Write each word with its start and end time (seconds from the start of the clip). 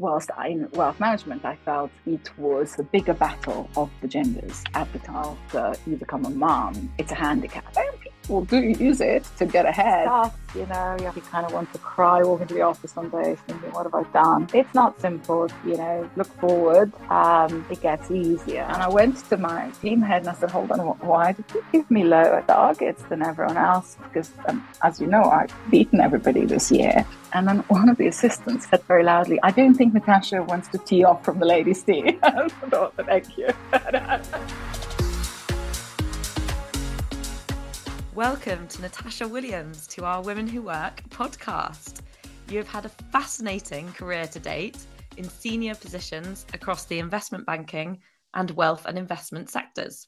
whilst 0.00 0.30
in 0.46 0.68
wealth 0.72 0.98
management, 0.98 1.44
I 1.44 1.56
felt 1.56 1.90
it 2.06 2.30
was 2.38 2.78
a 2.78 2.82
bigger 2.82 3.14
battle 3.14 3.68
of 3.76 3.90
the 4.00 4.08
genders 4.08 4.64
at 4.74 4.90
the 4.92 4.98
time. 4.98 5.36
After 5.52 5.74
you 5.88 5.96
become 5.96 6.24
a 6.24 6.30
mom, 6.30 6.90
it's 6.98 7.12
a 7.12 7.14
handicap. 7.14 7.64
And 7.76 7.99
people 8.22 8.44
do 8.44 8.58
you 8.60 8.74
use 8.76 9.00
it 9.00 9.24
to 9.38 9.46
get 9.46 9.66
ahead. 9.66 10.08
you 10.54 10.66
know, 10.66 10.96
you 11.14 11.22
kind 11.22 11.46
of 11.46 11.52
want 11.52 11.72
to 11.72 11.78
cry 11.78 12.22
walking 12.22 12.46
to 12.48 12.54
the 12.54 12.62
office 12.62 12.92
some 12.92 13.08
days 13.08 13.38
thinking, 13.46 13.70
what 13.72 13.84
have 13.84 13.94
I 13.94 14.02
done? 14.12 14.48
It's 14.52 14.74
not 14.74 15.00
simple, 15.00 15.48
you 15.64 15.76
know, 15.76 16.10
look 16.16 16.26
forward, 16.40 16.92
um, 17.10 17.64
it 17.70 17.80
gets 17.80 18.10
easier. 18.10 18.62
And 18.62 18.82
I 18.82 18.88
went 18.88 19.16
to 19.28 19.36
my 19.36 19.70
team 19.82 20.02
head 20.02 20.22
and 20.22 20.30
I 20.30 20.34
said, 20.34 20.50
hold 20.50 20.70
on, 20.72 20.80
why 20.98 21.32
did 21.32 21.44
you 21.54 21.64
give 21.72 21.90
me 21.90 22.04
lower 22.04 22.42
targets 22.46 23.02
than 23.04 23.22
everyone 23.22 23.56
else? 23.56 23.96
Because, 24.02 24.30
um, 24.48 24.66
as 24.82 25.00
you 25.00 25.06
know, 25.06 25.22
I've 25.22 25.52
beaten 25.70 26.00
everybody 26.00 26.44
this 26.44 26.70
year. 26.70 27.06
And 27.32 27.46
then 27.46 27.58
one 27.68 27.88
of 27.88 27.96
the 27.96 28.08
assistants 28.08 28.68
said 28.68 28.82
very 28.84 29.04
loudly, 29.04 29.38
I 29.42 29.52
don't 29.52 29.74
think 29.74 29.94
Natasha 29.94 30.42
wants 30.42 30.68
to 30.68 30.78
tee 30.78 31.04
off 31.04 31.24
from 31.24 31.38
the 31.38 31.46
ladies' 31.46 31.82
tee. 31.84 32.18
I 32.22 32.48
thought, 32.48 32.94
thank 32.96 33.38
you. 33.38 33.48
Welcome 38.20 38.68
to 38.68 38.82
Natasha 38.82 39.26
Williams 39.26 39.86
to 39.86 40.04
our 40.04 40.22
Women 40.22 40.46
Who 40.46 40.60
Work 40.60 41.02
podcast. 41.08 42.02
You 42.50 42.58
have 42.58 42.68
had 42.68 42.84
a 42.84 42.90
fascinating 43.10 43.90
career 43.92 44.26
to 44.26 44.38
date 44.38 44.76
in 45.16 45.26
senior 45.26 45.74
positions 45.74 46.44
across 46.52 46.84
the 46.84 46.98
investment 46.98 47.46
banking 47.46 48.02
and 48.34 48.50
wealth 48.50 48.84
and 48.84 48.98
investment 48.98 49.48
sectors. 49.48 50.06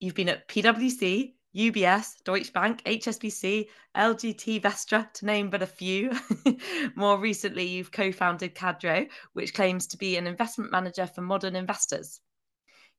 You've 0.00 0.14
been 0.14 0.30
at 0.30 0.48
PwC, 0.48 1.34
UBS, 1.54 2.22
Deutsche 2.24 2.54
Bank, 2.54 2.82
HSBC, 2.84 3.66
LGT 3.94 4.62
Vestra, 4.62 5.12
to 5.12 5.26
name 5.26 5.50
but 5.50 5.60
a 5.60 5.66
few. 5.66 6.12
More 6.96 7.18
recently, 7.18 7.66
you've 7.66 7.92
co 7.92 8.10
founded 8.10 8.54
Cadro, 8.54 9.06
which 9.34 9.52
claims 9.52 9.86
to 9.88 9.98
be 9.98 10.16
an 10.16 10.26
investment 10.26 10.72
manager 10.72 11.06
for 11.06 11.20
modern 11.20 11.56
investors. 11.56 12.22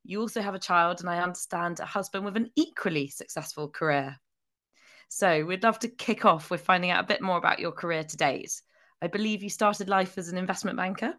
You 0.08 0.22
also 0.22 0.40
have 0.40 0.54
a 0.54 0.58
child, 0.58 1.00
and 1.00 1.10
I 1.10 1.18
understand 1.18 1.80
a 1.80 1.84
husband 1.84 2.24
with 2.24 2.34
an 2.34 2.50
equally 2.56 3.08
successful 3.08 3.68
career. 3.68 4.16
So, 5.10 5.44
we'd 5.44 5.62
love 5.62 5.78
to 5.80 5.88
kick 5.88 6.24
off 6.24 6.50
with 6.50 6.62
finding 6.62 6.90
out 6.90 7.04
a 7.04 7.06
bit 7.06 7.20
more 7.20 7.36
about 7.36 7.58
your 7.58 7.72
career 7.72 8.04
to 8.04 8.16
date. 8.16 8.62
I 9.02 9.08
believe 9.08 9.42
you 9.42 9.50
started 9.50 9.86
life 9.86 10.16
as 10.16 10.30
an 10.30 10.38
investment 10.38 10.78
banker. 10.78 11.12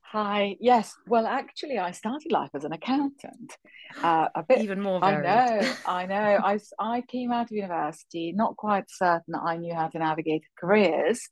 Hi. 0.00 0.56
Yes. 0.58 0.96
Well, 1.06 1.26
actually, 1.26 1.78
I 1.78 1.90
started 1.90 2.32
life 2.32 2.48
as 2.54 2.64
an 2.64 2.72
accountant. 2.72 3.58
Uh, 4.02 4.28
a 4.34 4.42
bit. 4.42 4.62
Even 4.62 4.80
more 4.80 5.00
varied. 5.00 5.26
I 5.26 5.58
know. 5.60 5.74
I 5.84 6.06
know. 6.06 6.38
I 6.42 6.58
I 6.78 7.02
came 7.02 7.30
out 7.30 7.50
of 7.50 7.56
university 7.56 8.32
not 8.32 8.56
quite 8.56 8.84
certain 8.88 9.32
that 9.32 9.42
I 9.44 9.58
knew 9.58 9.74
how 9.74 9.88
to 9.88 9.98
navigate 9.98 10.44
careers, 10.58 11.28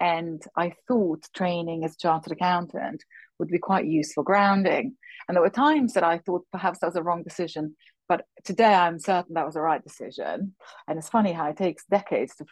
and 0.00 0.42
I 0.56 0.72
thought 0.88 1.28
training 1.34 1.84
as 1.84 1.94
a 1.94 1.98
chartered 1.98 2.32
accountant 2.32 3.04
would 3.38 3.48
be 3.48 3.58
quite 3.58 3.86
useful 3.86 4.22
grounding. 4.22 4.96
And 5.28 5.36
there 5.36 5.42
were 5.42 5.50
times 5.50 5.92
that 5.94 6.04
I 6.04 6.18
thought 6.18 6.46
perhaps 6.50 6.78
that 6.80 6.86
was 6.86 6.96
a 6.96 7.02
wrong 7.02 7.22
decision, 7.22 7.76
but 8.08 8.24
today 8.44 8.74
I'm 8.74 8.98
certain 8.98 9.34
that 9.34 9.46
was 9.46 9.54
the 9.54 9.60
right 9.60 9.82
decision. 9.82 10.54
And 10.88 10.98
it's 10.98 11.08
funny 11.08 11.32
how 11.32 11.48
it 11.48 11.56
takes 11.56 11.84
decades 11.84 12.34
to 12.36 12.46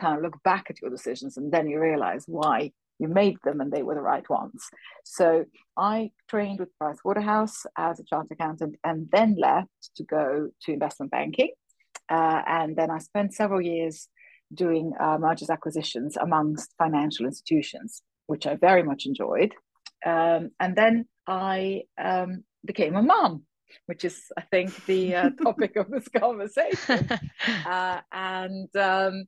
kind 0.00 0.16
of 0.16 0.22
look 0.22 0.42
back 0.42 0.66
at 0.70 0.80
your 0.80 0.90
decisions 0.90 1.36
and 1.36 1.52
then 1.52 1.68
you 1.68 1.80
realize 1.80 2.24
why 2.26 2.72
you 2.98 3.08
made 3.08 3.38
them 3.44 3.60
and 3.60 3.72
they 3.72 3.82
were 3.82 3.94
the 3.94 4.00
right 4.00 4.28
ones. 4.30 4.64
So 5.04 5.44
I 5.76 6.12
trained 6.28 6.60
with 6.60 6.76
Price 6.78 6.98
Waterhouse 7.04 7.66
as 7.76 7.98
a 7.98 8.04
chartered 8.04 8.32
accountant 8.32 8.76
and 8.84 9.08
then 9.10 9.36
left 9.36 9.68
to 9.96 10.04
go 10.04 10.50
to 10.62 10.72
investment 10.72 11.10
banking. 11.10 11.50
Uh, 12.08 12.42
and 12.46 12.76
then 12.76 12.90
I 12.90 12.98
spent 12.98 13.34
several 13.34 13.60
years 13.60 14.08
doing 14.52 14.92
uh, 15.00 15.18
mergers 15.18 15.50
acquisitions 15.50 16.16
amongst 16.16 16.74
financial 16.78 17.26
institutions, 17.26 18.02
which 18.26 18.46
I 18.46 18.56
very 18.56 18.82
much 18.82 19.06
enjoyed. 19.06 19.54
Um, 20.04 20.50
and 20.60 20.76
then 20.76 21.06
I 21.26 21.82
um, 22.02 22.44
became 22.64 22.96
a 22.96 23.02
mom, 23.02 23.44
which 23.86 24.04
is, 24.04 24.20
I 24.36 24.42
think, 24.42 24.84
the 24.86 25.14
uh, 25.14 25.30
topic 25.42 25.76
of 25.76 25.90
this 25.90 26.08
conversation. 26.08 27.08
Uh, 27.66 28.00
and 28.12 28.74
um, 28.76 29.24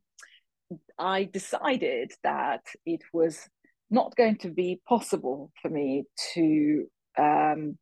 I 0.99 1.25
decided 1.25 2.13
that 2.23 2.63
it 2.85 3.03
was 3.13 3.49
not 3.91 4.17
going 4.17 4.37
to 4.39 4.51
be 4.51 4.81
possible 4.87 5.53
for 5.61 5.71
me 5.71 6.05
to 6.35 6.87
um, 7.19 7.79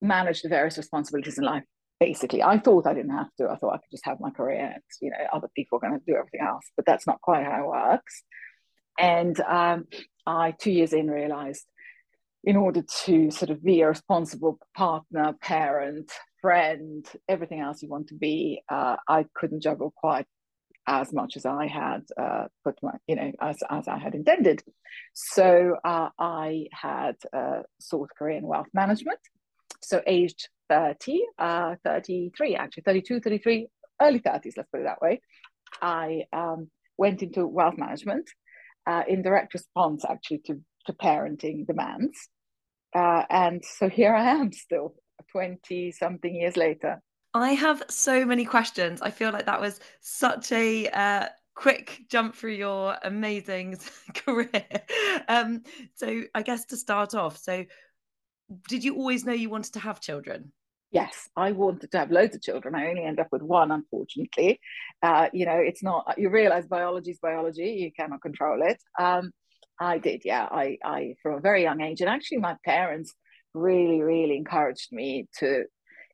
manage 0.00 0.42
the 0.42 0.48
various 0.48 0.76
responsibilities 0.76 1.38
in 1.38 1.44
life. 1.44 1.64
Basically, 2.08 2.42
I 2.42 2.58
thought 2.58 2.86
I 2.86 2.92
didn't 2.92 3.16
have 3.16 3.34
to. 3.38 3.48
I 3.48 3.56
thought 3.56 3.74
I 3.74 3.78
could 3.78 3.90
just 3.90 4.04
have 4.04 4.20
my 4.20 4.30
career, 4.30 4.72
and 4.74 4.82
you 5.00 5.10
know, 5.10 5.24
other 5.32 5.48
people 5.56 5.78
are 5.78 5.88
going 5.88 5.98
to 5.98 6.04
do 6.06 6.16
everything 6.18 6.46
else. 6.46 6.64
But 6.76 6.84
that's 6.84 7.06
not 7.06 7.22
quite 7.22 7.44
how 7.46 7.62
it 7.62 7.66
works. 7.66 8.22
And 8.98 9.40
um, 9.40 9.86
I, 10.26 10.52
two 10.52 10.70
years 10.70 10.92
in, 10.92 11.10
realized 11.10 11.64
in 12.44 12.56
order 12.56 12.82
to 13.04 13.30
sort 13.30 13.50
of 13.50 13.64
be 13.64 13.80
a 13.80 13.88
responsible 13.88 14.58
partner, 14.76 15.34
parent, 15.40 16.12
friend, 16.42 17.06
everything 17.26 17.60
else 17.60 17.82
you 17.82 17.88
want 17.88 18.08
to 18.08 18.14
be, 18.14 18.60
uh, 18.68 18.96
I 19.08 19.24
couldn't 19.34 19.62
juggle 19.62 19.94
quite 19.96 20.26
as 20.86 21.10
much 21.10 21.38
as 21.38 21.46
I 21.46 21.66
had 21.66 22.02
uh, 22.20 22.44
put 22.62 22.76
my, 22.82 22.92
you 23.06 23.16
know, 23.16 23.32
as, 23.40 23.56
as 23.70 23.88
I 23.88 23.96
had 23.96 24.14
intended. 24.14 24.62
So 25.14 25.76
uh, 25.82 26.10
I 26.18 26.66
had 26.70 27.16
uh, 27.32 27.62
sought 27.80 28.10
career 28.18 28.36
in 28.36 28.46
wealth 28.46 28.68
management. 28.74 29.20
So 29.84 30.02
aged 30.06 30.48
30, 30.68 31.22
uh, 31.38 31.76
33, 31.84 32.56
actually 32.56 32.82
32, 32.84 33.20
33, 33.20 33.68
early 34.00 34.20
30s, 34.20 34.52
let's 34.56 34.68
put 34.70 34.80
it 34.80 34.84
that 34.84 35.00
way. 35.00 35.20
I 35.82 36.24
um, 36.32 36.70
went 36.96 37.22
into 37.22 37.46
wealth 37.46 37.76
management 37.76 38.30
uh, 38.86 39.02
in 39.08 39.22
direct 39.22 39.54
response 39.54 40.04
actually 40.08 40.38
to, 40.46 40.60
to 40.86 40.92
parenting 40.92 41.66
demands. 41.66 42.28
Uh, 42.94 43.24
and 43.28 43.64
so 43.64 43.88
here 43.88 44.14
I 44.14 44.30
am 44.30 44.52
still 44.52 44.94
20 45.32 45.92
something 45.92 46.34
years 46.34 46.56
later. 46.56 47.00
I 47.34 47.52
have 47.52 47.82
so 47.88 48.24
many 48.24 48.44
questions. 48.44 49.02
I 49.02 49.10
feel 49.10 49.32
like 49.32 49.46
that 49.46 49.60
was 49.60 49.80
such 50.00 50.52
a 50.52 50.88
uh, 50.88 51.26
quick 51.54 52.02
jump 52.08 52.36
through 52.36 52.52
your 52.52 52.96
amazing 53.02 53.76
career. 54.14 54.64
Um, 55.28 55.62
so, 55.94 56.22
I 56.34 56.42
guess 56.42 56.64
to 56.66 56.76
start 56.76 57.14
off, 57.14 57.36
so 57.36 57.64
did 58.68 58.84
you 58.84 58.96
always 58.96 59.24
know 59.24 59.32
you 59.32 59.50
wanted 59.50 59.72
to 59.74 59.80
have 59.80 60.00
children? 60.00 60.52
Yes, 60.90 61.28
I 61.36 61.52
wanted 61.52 61.90
to 61.90 61.98
have 61.98 62.12
loads 62.12 62.36
of 62.36 62.42
children. 62.42 62.74
I 62.74 62.88
only 62.88 63.02
end 63.02 63.18
up 63.18 63.28
with 63.32 63.42
one, 63.42 63.72
unfortunately. 63.72 64.60
Uh, 65.02 65.28
you 65.32 65.44
know, 65.44 65.56
it's 65.56 65.82
not, 65.82 66.14
you 66.16 66.30
realize 66.30 66.66
biology 66.66 67.10
is 67.10 67.18
biology, 67.18 67.78
you 67.80 67.90
cannot 67.92 68.22
control 68.22 68.60
it. 68.62 68.78
Um, 68.98 69.32
I 69.80 69.98
did, 69.98 70.22
yeah. 70.24 70.46
I, 70.48 70.78
I, 70.84 71.14
from 71.20 71.34
a 71.34 71.40
very 71.40 71.62
young 71.62 71.80
age, 71.80 72.00
and 72.00 72.08
actually, 72.08 72.38
my 72.38 72.56
parents 72.64 73.12
really, 73.54 74.02
really 74.02 74.36
encouraged 74.36 74.92
me 74.92 75.26
to 75.38 75.64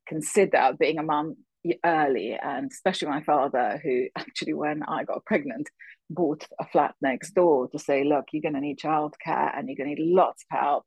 consider 0.08 0.72
being 0.78 0.98
a 0.98 1.02
mum 1.02 1.36
early, 1.84 2.38
and 2.42 2.70
especially 2.70 3.08
my 3.08 3.22
father, 3.22 3.80
who 3.82 4.06
actually, 4.16 4.54
when 4.54 4.82
I 4.82 5.04
got 5.04 5.24
pregnant, 5.26 5.68
bought 6.08 6.46
a 6.58 6.66
flat 6.66 6.94
next 7.00 7.32
door 7.34 7.68
to 7.68 7.78
say, 7.78 8.04
look, 8.04 8.26
you're 8.32 8.42
going 8.42 8.54
to 8.54 8.60
need 8.60 8.78
childcare 8.78 9.56
and 9.56 9.68
you're 9.68 9.76
going 9.76 9.94
to 9.94 10.02
need 10.02 10.14
lots 10.14 10.44
of 10.50 10.58
help, 10.58 10.84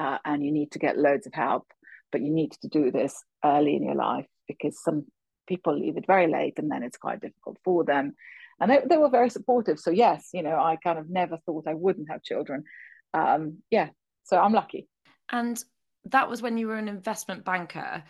uh, 0.00 0.18
and 0.24 0.42
you 0.42 0.50
need 0.50 0.72
to 0.72 0.78
get 0.78 0.96
loads 0.96 1.26
of 1.26 1.34
help, 1.34 1.66
but 2.10 2.22
you 2.22 2.30
need 2.30 2.52
to 2.52 2.68
do 2.68 2.90
this 2.90 3.22
early 3.44 3.76
in 3.76 3.84
your 3.84 3.94
life 3.94 4.26
because 4.48 4.82
some 4.82 5.04
people 5.46 5.78
leave 5.78 5.98
it 5.98 6.06
very 6.06 6.26
late 6.26 6.58
and 6.58 6.70
then 6.70 6.82
it's 6.82 6.96
quite 6.96 7.20
difficult 7.20 7.58
for 7.64 7.84
them. 7.84 8.14
And 8.58 8.70
they, 8.70 8.80
they 8.88 8.96
were 8.96 9.10
very 9.10 9.28
supportive. 9.28 9.78
So, 9.78 9.90
yes, 9.90 10.30
you 10.32 10.42
know, 10.42 10.58
I 10.58 10.76
kind 10.76 10.98
of 10.98 11.10
never 11.10 11.36
thought 11.44 11.68
I 11.68 11.74
wouldn't 11.74 12.10
have 12.10 12.22
children. 12.22 12.64
Um, 13.12 13.58
yeah, 13.70 13.90
so 14.24 14.38
I'm 14.38 14.54
lucky. 14.54 14.88
And 15.30 15.62
that 16.06 16.30
was 16.30 16.40
when 16.40 16.56
you 16.56 16.68
were 16.68 16.76
an 16.76 16.88
investment 16.88 17.44
banker. 17.44 18.02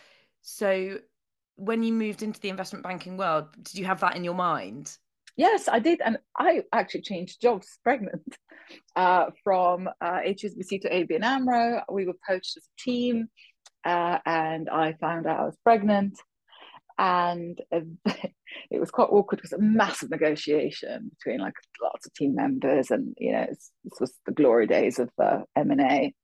So 0.43 0.99
when 1.57 1.83
you 1.83 1.93
moved 1.93 2.23
into 2.23 2.39
the 2.39 2.51
investment 2.51 2.85
banking 2.85 3.17
world, 3.17 3.49
did 3.63 3.75
you 3.75 3.85
have 3.87 4.01
that 4.01 4.15
in 4.15 4.23
your 4.23 4.35
mind? 4.35 4.97
Yes, 5.37 5.69
I 5.69 5.79
did. 5.79 6.01
And 6.05 6.19
I 6.39 6.63
actually 6.73 7.03
changed 7.03 7.41
jobs 7.41 7.79
pregnant 7.83 8.37
uh, 8.97 9.27
from 9.43 9.89
uh, 10.01 10.21
HSBC 10.27 10.83
to 10.83 10.91
ABN 10.91 11.23
AMRO. 11.23 11.83
We 11.91 12.07
were 12.07 12.17
poached 12.27 12.57
as 12.57 12.65
a 12.65 12.83
team 12.83 13.29
uh, 13.85 14.19
and 14.27 14.69
I 14.69 14.95
found 14.95 15.27
out 15.27 15.41
I 15.41 15.45
was 15.45 15.57
pregnant. 15.65 16.19
And 16.99 17.59
it 17.73 18.79
was 18.79 18.91
quite 18.91 19.09
awkward. 19.11 19.39
It 19.39 19.45
was 19.45 19.55
a 19.55 19.59
massive 19.59 20.11
negotiation 20.11 21.11
between 21.19 21.41
like 21.41 21.55
lots 21.83 22.07
of 22.07 22.13
team 22.13 22.35
members. 22.35 22.91
And, 22.91 23.15
you 23.19 23.33
know, 23.33 23.47
this 23.49 24.01
was 24.01 24.13
the 24.27 24.33
glory 24.33 24.67
days 24.67 24.99
of 24.99 25.09
uh, 25.19 25.41
M&A. 25.57 26.15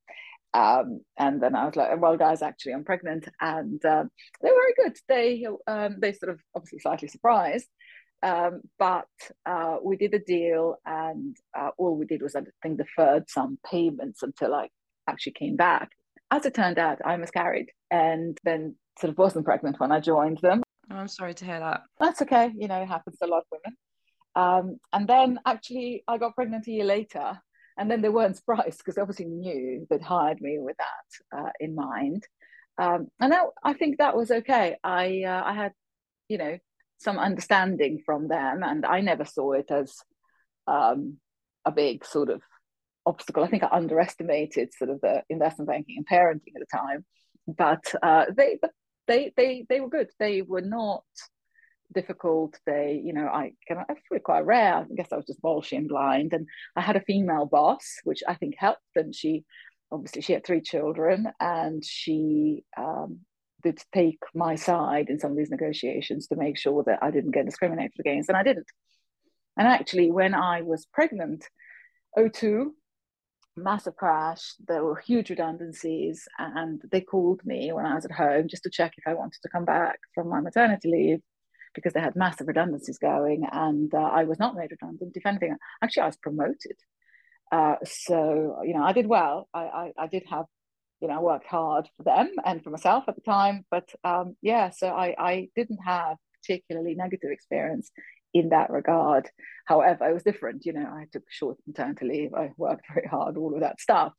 Um, 0.53 1.01
and 1.19 1.43
then 1.43 1.55
I 1.55 1.67
was 1.67 1.77
like, 1.77 2.01
well, 2.01 2.17
guys, 2.17 2.43
actually, 2.43 2.73
I'm 2.73 2.85
pregnant. 2.85 3.29
And 3.41 3.83
um, 3.85 4.11
they 4.43 4.51
were 4.51 4.55
very 4.55 4.75
good. 4.89 4.97
They, 5.09 5.47
um, 5.67 5.97
they 5.99 6.13
sort 6.13 6.33
of 6.33 6.41
obviously 6.55 6.79
slightly 6.81 7.09
surprised. 7.09 7.69
Um, 8.23 8.63
but 8.79 9.09
uh, 9.45 9.77
we 9.83 9.97
did 9.97 10.15
a 10.15 10.19
deal, 10.19 10.77
and 10.87 11.37
uh, 11.59 11.71
all 11.79 11.97
we 11.97 12.07
did 12.07 12.23
was, 12.23 12.35
I 12.35 12.43
think, 12.63 12.79
deferred 12.79 13.29
some 13.29 13.59
payments 13.71 14.23
until 14.23 14.55
I 14.55 14.69
actually 15.09 15.33
came 15.33 15.57
back. 15.57 15.91
As 16.31 16.45
it 16.45 16.55
turned 16.55 16.79
out, 16.79 16.99
I 17.05 17.17
miscarried 17.17 17.71
and 17.91 18.37
then 18.43 18.75
sort 18.99 19.11
of 19.11 19.19
wasn't 19.19 19.45
pregnant 19.45 19.79
when 19.79 19.93
I 19.93 20.01
joined 20.01 20.39
them. 20.43 20.63
Oh, 20.91 20.97
I'm 20.97 21.09
sorry 21.09 21.35
to 21.35 21.45
hear 21.45 21.61
that. 21.61 21.83
That's 22.01 22.23
okay. 22.23 22.51
You 22.57 22.69
know, 22.69 22.83
it 22.83 22.89
happens 22.89 23.19
to 23.19 23.27
a 23.27 23.29
lot 23.29 23.39
of 23.39 23.45
women. 23.53 23.77
Um, 24.35 24.79
and 24.93 25.09
then 25.09 25.41
actually, 25.47 26.03
I 26.09 26.19
got 26.19 26.35
pregnant 26.35 26.67
a 26.67 26.71
year 26.71 26.85
later 26.85 27.41
and 27.77 27.91
then 27.91 28.03
they 28.03 28.09
weren't 28.09 28.37
surprised 28.37 28.79
because 28.79 28.95
they 28.95 29.03
obviously 29.03 29.27
knew 29.27 29.87
they'd 29.89 30.03
hired 30.03 30.41
me 30.41 30.59
with 30.59 30.77
that 30.79 31.39
uh, 31.39 31.51
in 31.61 31.75
mind. 31.75 32.27
Um, 32.79 33.09
and 33.21 33.33
that, 33.33 33.45
I 33.65 33.73
think 33.73 33.99
that 33.99 34.17
was 34.17 34.31
okay. 34.31 34.77
I 34.85 35.23
uh, 35.23 35.43
I 35.45 35.55
had, 35.55 35.73
you 36.29 36.39
know, 36.39 36.59
some 36.99 37.19
understanding 37.19 38.03
from 38.05 38.29
them, 38.29 38.63
and 38.63 38.85
I 38.87 39.01
never 39.01 39.25
saw 39.25 39.53
it 39.53 39.71
as 39.71 39.95
um, 40.67 41.19
a 41.65 41.71
big 41.71 42.05
sort 42.05 42.31
of 42.31 42.43
obstacle. 43.05 43.45
I 43.45 43.49
think 43.49 43.63
I 43.63 43.69
underestimated 43.71 44.75
sort 44.75 44.91
of 44.91 45.01
the 45.01 45.23
investment 45.29 45.69
banking 45.69 45.97
and 45.99 46.07
parenting 46.07 46.55
at 46.57 46.61
the 46.61 46.77
time, 46.77 47.05
but 47.47 47.85
uh, 48.03 48.27
they 48.37 48.59
but 48.61 48.71
they 49.07 49.33
they 49.37 49.67
they 49.69 49.81
were 49.81 49.89
good. 49.89 50.11
They 50.19 50.43
were 50.43 50.63
not 50.63 51.05
difficult. 51.95 52.59
They, 52.67 53.01
you 53.03 53.13
know, 53.13 53.27
I 53.27 53.53
of 53.71 53.79
I 54.13 54.19
quite 54.19 54.45
rare. 54.45 54.77
I 54.77 54.85
guess 54.97 55.13
I 55.13 55.17
was 55.17 55.27
just 55.27 55.43
bolshy 55.43 55.77
and 55.77 55.89
blind, 55.89 56.33
and 56.33 56.47
I 56.75 56.81
had 56.81 56.97
a 56.97 57.01
female 57.01 57.47
boss, 57.47 57.99
which 58.05 58.23
I 58.27 58.35
think 58.35 58.55
helped. 58.59 58.81
And 58.97 59.15
she, 59.15 59.45
obviously, 59.91 60.23
she 60.23 60.33
had 60.33 60.45
three 60.45 60.61
children, 60.61 61.29
and 61.41 61.85
she 61.85 62.65
um, 62.77 63.21
did 63.67 63.83
take 63.93 64.21
my 64.35 64.55
side 64.55 65.09
in 65.09 65.19
some 65.19 65.33
of 65.33 65.37
these 65.37 65.51
negotiations 65.51 66.27
to 66.29 66.37
make 66.37 66.57
sure 66.57 66.83
that 66.85 67.01
I 67.03 67.11
didn't 67.11 67.33
get 67.33 67.47
discriminated 67.47 67.99
against, 67.99 68.29
and 68.29 68.39
I 68.39 68.43
didn't. 68.43 68.71
And 69.57 69.67
actually, 69.67 70.11
when 70.11 70.35
I 70.35 70.63
was 70.63 70.87
pregnant, 70.93 71.45
02, 72.17 72.75
massive 73.57 73.97
crash, 73.97 74.55
there 74.69 74.85
were 74.85 74.97
huge 74.97 75.31
redundancies, 75.31 76.29
and 76.39 76.81
they 76.93 77.01
called 77.01 77.41
me 77.45 77.73
when 77.73 77.87
I 77.87 77.95
was 77.95 78.05
at 78.05 78.13
home 78.13 78.49
just 78.49 78.63
to 78.65 78.71
check 78.71 78.93
if 78.97 79.07
I 79.07 79.15
wanted 79.15 79.41
to 79.43 79.49
come 79.49 79.65
back 79.65 79.99
from 80.15 80.29
my 80.29 80.41
maternity 80.41 80.91
leave 80.91 81.21
because 81.75 81.93
they 81.93 82.01
had 82.01 82.17
massive 82.17 82.49
redundancies 82.49 82.99
going, 82.99 83.47
and 83.51 83.93
uh, 83.95 83.99
I 83.99 84.25
was 84.25 84.39
not 84.39 84.55
made 84.55 84.71
redundant. 84.71 85.13
If 85.15 85.27
anything, 85.27 85.57
actually, 85.83 86.05
I 86.05 86.07
was 86.07 86.17
promoted. 86.17 86.77
Uh, 87.51 87.77
so 87.85 88.61
you 88.65 88.75
know, 88.75 88.85
I 88.85 88.93
did 88.93 89.07
well. 89.07 89.49
I, 89.53 89.61
I, 89.61 89.93
I 89.99 90.07
did 90.07 90.25
have, 90.31 90.47
you 91.01 91.09
know, 91.09 91.15
I 91.15 91.21
worked 91.21 91.47
hard 91.47 91.89
for 91.97 92.03
them 92.03 92.31
and 92.45 92.63
for 92.63 92.71
myself 92.71 93.05
at 93.09 93.15
the 93.15 93.23
time. 93.23 93.65
But 93.71 93.89
um, 94.05 94.37
yeah, 94.43 94.71
so 94.71 94.89
I 94.89 95.15
I 95.19 95.49
didn't 95.55 95.81
have 95.85 96.17
particularly 96.43 96.95
negative 96.95 97.31
experience 97.31 97.91
in 98.35 98.51
that 98.51 98.71
regard. 98.71 99.29
However, 99.65 100.09
it 100.09 100.15
was 100.15 100.23
different. 100.23 100.67
You 100.67 100.75
know, 100.75 100.87
I 100.87 101.07
took 101.13 101.25
short 101.29 101.59
maternity 101.67 102.07
leave. 102.07 102.35
I 102.35 102.51
worked 102.57 102.87
very 102.93 103.07
hard, 103.07 103.37
all 103.37 103.55
of 103.55 103.61
that 103.61 103.81
stuff. 103.81 104.13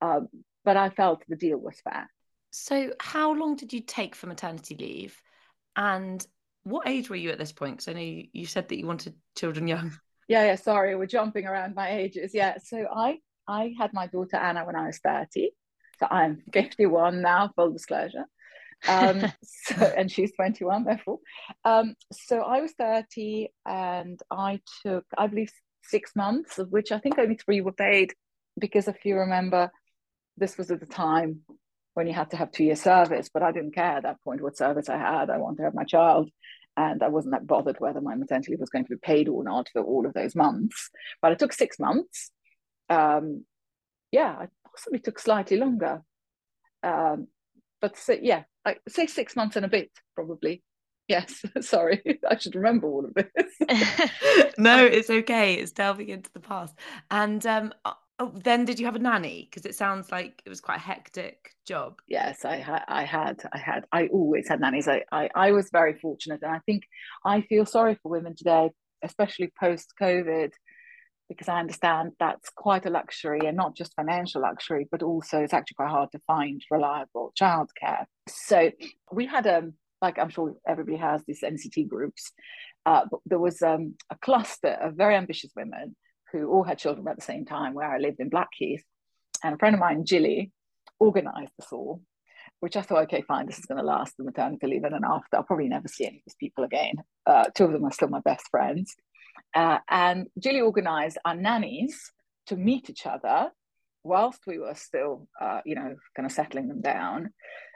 Um, 0.00 0.28
but 0.64 0.76
I 0.76 0.90
felt 0.90 1.22
the 1.28 1.36
deal 1.36 1.58
was 1.58 1.80
fair. 1.82 2.08
So, 2.50 2.92
how 3.00 3.34
long 3.34 3.56
did 3.56 3.72
you 3.72 3.80
take 3.80 4.14
for 4.14 4.26
maternity 4.26 4.76
leave? 4.78 5.20
And 5.76 6.24
what 6.64 6.88
age 6.88 7.08
were 7.10 7.16
you 7.16 7.30
at 7.30 7.38
this 7.38 7.52
point? 7.52 7.76
Because 7.76 7.88
I 7.88 7.92
know 7.94 8.00
you, 8.00 8.24
you 8.32 8.46
said 8.46 8.68
that 8.68 8.78
you 8.78 8.86
wanted 8.86 9.14
children 9.36 9.68
young. 9.68 9.92
Yeah, 10.30 10.44
yeah. 10.44 10.56
Sorry, 10.56 10.94
we're 10.94 11.06
jumping 11.06 11.46
around 11.46 11.74
my 11.74 11.88
ages. 11.90 12.32
Yeah. 12.34 12.58
So 12.62 12.86
I 12.94 13.16
I 13.48 13.72
had 13.78 13.94
my 13.94 14.08
daughter 14.08 14.36
Anna 14.36 14.66
when 14.66 14.76
I 14.76 14.84
was 14.84 14.98
30. 14.98 15.52
So 15.98 16.06
I'm 16.10 16.42
51 16.52 17.20
now, 17.22 17.50
full 17.56 17.72
disclosure. 17.72 18.24
Um, 18.86 19.24
so, 19.42 19.74
and 19.76 20.10
she's 20.10 20.32
21, 20.32 20.84
therefore. 20.84 21.18
Um, 21.64 21.94
so 22.12 22.40
I 22.40 22.60
was 22.60 22.72
30 22.72 23.48
and 23.66 24.20
I 24.30 24.60
took, 24.84 25.04
I 25.16 25.26
believe, 25.26 25.50
six 25.82 26.14
months, 26.14 26.58
of 26.58 26.70
which 26.70 26.92
I 26.92 26.98
think 26.98 27.18
only 27.18 27.36
three 27.36 27.60
were 27.60 27.72
paid. 27.72 28.12
Because 28.58 28.88
if 28.88 29.04
you 29.04 29.16
remember, 29.16 29.70
this 30.36 30.58
was 30.58 30.70
at 30.70 30.80
the 30.80 30.86
time 30.86 31.40
when 31.94 32.06
you 32.06 32.12
had 32.12 32.30
to 32.30 32.36
have 32.36 32.52
two 32.52 32.64
year 32.64 32.76
service, 32.76 33.28
but 33.32 33.42
I 33.42 33.52
didn't 33.52 33.74
care 33.74 33.96
at 33.96 34.02
that 34.04 34.22
point 34.22 34.40
what 34.40 34.56
service 34.56 34.88
I 34.88 34.98
had. 34.98 35.30
I 35.30 35.38
wanted 35.38 35.58
to 35.58 35.62
have 35.64 35.74
my 35.74 35.84
child 35.84 36.30
and 36.76 37.02
I 37.02 37.08
wasn't 37.08 37.32
that 37.32 37.46
bothered 37.46 37.80
whether 37.80 38.00
my 38.00 38.14
maternity 38.14 38.52
leave 38.52 38.60
was 38.60 38.70
going 38.70 38.84
to 38.84 38.90
be 38.90 39.00
paid 39.02 39.28
or 39.28 39.42
not 39.42 39.68
for 39.72 39.82
all 39.82 40.06
of 40.06 40.14
those 40.14 40.36
months. 40.36 40.90
But 41.20 41.32
it 41.32 41.40
took 41.40 41.52
six 41.52 41.78
months. 41.80 42.30
Um, 42.88 43.44
yeah, 44.12 44.36
I 44.40 44.46
possibly 44.70 44.98
took 44.98 45.18
slightly 45.18 45.56
longer. 45.56 46.02
Um, 46.82 47.28
but 47.80 47.96
so, 47.96 48.16
yeah, 48.20 48.44
I 48.64 48.76
say 48.88 49.06
six 49.06 49.36
months 49.36 49.56
and 49.56 49.64
a 49.64 49.68
bit 49.68 49.90
probably. 50.14 50.62
Yes, 51.06 51.42
sorry, 51.60 52.02
I 52.30 52.36
should 52.38 52.54
remember 52.54 52.88
all 52.88 53.06
of 53.06 53.14
this. 53.14 54.52
no, 54.58 54.84
it's 54.84 55.10
okay. 55.10 55.54
It's 55.54 55.72
delving 55.72 56.10
into 56.10 56.30
the 56.32 56.40
past. 56.40 56.74
And 57.10 57.44
um, 57.46 57.72
Oh, 58.20 58.32
then 58.34 58.64
did 58.64 58.80
you 58.80 58.86
have 58.86 58.96
a 58.96 59.00
nanny? 59.00 59.48
Because 59.48 59.64
it 59.64 59.76
sounds 59.76 60.10
like 60.10 60.42
it 60.44 60.48
was 60.48 60.60
quite 60.60 60.78
a 60.78 60.80
hectic 60.80 61.52
job. 61.64 62.00
Yes, 62.08 62.44
I 62.44 62.56
had. 62.56 62.82
I 62.88 63.04
had. 63.04 63.40
I 63.52 63.58
had. 63.58 63.84
I 63.92 64.08
always 64.08 64.48
had 64.48 64.60
nannies. 64.60 64.88
I, 64.88 65.04
I, 65.12 65.30
I 65.36 65.52
was 65.52 65.70
very 65.70 65.94
fortunate, 65.94 66.40
and 66.42 66.50
I 66.50 66.58
think 66.66 66.82
I 67.24 67.42
feel 67.42 67.64
sorry 67.64 67.96
for 68.02 68.10
women 68.10 68.34
today, 68.34 68.70
especially 69.04 69.52
post 69.58 69.94
COVID, 70.00 70.50
because 71.28 71.48
I 71.48 71.60
understand 71.60 72.12
that's 72.18 72.50
quite 72.50 72.86
a 72.86 72.90
luxury, 72.90 73.40
and 73.46 73.56
not 73.56 73.76
just 73.76 73.94
financial 73.94 74.42
luxury, 74.42 74.88
but 74.90 75.02
also 75.02 75.38
it's 75.38 75.54
actually 75.54 75.76
quite 75.76 75.90
hard 75.90 76.10
to 76.12 76.20
find 76.26 76.62
reliable 76.70 77.32
childcare. 77.40 78.04
So 78.28 78.70
we 79.12 79.26
had 79.26 79.46
a 79.46 79.58
um, 79.58 79.74
like 80.00 80.18
I'm 80.18 80.30
sure 80.30 80.54
everybody 80.66 80.96
has 80.96 81.22
these 81.26 81.42
NCT 81.42 81.88
groups. 81.88 82.32
Uh, 82.86 83.04
but 83.10 83.20
there 83.26 83.38
was 83.38 83.60
um, 83.62 83.94
a 84.10 84.16
cluster 84.16 84.78
of 84.80 84.94
very 84.94 85.14
ambitious 85.14 85.50
women 85.54 85.94
who 86.32 86.48
all 86.48 86.62
had 86.62 86.78
children 86.78 87.06
at 87.08 87.16
the 87.16 87.22
same 87.22 87.44
time 87.44 87.74
where 87.74 87.90
I 87.90 87.98
lived 87.98 88.20
in 88.20 88.28
Blackheath. 88.28 88.84
And 89.42 89.54
a 89.54 89.58
friend 89.58 89.74
of 89.74 89.80
mine, 89.80 90.04
Jilly, 90.04 90.52
organized 90.98 91.52
this 91.58 91.72
all, 91.72 92.00
which 92.60 92.76
I 92.76 92.82
thought, 92.82 93.04
okay, 93.04 93.22
fine, 93.22 93.46
this 93.46 93.58
is 93.58 93.66
going 93.66 93.78
to 93.78 93.84
last 93.84 94.16
the 94.16 94.24
maternity 94.24 94.66
leave. 94.66 94.84
And 94.84 94.94
then 94.94 95.04
after, 95.04 95.36
I'll 95.36 95.42
probably 95.42 95.68
never 95.68 95.88
see 95.88 96.06
any 96.06 96.16
of 96.16 96.22
these 96.26 96.36
people 96.40 96.64
again. 96.64 96.94
Uh, 97.26 97.44
two 97.54 97.64
of 97.64 97.72
them 97.72 97.84
are 97.84 97.92
still 97.92 98.08
my 98.08 98.20
best 98.20 98.48
friends. 98.50 98.94
Uh, 99.54 99.78
and 99.88 100.28
Julie 100.38 100.60
organized 100.60 101.18
our 101.24 101.34
nannies 101.34 102.12
to 102.46 102.56
meet 102.56 102.90
each 102.90 103.06
other 103.06 103.50
whilst 104.04 104.40
we 104.46 104.58
were 104.58 104.74
still, 104.74 105.28
uh, 105.40 105.60
you 105.64 105.74
know, 105.74 105.96
kind 106.16 106.26
of 106.26 106.32
settling 106.32 106.68
them 106.68 106.80
down, 106.80 107.30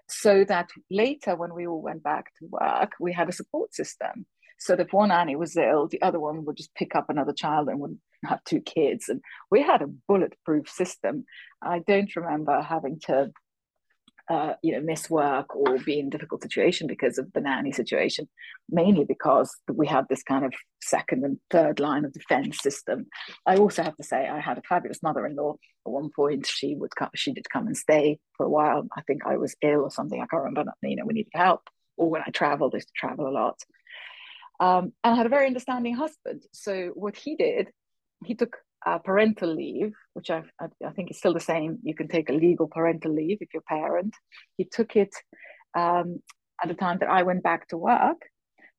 so 0.08 0.44
that 0.44 0.70
later 0.90 1.36
when 1.36 1.54
we 1.54 1.66
all 1.66 1.82
went 1.82 2.02
back 2.02 2.26
to 2.38 2.46
work, 2.46 2.92
we 3.00 3.12
had 3.12 3.28
a 3.28 3.32
support 3.32 3.74
system. 3.74 4.26
So 4.58 4.76
that 4.76 4.86
if 4.86 4.92
one 4.92 5.08
nanny 5.08 5.34
was 5.34 5.56
ill, 5.56 5.88
the 5.88 6.02
other 6.02 6.20
one 6.20 6.44
would 6.44 6.56
just 6.56 6.74
pick 6.74 6.94
up 6.94 7.10
another 7.10 7.32
child 7.32 7.68
and 7.68 7.80
would 7.80 7.98
have 8.24 8.44
two 8.44 8.60
kids. 8.60 9.08
And 9.08 9.20
we 9.50 9.60
had 9.60 9.82
a 9.82 9.88
bulletproof 10.06 10.68
system. 10.68 11.24
I 11.60 11.80
don't 11.80 12.14
remember 12.14 12.60
having 12.60 13.00
to, 13.06 13.32
uh, 14.32 14.54
you 14.62 14.72
know, 14.72 14.80
miss 14.80 15.10
work 15.10 15.54
or 15.54 15.78
be 15.78 15.98
in 15.98 16.08
difficult 16.08 16.40
situation 16.40 16.86
because 16.86 17.18
of 17.18 17.30
the 17.34 17.40
nanny 17.40 17.70
situation, 17.70 18.26
mainly 18.70 19.04
because 19.04 19.54
we 19.70 19.86
had 19.86 20.06
this 20.08 20.22
kind 20.22 20.46
of 20.46 20.54
second 20.80 21.22
and 21.22 21.36
third 21.50 21.78
line 21.78 22.06
of 22.06 22.14
defense 22.14 22.58
system. 22.62 23.04
I 23.44 23.56
also 23.56 23.82
have 23.82 23.96
to 23.96 24.02
say 24.02 24.26
I 24.26 24.40
had 24.40 24.56
a 24.56 24.62
fabulous 24.62 25.02
mother-in-law. 25.02 25.52
At 25.86 25.92
one 25.92 26.08
point, 26.16 26.46
she 26.46 26.74
would 26.74 26.96
come, 26.96 27.10
she 27.14 27.34
did 27.34 27.50
come 27.50 27.66
and 27.66 27.76
stay 27.76 28.20
for 28.38 28.46
a 28.46 28.50
while. 28.50 28.88
I 28.96 29.02
think 29.02 29.26
I 29.26 29.36
was 29.36 29.54
ill 29.60 29.82
or 29.82 29.90
something. 29.90 30.18
I 30.18 30.26
can't 30.26 30.44
remember. 30.44 30.72
You 30.82 30.96
know, 30.96 31.04
we 31.04 31.12
needed 31.12 31.32
help. 31.34 31.68
Or 31.98 32.08
when 32.08 32.22
I 32.26 32.30
traveled, 32.30 32.72
I 32.72 32.78
used 32.78 32.88
to 32.88 32.94
travel 32.96 33.28
a 33.28 33.36
lot. 33.36 33.60
Um, 34.60 34.94
and 35.04 35.12
I 35.12 35.16
had 35.16 35.26
a 35.26 35.28
very 35.36 35.46
understanding 35.46 35.94
husband. 35.94 36.42
So 36.52 36.92
what 36.94 37.16
he 37.16 37.36
did 37.36 37.68
he 38.24 38.34
took 38.34 38.56
uh, 38.86 38.98
parental 38.98 39.54
leave, 39.54 39.92
which 40.14 40.30
I, 40.30 40.42
I, 40.60 40.90
think 40.90 41.10
is 41.10 41.18
still 41.18 41.34
the 41.34 41.40
same. 41.40 41.78
You 41.82 41.94
can 41.94 42.08
take 42.08 42.28
a 42.28 42.32
legal 42.32 42.68
parental 42.68 43.14
leave 43.14 43.38
if 43.40 43.48
you're 43.52 43.62
a 43.68 43.74
parent. 43.74 44.14
He 44.56 44.64
took 44.64 44.96
it 44.96 45.14
um, 45.76 46.20
at 46.62 46.68
the 46.68 46.74
time 46.74 46.98
that 47.00 47.08
I 47.08 47.22
went 47.22 47.42
back 47.42 47.68
to 47.68 47.76
work 47.76 48.22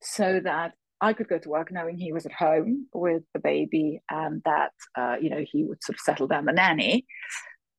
so 0.02 0.42
that 0.44 0.74
I 1.02 1.14
could 1.14 1.28
go 1.28 1.38
to 1.38 1.50
work 1.50 1.72
knowing 1.72 1.98
he 1.98 2.14
was 2.14 2.26
at 2.26 2.32
home 2.32 2.88
with 2.94 3.24
the 3.34 3.40
baby 3.40 4.02
and 4.10 4.42
that, 4.46 4.72
uh, 4.98 5.16
you 5.20 5.30
know, 5.30 5.44
he 5.50 5.64
would 5.64 5.84
sort 5.84 5.98
of 5.98 6.02
settle 6.02 6.28
down 6.28 6.46
the 6.46 6.54
nanny. 6.54 7.06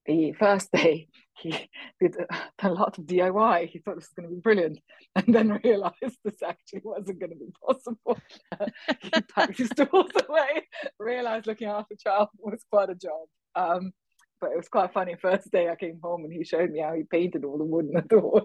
The 0.07 0.33
first 0.33 0.71
day, 0.73 1.09
he 1.39 1.71
did 2.01 2.17
a, 2.63 2.69
lot 2.69 2.99
of 2.99 3.05
DIY. 3.05 3.69
He 3.69 3.79
thought 3.79 3.97
this 3.97 4.05
was 4.05 4.15
going 4.17 4.29
to 4.29 4.35
be 4.35 4.41
brilliant, 4.41 4.79
and 5.17 5.35
then 5.35 5.61
realized 5.65 6.19
this 6.25 6.43
actually 6.43 6.83
wasn't 6.85 7.21
going 7.21 7.31
to 7.31 7.37
be 7.37 7.53
possible. 7.67 8.19
he 9.01 9.11
packed 9.35 9.59
his 9.59 9.71
tools 9.71 10.11
away, 10.29 10.69
realized 10.99 11.47
looking 11.47 11.69
after 11.69 11.95
a 11.95 11.97
child 11.97 12.29
was 12.39 12.65
quite 12.71 12.91
a 12.91 12.95
job. 12.95 13.27
Um, 13.57 13.93
but 14.41 14.53
it 14.53 14.57
was 14.57 14.69
quite 14.69 14.93
funny. 14.93 15.15
First 15.21 15.51
day 15.51 15.71
I 15.71 15.77
came 15.77 15.99
home 16.03 16.25
and 16.25 16.33
he 16.33 16.45
showed 16.45 16.71
me 16.71 16.81
how 16.81 16.93
he 16.93 17.05
painted 17.05 17.45
all 17.45 17.57
the 17.57 17.65
wood 17.65 17.87
in 17.87 17.93
the 17.95 18.03
doors. 18.09 18.45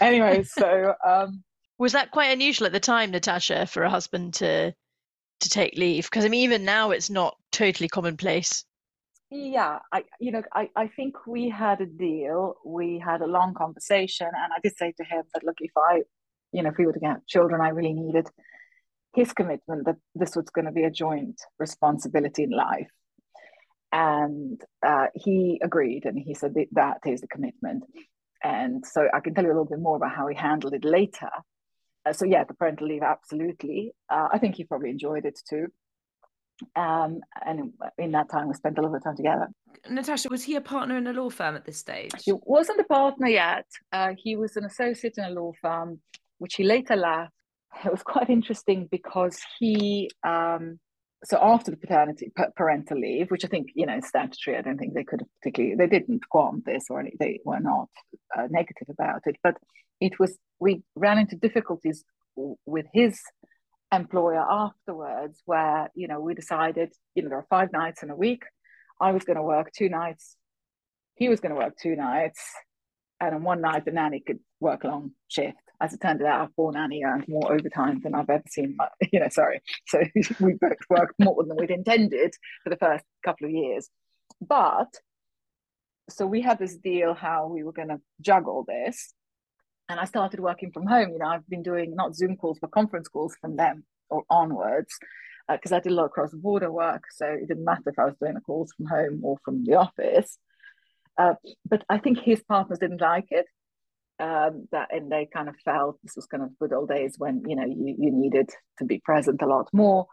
anyway, 0.00 0.44
so 0.44 0.94
um, 1.04 1.42
was 1.78 1.92
that 1.92 2.12
quite 2.12 2.30
unusual 2.30 2.66
at 2.66 2.72
the 2.72 2.80
time, 2.80 3.10
Natasha, 3.10 3.66
for 3.66 3.82
a 3.82 3.90
husband 3.90 4.34
to 4.34 4.72
to 5.40 5.48
take 5.48 5.76
leave? 5.76 6.04
Because 6.04 6.24
I 6.24 6.28
mean, 6.28 6.44
even 6.44 6.64
now 6.64 6.92
it's 6.92 7.10
not 7.10 7.36
totally 7.50 7.88
commonplace 7.88 8.64
yeah 9.30 9.78
i 9.92 10.04
you 10.20 10.30
know 10.30 10.42
I, 10.54 10.70
I 10.76 10.86
think 10.88 11.26
we 11.26 11.48
had 11.48 11.80
a 11.80 11.86
deal 11.86 12.54
we 12.64 13.02
had 13.04 13.22
a 13.22 13.26
long 13.26 13.54
conversation 13.54 14.28
and 14.28 14.52
i 14.52 14.60
did 14.62 14.76
say 14.76 14.92
to 14.96 15.04
him 15.04 15.24
that 15.34 15.44
look 15.44 15.56
if 15.60 15.72
i 15.76 16.02
you 16.52 16.62
know 16.62 16.70
if 16.70 16.78
we 16.78 16.86
were 16.86 16.92
to 16.92 17.00
get 17.00 17.26
children 17.26 17.60
i 17.60 17.70
really 17.70 17.92
needed 17.92 18.28
his 19.16 19.32
commitment 19.32 19.86
that 19.86 19.96
this 20.14 20.36
was 20.36 20.44
going 20.50 20.66
to 20.66 20.72
be 20.72 20.84
a 20.84 20.90
joint 20.90 21.40
responsibility 21.58 22.42
in 22.42 22.50
life. 22.50 22.90
And 23.90 24.60
uh, 24.86 25.06
he 25.14 25.58
agreed 25.64 26.04
and 26.04 26.18
he 26.18 26.34
said 26.34 26.52
that, 26.54 26.66
that 26.72 26.98
is 27.06 27.22
the 27.22 27.28
commitment. 27.28 27.84
And 28.44 28.84
so 28.86 29.08
i 29.12 29.20
can 29.20 29.34
tell 29.34 29.44
you 29.44 29.50
a 29.50 29.56
little 29.56 29.64
bit 29.64 29.80
more 29.80 29.96
about 29.96 30.14
how 30.14 30.28
he 30.28 30.36
handled 30.36 30.74
it 30.74 30.84
later. 30.84 31.30
Uh, 32.04 32.12
so 32.12 32.26
yeah 32.26 32.44
the 32.44 32.54
parental 32.54 32.86
leave 32.86 33.02
absolutely. 33.02 33.92
Uh, 34.10 34.28
i 34.32 34.38
think 34.38 34.54
he 34.54 34.64
probably 34.64 34.90
enjoyed 34.90 35.24
it 35.24 35.40
too 35.48 35.66
Um, 36.74 37.20
and 37.44 37.72
in 37.98 38.12
that 38.12 38.30
time, 38.30 38.48
we 38.48 38.54
spent 38.54 38.78
a 38.78 38.82
lot 38.82 38.94
of 38.94 39.02
time 39.02 39.16
together. 39.16 39.48
Natasha, 39.90 40.28
was 40.30 40.42
he 40.42 40.56
a 40.56 40.60
partner 40.60 40.96
in 40.96 41.06
a 41.06 41.12
law 41.12 41.30
firm 41.30 41.54
at 41.54 41.64
this 41.64 41.78
stage? 41.78 42.12
He 42.24 42.32
wasn't 42.32 42.80
a 42.80 42.84
partner 42.84 43.28
yet. 43.28 43.66
Uh, 43.92 44.14
he 44.16 44.36
was 44.36 44.56
an 44.56 44.64
associate 44.64 45.14
in 45.18 45.24
a 45.24 45.30
law 45.30 45.52
firm, 45.60 46.00
which 46.38 46.54
he 46.54 46.64
later 46.64 46.96
left. 46.96 47.32
It 47.84 47.90
was 47.90 48.02
quite 48.02 48.30
interesting 48.30 48.88
because 48.90 49.38
he, 49.58 50.10
um, 50.26 50.78
so 51.24 51.38
after 51.42 51.70
the 51.70 51.76
paternity 51.76 52.32
parental 52.56 52.98
leave, 52.98 53.30
which 53.30 53.44
I 53.44 53.48
think 53.48 53.68
you 53.74 53.84
know 53.84 54.00
statutory, 54.00 54.56
I 54.56 54.62
don't 54.62 54.78
think 54.78 54.94
they 54.94 55.04
could 55.04 55.20
have 55.20 55.28
particularly 55.40 55.76
they 55.76 55.86
didn't 55.86 56.28
qualm 56.30 56.62
this 56.64 56.86
or 56.88 57.00
any, 57.00 57.12
they 57.18 57.40
were 57.44 57.60
not 57.60 57.88
uh, 58.36 58.46
negative 58.48 58.88
about 58.88 59.22
it, 59.26 59.36
but 59.42 59.56
it 60.00 60.18
was 60.18 60.38
we 60.58 60.82
ran 60.94 61.18
into 61.18 61.36
difficulties 61.36 62.04
with 62.66 62.86
his 62.92 63.20
employer 63.92 64.40
afterwards 64.40 65.40
where 65.44 65.90
you 65.94 66.08
know 66.08 66.20
we 66.20 66.34
decided 66.34 66.92
you 67.14 67.22
know 67.22 67.28
there 67.28 67.38
are 67.38 67.46
five 67.48 67.72
nights 67.72 68.02
in 68.02 68.10
a 68.10 68.16
week. 68.16 68.44
I 69.00 69.12
was 69.12 69.24
going 69.24 69.36
to 69.36 69.42
work 69.42 69.72
two 69.72 69.88
nights. 69.88 70.36
He 71.14 71.28
was 71.28 71.40
going 71.40 71.54
to 71.54 71.58
work 71.58 71.74
two 71.80 71.96
nights. 71.96 72.40
And 73.20 73.34
on 73.34 73.42
one 73.42 73.60
night 73.60 73.84
the 73.84 73.92
nanny 73.92 74.20
could 74.20 74.40
work 74.60 74.84
long 74.84 75.12
shift. 75.28 75.56
As 75.80 75.92
it 75.92 76.00
turned 76.00 76.22
out 76.22 76.40
our 76.40 76.48
poor 76.56 76.72
nanny 76.72 77.02
earned 77.04 77.26
more 77.28 77.52
overtime 77.52 78.00
than 78.02 78.14
i've 78.14 78.30
ever 78.30 78.42
seen 78.48 78.76
But 78.78 78.92
you 79.12 79.20
know 79.20 79.28
sorry. 79.30 79.60
So 79.86 80.02
we 80.40 80.54
both 80.54 80.78
worked 80.90 81.14
more 81.18 81.44
than 81.44 81.56
we'd 81.56 81.70
intended 81.70 82.34
for 82.64 82.70
the 82.70 82.76
first 82.76 83.04
couple 83.24 83.46
of 83.46 83.52
years. 83.52 83.88
But 84.40 84.92
so 86.10 86.26
we 86.26 86.40
had 86.40 86.58
this 86.58 86.76
deal 86.76 87.14
how 87.14 87.48
we 87.48 87.62
were 87.62 87.72
going 87.72 87.88
to 87.88 88.00
juggle 88.20 88.64
this 88.66 89.12
and 89.88 90.00
I 90.00 90.04
started 90.04 90.40
working 90.40 90.72
from 90.72 90.86
home. 90.86 91.10
You 91.10 91.18
know, 91.18 91.26
I've 91.26 91.48
been 91.48 91.62
doing 91.62 91.94
not 91.94 92.14
Zoom 92.14 92.36
calls 92.36 92.58
but 92.60 92.70
conference 92.70 93.08
calls 93.08 93.36
from 93.40 93.56
them 93.56 93.84
or 94.10 94.24
onwards 94.30 94.98
because 95.48 95.72
uh, 95.72 95.76
I 95.76 95.80
did 95.80 95.92
a 95.92 95.94
lot 95.94 96.06
of 96.06 96.10
cross 96.10 96.32
border 96.32 96.72
work, 96.72 97.04
so 97.12 97.26
it 97.26 97.46
didn't 97.48 97.64
matter 97.64 97.82
if 97.86 97.98
I 97.98 98.06
was 98.06 98.16
doing 98.20 98.34
the 98.34 98.40
calls 98.40 98.72
from 98.76 98.86
home 98.86 99.20
or 99.22 99.36
from 99.44 99.64
the 99.64 99.76
office. 99.76 100.38
Uh, 101.16 101.34
but 101.64 101.84
I 101.88 101.98
think 101.98 102.18
his 102.18 102.42
partners 102.42 102.78
didn't 102.78 103.00
like 103.00 103.26
it. 103.30 103.46
Um, 104.18 104.66
that 104.72 104.88
and 104.94 105.12
they 105.12 105.28
kind 105.30 105.46
of 105.46 105.56
felt 105.62 105.98
this 106.02 106.16
was 106.16 106.24
kind 106.24 106.42
of 106.42 106.58
good 106.58 106.72
old 106.72 106.88
days 106.88 107.16
when 107.18 107.42
you 107.46 107.54
know 107.54 107.66
you, 107.66 107.94
you 107.98 108.10
needed 108.10 108.48
to 108.78 108.86
be 108.86 108.98
present 109.04 109.42
a 109.42 109.46
lot 109.46 109.68
more. 109.74 110.06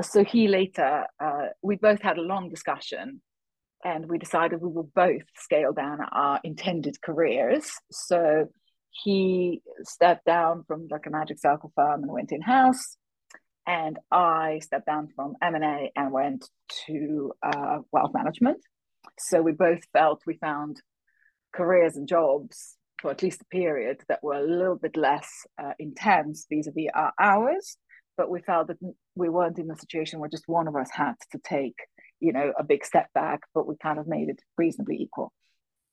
So 0.00 0.22
he 0.22 0.46
later, 0.46 1.06
uh, 1.18 1.46
we 1.60 1.74
both 1.74 2.00
had 2.00 2.18
a 2.18 2.22
long 2.22 2.50
discussion 2.50 3.20
and 3.84 4.06
we 4.08 4.18
decided 4.18 4.60
we 4.60 4.68
will 4.68 4.90
both 4.94 5.22
scale 5.34 5.72
down 5.72 5.98
our 6.12 6.40
intended 6.44 7.02
careers. 7.02 7.72
So 7.90 8.48
he 8.90 9.62
stepped 9.82 10.24
down 10.24 10.64
from 10.66 10.88
like 10.90 11.06
a 11.06 11.10
magic 11.10 11.38
circle 11.38 11.72
firm 11.74 12.02
and 12.02 12.12
went 12.12 12.32
in 12.32 12.40
house 12.40 12.96
and 13.66 13.98
i 14.10 14.58
stepped 14.62 14.86
down 14.86 15.08
from 15.14 15.34
m&a 15.42 15.92
and 15.94 16.12
went 16.12 16.48
to 16.86 17.32
uh, 17.42 17.78
wealth 17.92 18.12
management. 18.14 18.58
So 19.18 19.42
we 19.42 19.52
both 19.52 19.80
felt 19.92 20.22
we 20.26 20.36
found 20.36 20.80
careers 21.54 21.96
and 21.96 22.08
jobs 22.08 22.76
for 23.00 23.10
at 23.10 23.22
least 23.22 23.42
a 23.42 23.46
period 23.46 24.02
that 24.08 24.22
were 24.22 24.34
a 24.34 24.42
little 24.46 24.76
bit 24.76 24.96
less 24.96 25.28
uh, 25.62 25.72
intense 25.78 26.46
vis-a-vis 26.50 26.90
our 26.94 27.12
hours. 27.18 27.76
But 28.16 28.30
we 28.30 28.40
felt 28.40 28.68
that 28.68 28.78
we 29.14 29.28
weren't 29.28 29.58
in 29.58 29.70
a 29.70 29.76
situation 29.76 30.18
where 30.18 30.28
just 30.28 30.48
one 30.48 30.66
of 30.66 30.74
us 30.74 30.90
had 30.92 31.14
to 31.32 31.38
take 31.38 31.76
you 32.20 32.32
know 32.32 32.52
a 32.58 32.64
big 32.64 32.84
step 32.84 33.06
back 33.14 33.42
but 33.54 33.68
we 33.68 33.76
kind 33.80 33.96
of 33.96 34.08
made 34.08 34.28
it 34.28 34.42
reasonably 34.56 34.96
equal 34.96 35.32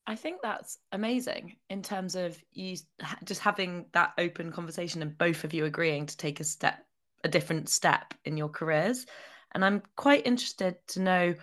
I 0.08 0.16
think 0.16 0.42
that's 0.42 0.78
amazing 0.92 1.56
in 1.70 1.82
terms 1.82 2.16
of 2.16 2.38
you 2.52 2.78
just 3.24 3.42
having 3.42 3.86
that 3.94 4.14
open 4.18 4.52
conversation 4.52 5.02
and 5.02 5.18
both 5.18 5.44
of 5.44 5.54
you 5.54 5.66
agreeing 5.66 6.06
to 6.06 6.18
take 6.18 6.40
a 6.40 6.44
step, 6.44 6.86
a 7.24 7.28
different 7.28 7.70
step 7.70 8.14
in 8.24 8.38
your 8.38 8.50
careers. 8.50 9.08
And 9.54 9.66
I'm 9.66 9.82
quite 9.96 10.28
interested 10.28 10.76
to 10.90 11.02
know 11.02 11.36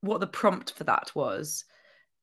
what 0.00 0.20
the 0.20 0.26
prompt 0.28 0.72
for 0.72 0.84
that 0.84 1.10
was, 1.14 1.64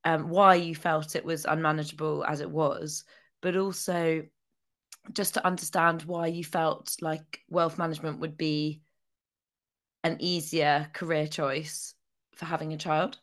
um, 0.05 0.29
why 0.29 0.55
you 0.55 0.75
felt 0.75 1.15
it 1.15 1.25
was 1.25 1.45
unmanageable 1.45 2.23
as 2.25 2.39
it 2.39 2.49
was, 2.49 3.03
but 3.41 3.57
also 3.57 4.23
just 5.13 5.33
to 5.33 5.45
understand 5.45 6.03
why 6.03 6.27
you 6.27 6.43
felt 6.43 6.95
like 7.01 7.41
wealth 7.49 7.77
management 7.77 8.19
would 8.19 8.37
be 8.37 8.81
an 10.03 10.17
easier 10.19 10.89
career 10.93 11.27
choice 11.27 11.95
for 12.35 12.45
having 12.45 12.71
a 12.71 12.77
child. 12.77 13.19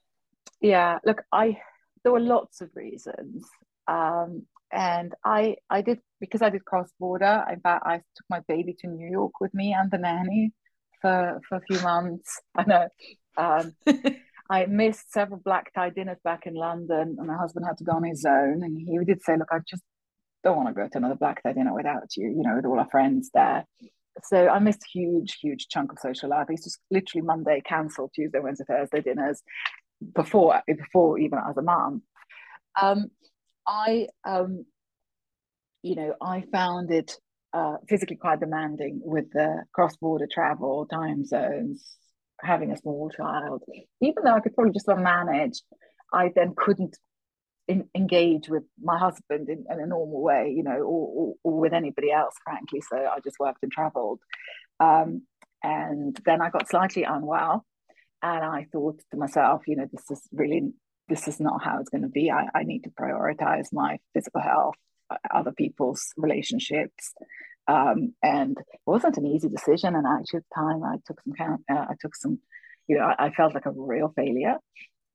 Yeah, 0.60 0.98
look, 1.04 1.22
I 1.32 1.60
there 2.02 2.12
were 2.12 2.20
lots 2.20 2.60
of 2.60 2.70
reasons. 2.74 3.44
Um, 3.86 4.46
and 4.70 5.14
I 5.24 5.56
I 5.70 5.82
did 5.82 6.00
because 6.20 6.42
I 6.42 6.50
did 6.50 6.64
cross 6.64 6.90
border. 6.98 7.44
In 7.50 7.60
fact, 7.60 7.86
I 7.86 7.96
took 7.96 8.26
my 8.28 8.40
baby 8.48 8.74
to 8.80 8.86
New 8.86 9.10
York 9.10 9.40
with 9.40 9.54
me 9.54 9.72
and 9.72 9.90
the 9.90 9.98
nanny 9.98 10.52
for 11.00 11.40
for 11.48 11.56
a 11.56 11.60
few 11.62 11.80
months. 11.80 12.40
I 12.54 12.64
know. 12.64 12.88
Um, 13.36 13.74
I 14.50 14.64
missed 14.66 15.12
several 15.12 15.40
black 15.40 15.72
tie 15.74 15.90
dinners 15.90 16.18
back 16.24 16.46
in 16.46 16.54
London, 16.54 17.16
and 17.18 17.26
my 17.26 17.36
husband 17.36 17.66
had 17.66 17.78
to 17.78 17.84
go 17.84 17.92
on 17.92 18.04
his 18.04 18.24
own. 18.24 18.62
And 18.62 18.78
he 18.78 18.98
did 19.04 19.22
say, 19.22 19.36
"Look, 19.36 19.48
I 19.50 19.58
just 19.68 19.82
don't 20.44 20.56
want 20.56 20.68
to 20.68 20.74
go 20.74 20.88
to 20.88 20.98
another 20.98 21.16
black 21.16 21.42
tie 21.42 21.52
dinner 21.52 21.74
without 21.74 22.16
you. 22.16 22.28
You 22.28 22.42
know, 22.42 22.56
with 22.56 22.66
all 22.66 22.78
our 22.78 22.88
friends 22.88 23.30
there." 23.32 23.64
So 24.24 24.48
I 24.48 24.58
missed 24.58 24.82
a 24.82 24.98
huge, 24.98 25.38
huge 25.40 25.68
chunk 25.68 25.92
of 25.92 25.98
social 26.00 26.30
life. 26.30 26.46
I 26.48 26.52
used 26.52 26.64
to 26.64 26.70
literally 26.90 27.24
Monday 27.24 27.62
cancel 27.64 28.08
Tuesday, 28.08 28.40
Wednesday, 28.40 28.64
Thursday 28.66 29.00
dinners, 29.00 29.42
before 30.14 30.62
before 30.66 31.18
even 31.18 31.38
as 31.38 31.56
a 31.56 31.62
mom. 31.62 32.02
Um, 32.80 33.10
I 33.66 34.08
um, 34.24 34.64
you 35.82 35.96
know 35.96 36.14
I 36.20 36.44
found 36.52 36.90
it 36.90 37.12
uh, 37.52 37.76
physically 37.88 38.16
quite 38.16 38.40
demanding 38.40 39.00
with 39.02 39.30
the 39.32 39.64
cross 39.72 39.96
border 39.96 40.28
travel, 40.30 40.86
time 40.86 41.24
zones, 41.24 41.96
having 42.40 42.72
a 42.72 42.76
small 42.76 43.10
child. 43.10 43.62
Even 44.00 44.24
though 44.24 44.34
I 44.34 44.40
could 44.40 44.54
probably 44.54 44.72
just 44.72 44.88
manage, 44.88 45.62
I 46.12 46.30
then 46.34 46.54
couldn't 46.56 46.96
in, 47.68 47.88
engage 47.94 48.48
with 48.48 48.64
my 48.82 48.98
husband 48.98 49.48
in, 49.48 49.64
in, 49.70 49.80
a 49.80 49.86
normal 49.86 50.22
way, 50.22 50.52
you 50.56 50.62
know, 50.62 50.78
or, 50.78 50.82
or, 50.82 51.34
or, 51.44 51.60
with 51.60 51.72
anybody 51.72 52.10
else, 52.10 52.34
frankly. 52.44 52.80
So 52.80 52.96
I 52.96 53.20
just 53.22 53.38
worked 53.38 53.62
and 53.62 53.70
traveled. 53.70 54.20
Um, 54.80 55.22
and 55.62 56.18
then 56.24 56.40
I 56.40 56.50
got 56.50 56.68
slightly 56.68 57.02
unwell 57.02 57.64
and 58.22 58.44
I 58.44 58.66
thought 58.72 59.00
to 59.10 59.16
myself, 59.16 59.62
you 59.66 59.76
know, 59.76 59.86
this 59.92 60.10
is 60.10 60.22
really, 60.32 60.72
this 61.08 61.28
is 61.28 61.40
not 61.40 61.62
how 61.62 61.80
it's 61.80 61.90
going 61.90 62.02
to 62.02 62.08
be. 62.08 62.30
I, 62.30 62.46
I 62.54 62.64
need 62.64 62.84
to 62.84 62.90
prioritize 62.90 63.72
my 63.72 63.98
physical 64.14 64.40
health, 64.40 64.74
uh, 65.10 65.16
other 65.34 65.52
people's 65.52 66.12
relationships. 66.16 67.14
Um, 67.66 68.14
and 68.22 68.56
it 68.58 68.80
wasn't 68.86 69.18
an 69.18 69.26
easy 69.26 69.48
decision. 69.48 69.94
And 69.94 70.06
actually, 70.06 70.38
at 70.38 70.44
the 70.50 70.54
time, 70.54 70.82
I 70.82 70.96
took 71.06 71.20
some, 71.20 71.58
uh, 71.70 71.86
I 71.90 71.94
took 72.00 72.16
some, 72.16 72.40
you 72.86 72.98
know, 72.98 73.04
I, 73.04 73.26
I 73.26 73.30
felt 73.30 73.54
like 73.54 73.66
a 73.66 73.72
real 73.72 74.12
failure 74.16 74.56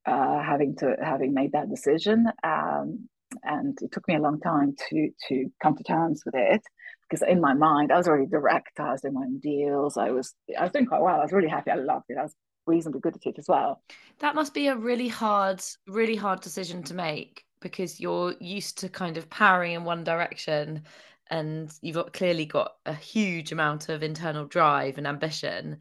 uh, 0.06 0.42
having 0.44 0.76
to 0.78 0.96
having 1.02 1.34
made 1.34 1.54
that 1.54 1.70
decision. 1.70 2.28
Um, 2.44 3.10
and 3.44 3.78
it 3.82 3.92
took 3.92 4.08
me 4.08 4.16
a 4.16 4.22
long 4.22 4.40
time 4.40 4.76
to 4.90 5.10
to 5.30 5.52
come 5.62 5.76
to 5.76 5.84
terms 5.84 6.22
with 6.26 6.36
it 6.36 6.62
because 7.10 7.28
in 7.28 7.42
my 7.42 7.54
mind 7.54 7.92
I 7.92 7.98
was 7.98 8.08
already 8.08 8.28
direct. 8.28 8.80
I 8.80 8.92
was 8.92 9.02
doing 9.02 9.16
my 9.16 9.22
own 9.22 9.40
deals. 9.40 9.98
I 9.98 10.12
was 10.12 10.34
I 10.58 10.64
was 10.64 10.72
doing 10.72 10.86
quite 10.86 11.02
well. 11.02 11.20
I 11.20 11.24
was 11.24 11.32
really 11.32 11.50
happy. 11.50 11.72
I 11.72 11.76
loved 11.76 12.06
it. 12.10 12.18
I 12.18 12.24
was 12.24 12.36
reasonably 12.66 13.02
good 13.02 13.16
at 13.16 13.26
it 13.26 13.40
as 13.40 13.48
well. 13.48 13.82
That 14.20 14.36
must 14.36 14.54
be 14.54 14.68
a 14.68 14.76
really 14.76 15.08
hard, 15.08 15.62
really 15.88 16.16
hard 16.16 16.42
decision 16.42 16.84
to 16.84 16.94
make 16.94 17.46
because 17.62 18.00
you're 18.00 18.36
used 18.40 18.78
to 18.80 18.90
kind 18.90 19.18
of 19.18 19.30
powering 19.30 19.74
in 19.74 19.84
one 19.84 20.04
direction 20.04 20.84
and 21.30 21.72
you've 21.82 21.96
got, 21.96 22.14
clearly 22.14 22.46
got 22.46 22.74
a 22.86 22.94
huge 22.94 23.52
amount 23.52 23.90
of 23.90 24.04
internal 24.04 24.46
drive 24.46 24.98
and 24.98 25.08
ambition 25.08 25.78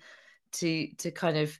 to 0.52 0.86
to 0.98 1.10
kind 1.10 1.36
of 1.36 1.58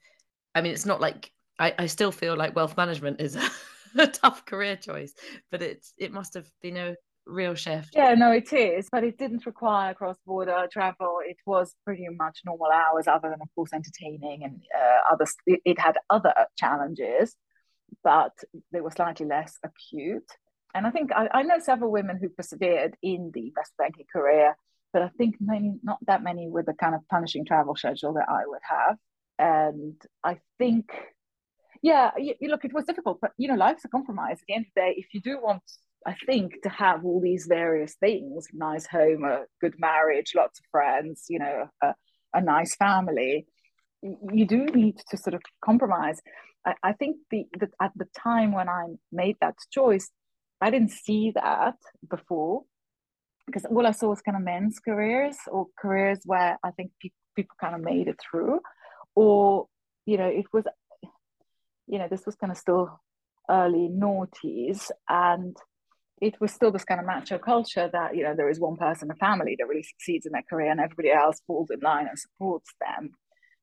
I 0.55 0.61
mean 0.61 0.73
it's 0.73 0.87
not 0.87 1.01
like 1.01 1.33
I, 1.59 1.75
I 1.79 1.87
still 1.87 2.13
feel 2.13 2.37
like 2.37 2.57
wealth 2.57 2.77
management 2.77 3.21
is 3.21 3.37
a, 3.37 3.49
a 3.99 4.07
tough 4.07 4.45
career 4.45 4.77
choice, 4.77 5.15
but 5.51 5.63
it's 5.63 5.93
it 5.99 6.13
must 6.13 6.35
have 6.35 6.49
been 6.63 6.77
a 6.77 6.95
real 7.27 7.55
shift. 7.55 7.91
Yeah, 7.95 8.15
no, 8.15 8.33
it 8.33 8.53
is, 8.53 8.89
but 8.91 9.05
it 9.05 9.19
didn't 9.19 9.47
require 9.47 9.95
cross 9.95 10.17
border 10.27 10.67
travel. 10.73 11.19
It 11.25 11.37
was 11.47 11.75
pretty 11.85 12.07
much 12.11 12.41
normal 12.45 12.69
hours, 12.73 13.07
other 13.07 13.31
than, 13.31 13.41
of 13.41 13.49
course, 13.55 13.73
entertaining 13.73 14.45
and 14.45 14.61
uh, 14.77 15.13
other. 15.13 15.27
It, 15.47 15.79
had 15.79 15.97
other 16.11 16.35
challenges, 16.57 17.37
but 18.03 18.33
they 18.73 18.81
were 18.81 18.91
slightly 18.91 19.27
less 19.27 19.59
acute. 19.65 20.31
And 20.75 20.87
I 20.87 20.91
think 20.91 21.13
I, 21.13 21.29
I 21.33 21.43
know 21.43 21.59
several 21.59 21.91
women 21.91 22.19
who 22.21 22.29
persevered 22.29 22.97
in 23.03 23.31
the 23.35 23.49
investment 23.49 23.79
banking 23.79 24.07
career, 24.13 24.57
but 24.93 25.03
I 25.03 25.09
think 25.19 25.37
many, 25.41 25.75
not 25.83 25.99
that 26.07 26.23
many 26.23 26.49
with 26.49 26.67
the 26.67 26.75
kind 26.75 26.95
of 26.95 27.01
punishing 27.11 27.45
travel 27.45 27.77
schedule 27.77 28.15
that 28.15 28.29
I 28.29 28.43
would 28.47 28.61
have. 28.63 28.97
And 29.39 30.01
I 30.25 30.39
think, 30.59 30.91
yeah, 31.83 32.13
you, 32.19 32.35
you 32.41 32.49
look, 32.49 32.65
it 32.65 32.73
was 32.73 32.85
difficult, 32.85 33.19
but 33.21 33.33
you 33.37 33.49
know, 33.49 33.55
life's 33.55 33.85
a 33.85 33.89
compromise. 33.89 34.39
At 34.41 34.47
the 34.49 34.55
end 34.55 34.67
of 34.67 34.73
the 34.75 34.81
day, 34.81 34.95
if 34.97 35.07
you 35.13 35.21
do 35.21 35.39
want 35.43 35.63
I 36.07 36.15
think 36.27 36.63
to 36.63 36.69
have 36.69 37.05
all 37.05 37.21
these 37.21 37.47
various 37.47 37.95
things 37.95 38.49
nice 38.53 38.87
home, 38.87 39.25
a 39.25 39.45
good 39.61 39.75
marriage, 39.79 40.33
lots 40.35 40.59
of 40.59 40.65
friends, 40.71 41.27
you 41.29 41.39
know, 41.39 41.69
a, 41.83 41.95
a 42.35 42.41
nice 42.41 42.75
family 42.77 43.47
you 44.03 44.47
do 44.47 44.67
need 44.67 44.99
to 45.11 45.17
sort 45.17 45.35
of 45.35 45.43
compromise. 45.65 46.21
I, 46.67 46.75
I 46.83 46.93
think 46.93 47.17
the, 47.31 47.47
the 47.59 47.69
at 47.81 47.93
the 47.97 48.07
time 48.19 48.53
when 48.53 48.69
I 48.69 48.87
made 49.11 49.37
that 49.41 49.55
choice, 49.71 50.11
I 50.61 50.71
didn't 50.71 50.91
see 50.91 51.33
that 51.35 51.77
before 52.09 52.63
because 53.47 53.65
all 53.65 53.87
I 53.87 53.93
saw 53.93 54.09
was 54.09 54.21
kind 54.21 54.37
of 54.37 54.43
men's 54.43 54.79
careers 54.79 55.37
or 55.51 55.67
careers 55.79 56.21
where 56.25 56.59
I 56.63 56.71
think 56.73 56.93
pe- 57.01 57.11
people 57.35 57.57
kind 57.61 57.75
of 57.75 57.81
made 57.81 58.09
it 58.09 58.21
through, 58.21 58.61
or 59.15 59.67
you 60.07 60.17
know, 60.19 60.29
it 60.29 60.47
was, 60.53 60.65
you 61.87 61.99
know, 61.99 62.09
this 62.09 62.27
was 62.27 62.35
kind 62.37 62.51
of 62.51 62.59
still 62.59 63.01
early 63.51 63.89
noughties 63.89 64.91
and 65.09 65.57
it 66.23 66.41
was 66.41 66.53
still 66.53 66.71
this 66.71 66.85
kind 66.85 67.01
of 67.01 67.07
macho 67.07 67.37
culture 67.37 67.91
that 67.93 68.17
you 68.17 68.23
know 68.23 68.35
there 68.35 68.49
is 68.49 68.61
one 68.61 68.77
person 68.77 69.09
in 69.09 69.11
a 69.11 69.17
family 69.17 69.57
that 69.59 69.67
really 69.67 69.83
succeeds 69.83 70.25
in 70.25 70.33
their 70.33 70.45
career 70.49 70.71
and 70.71 70.81
everybody 70.81 71.11
else 71.11 71.43
falls 71.49 71.69
in 71.71 71.81
line 71.81 72.07
and 72.07 72.19
supports 72.19 72.71
them. 72.81 73.11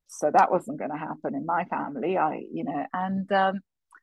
So 0.08 0.30
that 0.34 0.52
wasn't 0.52 0.78
going 0.78 0.92
to 0.92 0.98
happen 0.98 1.36
in 1.36 1.46
my 1.46 1.64
family 1.66 2.18
i 2.18 2.42
you 2.52 2.66
know 2.66 2.86
and 2.94 3.32
um 3.32 3.62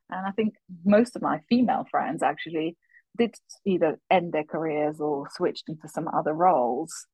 and 0.09 0.27
i 0.27 0.31
think 0.31 0.55
most 0.85 1.17
of 1.17 1.23
my 1.23 1.41
female 1.51 1.85
friends 1.91 2.23
actually 2.23 2.77
did 3.19 3.35
either 3.67 3.99
end 4.11 4.33
their 4.33 4.45
careers 4.45 5.01
or 5.01 5.29
switched 5.31 5.69
into 5.69 5.89
some 5.89 6.09
other 6.09 6.35
roles. 6.35 7.07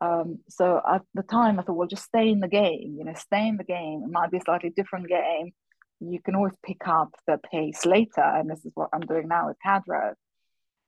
Um, 0.00 0.38
so 0.48 0.80
at 0.86 1.02
the 1.14 1.22
time 1.22 1.58
i 1.58 1.62
thought 1.62 1.76
well 1.76 1.88
just 1.88 2.04
stay 2.04 2.28
in 2.28 2.40
the 2.40 2.48
game 2.48 2.96
you 2.98 3.04
know 3.04 3.14
stay 3.14 3.48
in 3.48 3.56
the 3.56 3.64
game. 3.64 4.02
It 4.04 4.10
might 4.10 4.30
be 4.30 4.38
a 4.38 4.42
slightly 4.42 4.70
different 4.70 5.08
game. 5.08 5.52
You 6.00 6.20
can 6.20 6.34
always 6.34 6.56
pick 6.66 6.86
up 6.86 7.14
the 7.26 7.38
pace 7.50 7.86
later 7.86 8.26
and 8.36 8.50
this 8.50 8.62
is 8.66 8.72
what 8.74 8.90
i'm 8.92 9.06
doing 9.12 9.28
now 9.28 9.46
with 9.48 9.56
Cadro 9.64 10.14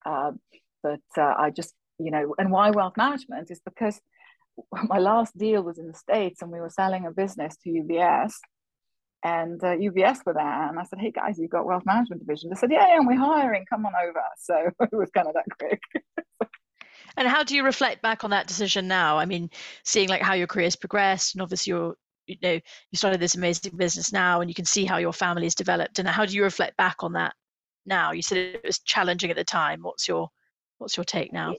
um, 0.04 0.40
but 0.82 1.00
uh, 1.16 1.34
I 1.36 1.50
just, 1.50 1.74
you 1.98 2.10
know, 2.10 2.34
and 2.38 2.50
why 2.50 2.70
wealth 2.70 2.96
management 2.96 3.50
is 3.50 3.60
because 3.64 4.00
my 4.72 4.98
last 4.98 5.36
deal 5.36 5.62
was 5.62 5.78
in 5.78 5.88
the 5.88 5.94
States 5.94 6.42
and 6.42 6.50
we 6.50 6.60
were 6.60 6.70
selling 6.70 7.06
a 7.06 7.10
business 7.10 7.56
to 7.64 7.70
UBS 7.70 8.34
and 9.24 9.62
uh, 9.64 9.68
UBS 9.68 10.18
were 10.26 10.34
there. 10.34 10.68
And 10.68 10.78
I 10.78 10.84
said, 10.84 11.00
hey 11.00 11.10
guys, 11.10 11.38
you've 11.38 11.50
got 11.50 11.64
wealth 11.64 11.84
management 11.86 12.20
division. 12.24 12.50
They 12.50 12.56
said, 12.56 12.70
yeah, 12.70 12.86
yeah, 12.86 12.96
and 12.98 13.06
we're 13.06 13.16
hiring, 13.16 13.64
come 13.68 13.86
on 13.86 13.92
over. 14.00 14.20
So 14.38 14.70
it 14.80 14.94
was 14.94 15.10
kind 15.10 15.26
of 15.26 15.34
that 15.34 15.46
quick. 15.58 15.80
and 17.16 17.26
how 17.26 17.42
do 17.42 17.56
you 17.56 17.64
reflect 17.64 18.02
back 18.02 18.22
on 18.22 18.30
that 18.30 18.46
decision 18.46 18.86
now? 18.86 19.16
I 19.18 19.24
mean, 19.24 19.48
seeing 19.84 20.10
like 20.10 20.20
how 20.20 20.34
your 20.34 20.46
career's 20.46 20.76
progressed 20.76 21.34
and 21.34 21.40
obviously 21.40 21.70
you're, 21.70 21.94
you 22.26 22.36
know, 22.42 22.52
you 22.52 22.96
started 22.96 23.20
this 23.20 23.34
amazing 23.34 23.76
business 23.76 24.12
now 24.12 24.42
and 24.42 24.50
you 24.50 24.54
can 24.54 24.66
see 24.66 24.84
how 24.84 24.98
your 24.98 25.12
family 25.14 25.44
has 25.44 25.54
developed. 25.54 25.98
And 25.98 26.06
how 26.06 26.26
do 26.26 26.34
you 26.34 26.42
reflect 26.42 26.76
back 26.76 27.02
on 27.02 27.14
that 27.14 27.34
now? 27.86 28.12
You 28.12 28.22
said 28.22 28.38
it 28.38 28.62
was 28.64 28.78
challenging 28.78 29.30
at 29.30 29.36
the 29.36 29.44
time. 29.44 29.82
What's 29.82 30.08
your 30.08 30.30
what's 30.78 30.96
your 30.96 31.04
take 31.04 31.32
now? 31.32 31.54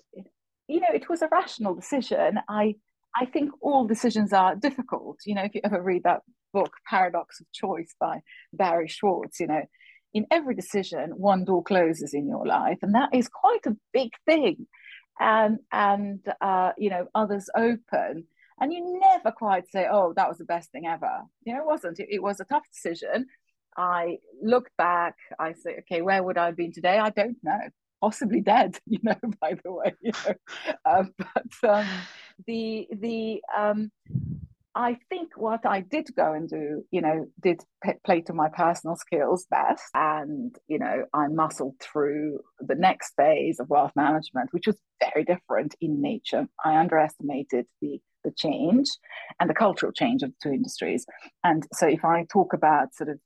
You 0.67 0.79
know, 0.79 0.87
it 0.93 1.09
was 1.09 1.21
a 1.21 1.29
rational 1.31 1.75
decision. 1.75 2.39
I 2.49 2.75
I 3.15 3.25
think 3.25 3.51
all 3.61 3.85
decisions 3.85 4.33
are 4.33 4.55
difficult. 4.55 5.19
You 5.25 5.35
know, 5.35 5.43
if 5.43 5.55
you 5.55 5.61
ever 5.63 5.81
read 5.81 6.03
that 6.03 6.21
book, 6.53 6.73
Paradox 6.89 7.39
of 7.39 7.51
Choice 7.51 7.95
by 7.99 8.21
Barry 8.53 8.87
Schwartz, 8.87 9.39
you 9.39 9.47
know, 9.47 9.63
in 10.13 10.25
every 10.31 10.55
decision, 10.55 11.11
one 11.17 11.43
door 11.43 11.63
closes 11.63 12.13
in 12.13 12.27
your 12.27 12.45
life, 12.45 12.79
and 12.81 12.95
that 12.95 13.09
is 13.13 13.27
quite 13.27 13.65
a 13.65 13.75
big 13.93 14.11
thing. 14.25 14.67
And 15.19 15.59
and 15.71 16.19
uh, 16.41 16.71
you 16.77 16.89
know, 16.89 17.07
others 17.13 17.49
open. 17.55 18.25
And 18.57 18.71
you 18.71 18.99
never 19.01 19.31
quite 19.31 19.69
say, 19.69 19.85
"Oh, 19.91 20.13
that 20.15 20.29
was 20.29 20.37
the 20.37 20.45
best 20.45 20.71
thing 20.71 20.87
ever." 20.87 21.23
You 21.43 21.53
know, 21.53 21.59
it 21.59 21.65
wasn't. 21.65 21.99
It, 21.99 22.07
it 22.09 22.23
was 22.23 22.39
a 22.39 22.45
tough 22.45 22.63
decision, 22.71 23.27
I 23.77 24.19
look 24.41 24.69
back, 24.77 25.15
I 25.39 25.53
say, 25.53 25.77
okay, 25.79 26.01
where 26.01 26.23
would 26.23 26.37
I 26.37 26.47
have 26.47 26.57
been 26.57 26.71
today? 26.71 26.97
I 26.97 27.09
don't 27.09 27.37
know. 27.43 27.59
Possibly 28.01 28.41
dead, 28.41 28.77
you 28.85 28.99
know, 29.03 29.15
by 29.41 29.55
the 29.63 29.71
way. 29.71 29.93
You 30.01 30.11
know? 30.25 30.33
Um, 30.85 31.13
but 31.17 31.69
um, 31.69 31.87
the 32.45 32.87
the 32.91 33.41
um, 33.57 33.91
I 34.75 34.97
think 35.07 35.37
what 35.37 35.65
I 35.65 35.79
did 35.79 36.13
go 36.17 36.33
and 36.33 36.49
do, 36.49 36.83
you 36.91 36.99
know, 36.99 37.27
did 37.41 37.61
p- 37.81 37.93
play 38.05 38.19
to 38.23 38.33
my 38.33 38.49
personal 38.49 38.97
skills 38.97 39.47
best. 39.49 39.83
And, 39.93 40.53
you 40.67 40.77
know, 40.77 41.05
I 41.13 41.29
muscled 41.29 41.75
through 41.79 42.41
the 42.59 42.75
next 42.75 43.13
phase 43.15 43.61
of 43.61 43.69
wealth 43.69 43.93
management, 43.95 44.51
which 44.51 44.67
was 44.67 44.77
very 44.99 45.23
different 45.23 45.75
in 45.79 46.01
nature. 46.01 46.47
I 46.63 46.75
underestimated 46.75 47.67
the, 47.81 48.01
the 48.25 48.31
change 48.31 48.89
and 49.39 49.49
the 49.49 49.53
cultural 49.53 49.93
change 49.93 50.23
of 50.23 50.31
the 50.31 50.49
two 50.49 50.53
industries. 50.53 51.05
And 51.45 51.65
so 51.71 51.87
if 51.87 52.03
I 52.03 52.25
talk 52.29 52.51
about 52.51 52.93
sort 52.93 53.09
of 53.09 53.19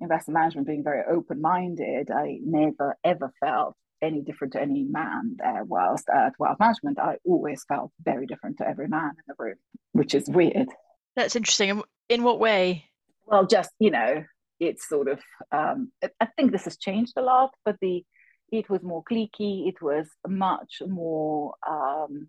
investment 0.00 0.38
management 0.38 0.66
being 0.66 0.84
very 0.84 1.02
open 1.10 1.40
minded, 1.40 2.10
I 2.10 2.38
never 2.42 2.96
ever 3.04 3.32
felt 3.40 3.76
any 4.00 4.22
different 4.22 4.52
to 4.52 4.60
any 4.60 4.84
man 4.84 5.36
there. 5.38 5.64
Whilst 5.64 6.08
at 6.08 6.34
wealth 6.38 6.58
management, 6.60 6.98
I 6.98 7.16
always 7.24 7.64
felt 7.68 7.90
very 8.02 8.26
different 8.26 8.58
to 8.58 8.68
every 8.68 8.88
man 8.88 9.10
in 9.10 9.24
the 9.26 9.34
room, 9.38 9.56
which 9.92 10.14
is 10.14 10.28
weird. 10.28 10.68
That's 11.16 11.36
interesting. 11.36 11.82
In 12.08 12.22
what 12.22 12.38
way? 12.38 12.84
Well, 13.26 13.46
just 13.46 13.70
you 13.78 13.90
know, 13.90 14.24
it's 14.60 14.88
sort 14.88 15.08
of. 15.08 15.20
Um, 15.52 15.92
I 16.20 16.26
think 16.36 16.52
this 16.52 16.64
has 16.64 16.76
changed 16.76 17.14
a 17.16 17.22
lot, 17.22 17.50
but 17.64 17.76
the 17.80 18.04
it 18.50 18.70
was 18.70 18.82
more 18.82 19.02
cliquey. 19.04 19.68
It 19.68 19.82
was 19.82 20.08
much 20.26 20.80
more. 20.86 21.54
Um, 21.68 22.28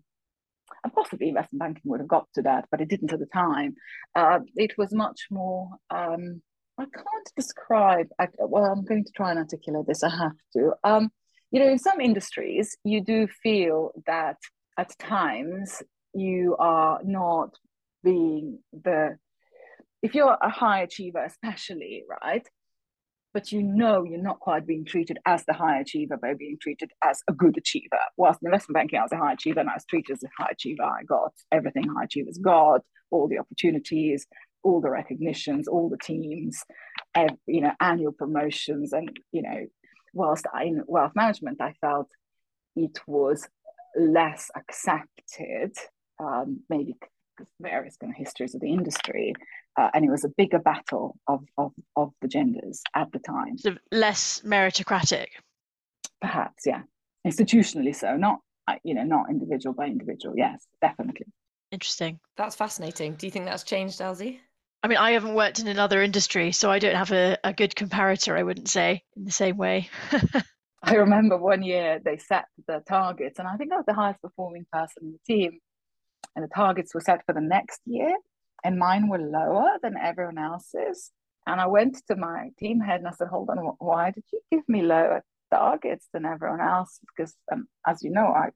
and 0.84 0.94
possibly 0.94 1.28
investment 1.28 1.60
banking 1.60 1.82
would 1.90 2.00
have 2.00 2.08
got 2.08 2.28
to 2.34 2.42
that, 2.42 2.66
but 2.70 2.80
it 2.80 2.88
didn't 2.88 3.12
at 3.12 3.18
the 3.18 3.26
time. 3.26 3.74
Uh, 4.14 4.38
it 4.54 4.78
was 4.78 4.92
much 4.92 5.26
more 5.30 5.68
um, 5.90 6.40
I 6.80 6.84
can't 6.84 7.32
describe. 7.36 8.08
I, 8.18 8.28
well, 8.38 8.64
I'm 8.64 8.84
going 8.84 9.04
to 9.04 9.12
try 9.12 9.30
and 9.30 9.38
articulate 9.38 9.86
this. 9.86 10.02
I 10.02 10.08
have 10.08 10.32
to. 10.54 10.72
Um, 10.82 11.10
you 11.50 11.60
know, 11.60 11.68
in 11.68 11.78
some 11.78 12.00
industries, 12.00 12.76
you 12.84 13.04
do 13.04 13.26
feel 13.42 13.92
that 14.06 14.38
at 14.78 14.98
times 14.98 15.82
you 16.14 16.56
are 16.58 17.00
not 17.04 17.50
being 18.02 18.60
the. 18.72 19.18
If 20.02 20.14
you're 20.14 20.38
a 20.40 20.48
high 20.48 20.80
achiever, 20.80 21.22
especially, 21.22 22.04
right? 22.22 22.48
But 23.34 23.52
you 23.52 23.62
know 23.62 24.02
you're 24.02 24.22
not 24.22 24.40
quite 24.40 24.66
being 24.66 24.86
treated 24.86 25.18
as 25.26 25.44
the 25.44 25.52
high 25.52 25.80
achiever 25.80 26.16
by 26.16 26.32
being 26.32 26.56
treated 26.60 26.90
as 27.04 27.22
a 27.28 27.32
good 27.34 27.58
achiever. 27.58 28.00
Whilst 28.16 28.40
in 28.42 28.48
investment 28.48 28.74
banking, 28.74 28.98
I 28.98 29.02
was 29.02 29.12
a 29.12 29.18
high 29.18 29.34
achiever 29.34 29.60
and 29.60 29.68
I 29.68 29.74
was 29.74 29.84
treated 29.84 30.14
as 30.14 30.24
a 30.24 30.42
high 30.42 30.52
achiever. 30.52 30.82
I 30.82 31.02
got 31.06 31.32
everything 31.52 31.84
high 31.84 32.04
achievers 32.04 32.38
got, 32.38 32.80
all 33.10 33.28
the 33.28 33.38
opportunities, 33.38 34.26
all 34.62 34.80
the 34.80 34.90
recognitions, 34.90 35.68
all 35.68 35.88
the 35.88 35.98
teams, 35.98 36.62
every, 37.14 37.36
you 37.46 37.60
know, 37.60 37.72
annual 37.80 38.12
promotions, 38.12 38.92
and 38.92 39.18
you 39.32 39.42
know, 39.42 39.66
whilst 40.12 40.46
I, 40.52 40.64
in 40.64 40.82
wealth 40.86 41.12
management, 41.14 41.60
I 41.60 41.74
felt 41.80 42.08
it 42.76 42.98
was 43.06 43.48
less 43.96 44.50
accepted, 44.56 45.76
um, 46.18 46.60
maybe 46.68 46.96
various 47.60 47.96
kind 47.96 48.12
of 48.12 48.16
histories 48.16 48.54
of 48.54 48.60
the 48.60 48.72
industry, 48.72 49.34
uh, 49.78 49.90
and 49.94 50.04
it 50.04 50.10
was 50.10 50.24
a 50.24 50.28
bigger 50.36 50.58
battle 50.58 51.16
of, 51.26 51.44
of 51.56 51.72
of 51.96 52.12
the 52.20 52.28
genders 52.28 52.82
at 52.94 53.10
the 53.12 53.18
time. 53.18 53.58
So 53.58 53.76
less 53.90 54.42
meritocratic, 54.44 55.28
perhaps, 56.20 56.64
yeah, 56.66 56.82
institutionally 57.26 57.94
so, 57.94 58.16
not 58.16 58.40
uh, 58.68 58.76
you 58.84 58.94
know, 58.94 59.04
not 59.04 59.30
individual 59.30 59.74
by 59.74 59.86
individual. 59.86 60.34
Yes, 60.36 60.66
definitely. 60.80 61.26
Interesting. 61.72 62.18
That's 62.36 62.56
fascinating. 62.56 63.14
Do 63.14 63.26
you 63.26 63.30
think 63.30 63.44
that's 63.44 63.62
changed, 63.62 64.00
Elsie? 64.00 64.40
I 64.82 64.88
mean, 64.88 64.98
I 64.98 65.12
haven't 65.12 65.34
worked 65.34 65.58
in 65.58 65.68
another 65.68 66.02
industry, 66.02 66.52
so 66.52 66.70
I 66.70 66.78
don't 66.78 66.94
have 66.94 67.12
a, 67.12 67.36
a 67.44 67.52
good 67.52 67.74
comparator, 67.74 68.38
I 68.38 68.42
wouldn't 68.42 68.68
say, 68.68 69.02
in 69.14 69.24
the 69.24 69.30
same 69.30 69.58
way. 69.58 69.90
I 70.82 70.94
remember 70.94 71.36
one 71.36 71.62
year 71.62 72.00
they 72.02 72.16
set 72.16 72.46
the 72.66 72.82
targets, 72.88 73.38
and 73.38 73.46
I 73.46 73.56
think 73.56 73.72
I 73.72 73.76
was 73.76 73.84
the 73.86 73.94
highest 73.94 74.22
performing 74.22 74.64
person 74.72 75.02
in 75.02 75.12
the 75.12 75.34
team. 75.34 75.58
And 76.34 76.44
the 76.44 76.48
targets 76.54 76.94
were 76.94 77.02
set 77.02 77.26
for 77.26 77.34
the 77.34 77.42
next 77.42 77.80
year, 77.84 78.10
and 78.64 78.78
mine 78.78 79.08
were 79.08 79.18
lower 79.18 79.68
than 79.82 79.98
everyone 79.98 80.38
else's. 80.38 81.10
And 81.46 81.60
I 81.60 81.66
went 81.66 82.00
to 82.08 82.16
my 82.16 82.48
team 82.58 82.80
head 82.80 83.00
and 83.00 83.08
I 83.08 83.12
said, 83.12 83.28
Hold 83.28 83.50
on, 83.50 83.58
why 83.78 84.12
did 84.12 84.24
you 84.32 84.40
give 84.50 84.66
me 84.68 84.82
lower 84.82 85.22
targets 85.52 86.06
than 86.12 86.24
everyone 86.24 86.60
else? 86.60 87.00
Because, 87.06 87.34
um, 87.52 87.66
as 87.86 88.02
you 88.02 88.10
know, 88.10 88.32
I've 88.32 88.52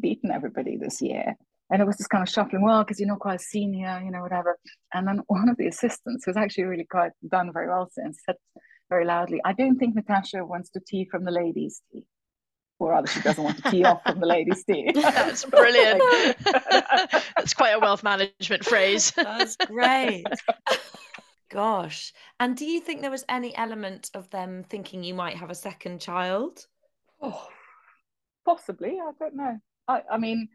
beaten 0.00 0.30
everybody 0.30 0.76
this 0.76 1.00
year 1.00 1.36
and 1.74 1.82
it 1.82 1.86
was 1.86 1.96
just 1.96 2.08
kind 2.08 2.22
of 2.22 2.32
shuffling 2.32 2.62
well 2.62 2.84
because 2.84 3.00
you're 3.00 3.08
not 3.08 3.18
quite 3.18 3.40
senior 3.40 4.00
you 4.04 4.12
know 4.12 4.22
whatever. 4.22 4.56
And 4.94 5.08
then 5.08 5.20
one 5.26 5.48
of 5.48 5.56
the 5.56 5.66
assistants 5.66 6.24
who's 6.24 6.36
actually 6.36 6.64
really 6.64 6.86
quite 6.88 7.10
done 7.28 7.52
very 7.52 7.68
well 7.68 7.90
since 7.90 8.20
said 8.24 8.36
very 8.90 9.06
loudly 9.06 9.40
i 9.46 9.52
don't 9.54 9.78
think 9.78 9.94
natasha 9.94 10.44
wants 10.44 10.68
to 10.70 10.80
tee 10.86 11.08
from 11.10 11.24
the 11.24 11.32
ladies 11.32 11.82
tee. 11.92 12.04
Or 12.78 12.90
rather 12.90 13.08
she 13.08 13.20
doesn't 13.20 13.42
want 13.42 13.62
to 13.62 13.70
tee 13.70 13.84
off 13.84 14.02
from 14.04 14.20
the 14.20 14.26
ladies 14.26 14.64
tee. 14.64 14.90
That's 14.94 15.44
brilliant. 15.44 16.02
That's 17.36 17.54
quite 17.54 17.70
a 17.70 17.78
wealth 17.78 18.02
management 18.02 18.64
phrase. 18.64 19.12
That's 19.12 19.56
great. 19.56 20.24
Gosh. 21.50 22.12
And 22.40 22.56
do 22.56 22.64
you 22.64 22.80
think 22.80 23.00
there 23.00 23.12
was 23.12 23.24
any 23.28 23.56
element 23.56 24.10
of 24.14 24.28
them 24.30 24.64
thinking 24.68 25.04
you 25.04 25.14
might 25.14 25.36
have 25.36 25.50
a 25.50 25.54
second 25.54 26.00
child? 26.00 26.66
Oh 27.22 27.46
possibly. 28.44 28.98
I 29.00 29.12
don't 29.18 29.36
know. 29.36 29.58
I, 29.88 30.02
I 30.10 30.18
mean 30.18 30.48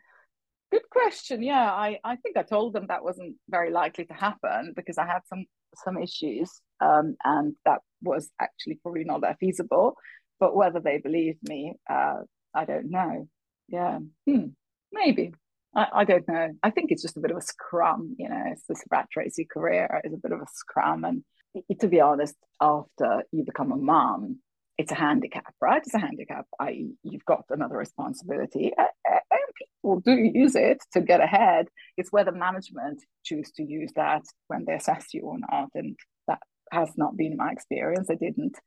Good 0.71 0.87
question. 0.91 1.41
Yeah, 1.41 1.71
I, 1.71 1.99
I 2.03 2.15
think 2.17 2.37
I 2.37 2.43
told 2.43 2.73
them 2.73 2.85
that 2.87 3.03
wasn't 3.03 3.35
very 3.49 3.71
likely 3.71 4.05
to 4.05 4.13
happen 4.13 4.73
because 4.75 4.97
I 4.97 5.05
had 5.05 5.21
some 5.27 5.45
some 5.75 5.97
issues, 5.97 6.61
um, 6.79 7.15
and 7.23 7.55
that 7.65 7.79
was 8.01 8.29
actually 8.39 8.79
probably 8.81 9.03
not 9.03 9.21
that 9.21 9.37
feasible. 9.39 9.95
But 10.39 10.55
whether 10.55 10.79
they 10.79 10.99
believed 10.99 11.39
me, 11.43 11.73
uh, 11.89 12.21
I 12.53 12.65
don't 12.65 12.91
know. 12.91 13.27
Yeah, 13.67 13.99
hmm. 14.27 14.45
maybe. 14.91 15.33
I, 15.75 15.87
I 15.93 16.03
don't 16.03 16.27
know. 16.27 16.49
I 16.63 16.69
think 16.69 16.91
it's 16.91 17.01
just 17.01 17.17
a 17.17 17.19
bit 17.19 17.31
of 17.31 17.37
a 17.37 17.41
scrum. 17.41 18.15
You 18.17 18.29
know, 18.29 18.43
it's 18.51 18.63
this 18.67 18.83
rat 18.91 19.07
racy 19.15 19.45
career 19.45 20.01
is 20.03 20.13
a 20.13 20.17
bit 20.17 20.31
of 20.31 20.39
a 20.39 20.47
scrum, 20.53 21.03
and 21.03 21.23
to 21.79 21.87
be 21.87 21.99
honest, 21.99 22.35
after 22.61 23.23
you 23.31 23.43
become 23.43 23.71
a 23.71 23.77
mom, 23.77 24.39
it's 24.77 24.91
a 24.91 24.95
handicap, 24.95 25.53
right? 25.59 25.81
It's 25.83 25.93
a 25.93 25.99
handicap. 25.99 26.45
I 26.59 26.85
you've 27.03 27.25
got 27.25 27.45
another 27.49 27.77
responsibility, 27.77 28.71
people 29.57 29.99
do 30.01 30.11
use 30.11 30.55
it 30.55 30.79
to 30.93 31.01
get 31.01 31.21
ahead. 31.21 31.67
It's 31.97 32.11
whether 32.11 32.31
management 32.31 33.03
choose 33.23 33.51
to 33.53 33.63
use 33.63 33.91
that 33.95 34.23
when 34.47 34.65
they 34.65 34.73
assess 34.73 35.13
you 35.13 35.21
or 35.23 35.37
not, 35.39 35.69
and 35.75 35.95
that 36.27 36.39
has 36.71 36.91
not 36.97 37.17
been 37.17 37.37
my 37.37 37.51
experience. 37.51 38.09
I 38.09 38.15
didn't. 38.15 38.57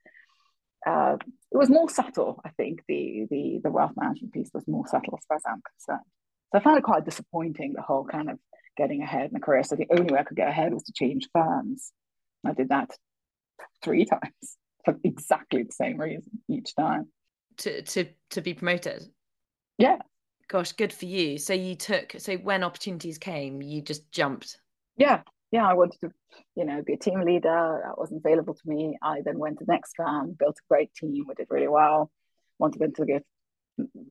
Uh, 0.87 1.17
it 1.53 1.57
was 1.57 1.71
more 1.71 1.89
subtle, 1.89 2.41
I 2.45 2.51
think. 2.51 2.83
The 2.89 3.27
the 3.31 3.61
the 3.63 3.71
wealth 3.71 3.93
management 3.97 4.33
piece 4.33 4.51
was 4.53 4.67
more 4.67 4.87
subtle 4.87 5.19
as 5.19 5.25
far 5.27 5.37
as 5.37 5.43
I'm 5.47 5.63
concerned. 5.63 6.07
So 6.53 6.59
I 6.59 6.63
found 6.63 6.79
it 6.79 6.85
quite 6.85 7.05
disappointing, 7.05 7.73
the 7.75 7.83
whole 7.83 8.05
kind 8.05 8.29
of 8.29 8.39
getting 8.77 9.03
ahead 9.03 9.31
in 9.31 9.37
a 9.37 9.41
career. 9.41 9.63
So 9.63 9.77
the 9.77 9.87
only 9.91 10.13
way 10.13 10.21
I 10.21 10.25
could 10.25 10.37
get 10.37 10.49
ahead 10.49 10.73
was 10.73 10.83
to 10.85 10.93
change 10.93 11.29
firms. 11.33 11.93
I 12.45 12.53
did 12.53 12.71
that 12.71 12.91
three 13.83 14.05
times 14.13 14.57
for 14.85 14.99
exactly 15.05 15.63
the 15.63 15.73
same 15.73 16.01
reason 16.01 16.41
each 16.49 16.75
time. 16.75 17.09
To 17.59 17.83
to 17.83 18.07
to 18.31 18.41
be 18.41 18.55
promoted. 18.55 19.05
Yeah. 19.79 19.99
Gosh, 20.53 20.73
good 20.73 20.93
for 20.93 21.07
you. 21.07 21.39
So 21.39 21.55
you 21.55 21.75
took 21.75 22.15
so 22.19 22.37
when 22.37 22.63
opportunities 22.63 23.19
came, 23.19 23.63
you 23.63 23.81
just 23.81 24.11
jumped. 24.13 24.59
Yeah. 24.97 25.23
Yeah. 25.51 25.67
I 25.67 25.73
wanted 25.73 25.99
to, 26.01 26.11
you 26.55 26.65
know, 26.65 26.83
be 26.83 26.93
a 26.93 26.99
team 26.99 27.23
leader. 27.23 27.81
That 27.85 27.99
wasn't 27.99 28.23
available 28.25 28.55
to 28.55 28.63
me. 28.67 28.99
I 29.03 29.23
then 29.25 29.39
went 29.39 29.59
to 29.59 29.65
the 29.65 29.73
next 29.73 29.95
firm, 29.97 30.37
built 30.39 30.57
a 30.59 30.69
great 30.69 30.93
team, 30.95 31.25
we 31.27 31.35
did 31.35 31.47
really 31.49 31.69
well. 31.69 32.11
Wanted 32.59 32.81
them 32.81 32.93
to 32.95 33.07
get 33.07 33.25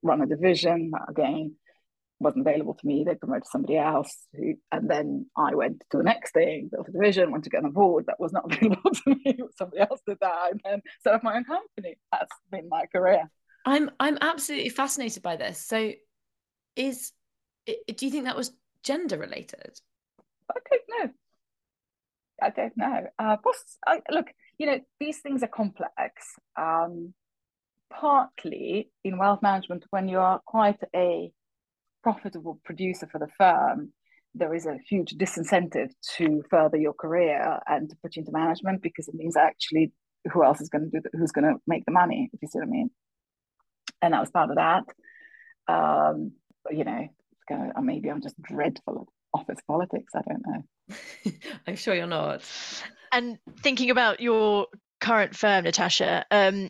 run 0.01 0.21
a 0.21 0.25
division 0.25 0.91
again 1.07 1.55
wasn't 2.21 2.47
available 2.47 2.75
to 2.75 2.87
me. 2.87 3.03
They 3.05 3.15
promoted 3.15 3.47
somebody 3.47 3.77
else, 3.77 4.15
who, 4.33 4.53
and 4.71 4.89
then 4.89 5.25
I 5.35 5.55
went 5.55 5.83
to 5.91 5.97
the 5.97 6.03
next 6.03 6.33
thing, 6.33 6.69
built 6.71 6.87
a 6.87 6.91
division, 6.91 7.31
went 7.31 7.43
to 7.45 7.49
get 7.49 7.63
on 7.63 7.69
a 7.69 7.71
board 7.71 8.05
that 8.07 8.19
was 8.19 8.31
not 8.31 8.45
available 8.53 8.91
to 8.91 9.01
me. 9.07 9.39
Somebody 9.57 9.81
else 9.81 10.01
did 10.07 10.17
that, 10.21 10.51
and 10.51 10.61
then 10.63 10.81
set 11.03 11.13
up 11.13 11.23
my 11.23 11.35
own 11.35 11.43
company. 11.43 11.97
That's 12.11 12.31
been 12.51 12.69
my 12.69 12.85
career. 12.93 13.29
I'm 13.65 13.91
I'm 13.99 14.17
absolutely 14.21 14.69
fascinated 14.69 15.23
by 15.23 15.35
this. 15.35 15.65
So, 15.65 15.91
is 16.75 17.11
do 17.67 18.05
you 18.05 18.11
think 18.11 18.25
that 18.25 18.35
was 18.35 18.51
gender 18.83 19.17
related? 19.17 19.79
I 20.49 20.59
don't 20.69 20.83
know. 20.89 21.11
I 22.41 22.49
don't 22.49 22.77
know. 22.77 23.07
Uh, 23.19 23.37
I, 23.85 24.01
look, 24.09 24.27
you 24.57 24.65
know, 24.65 24.79
these 24.99 25.19
things 25.19 25.43
are 25.43 25.47
complex. 25.47 26.35
Um, 26.57 27.13
partly 27.91 28.89
in 29.03 29.17
wealth 29.17 29.41
management, 29.41 29.85
when 29.91 30.07
you 30.07 30.17
are 30.17 30.41
quite 30.45 30.79
a 30.95 31.31
profitable 32.03 32.59
producer 32.63 33.07
for 33.11 33.19
the 33.19 33.27
firm, 33.37 33.93
there 34.33 34.55
is 34.55 34.65
a 34.65 34.79
huge 34.89 35.13
disincentive 35.15 35.91
to 36.17 36.43
further 36.49 36.77
your 36.77 36.93
career 36.93 37.59
and 37.67 37.89
to 37.89 37.95
put 38.01 38.15
you 38.15 38.21
into 38.21 38.31
management 38.31 38.81
because 38.81 39.07
it 39.07 39.15
means 39.15 39.35
actually 39.35 39.91
who 40.31 40.43
else 40.43 40.61
is 40.61 40.69
going 40.69 40.89
to 40.89 40.89
do 40.89 41.01
the, 41.01 41.17
who's 41.17 41.31
going 41.31 41.45
to 41.45 41.59
make 41.67 41.85
the 41.85 41.91
money 41.91 42.29
if 42.33 42.41
you 42.41 42.47
see 42.47 42.59
what 42.59 42.67
I 42.67 42.71
mean. 42.71 42.89
And 44.01 44.13
that 44.13 44.19
was 44.19 44.31
part 44.31 44.49
of 44.49 44.55
that. 44.55 44.83
Um, 45.67 46.31
you 46.69 46.83
know, 46.83 47.07
kind 47.49 47.71
of, 47.75 47.83
maybe 47.83 48.09
I'm 48.09 48.21
just 48.21 48.41
dreadful 48.41 49.07
at 49.33 49.39
office 49.39 49.59
politics. 49.67 50.13
I 50.15 50.21
don't 50.27 50.43
know. 50.45 51.31
I'm 51.67 51.75
sure 51.75 51.95
you're 51.95 52.07
not. 52.07 52.43
And 53.11 53.37
thinking 53.61 53.89
about 53.89 54.19
your 54.19 54.67
current 54.99 55.35
firm, 55.35 55.65
Natasha, 55.65 56.25
um, 56.31 56.69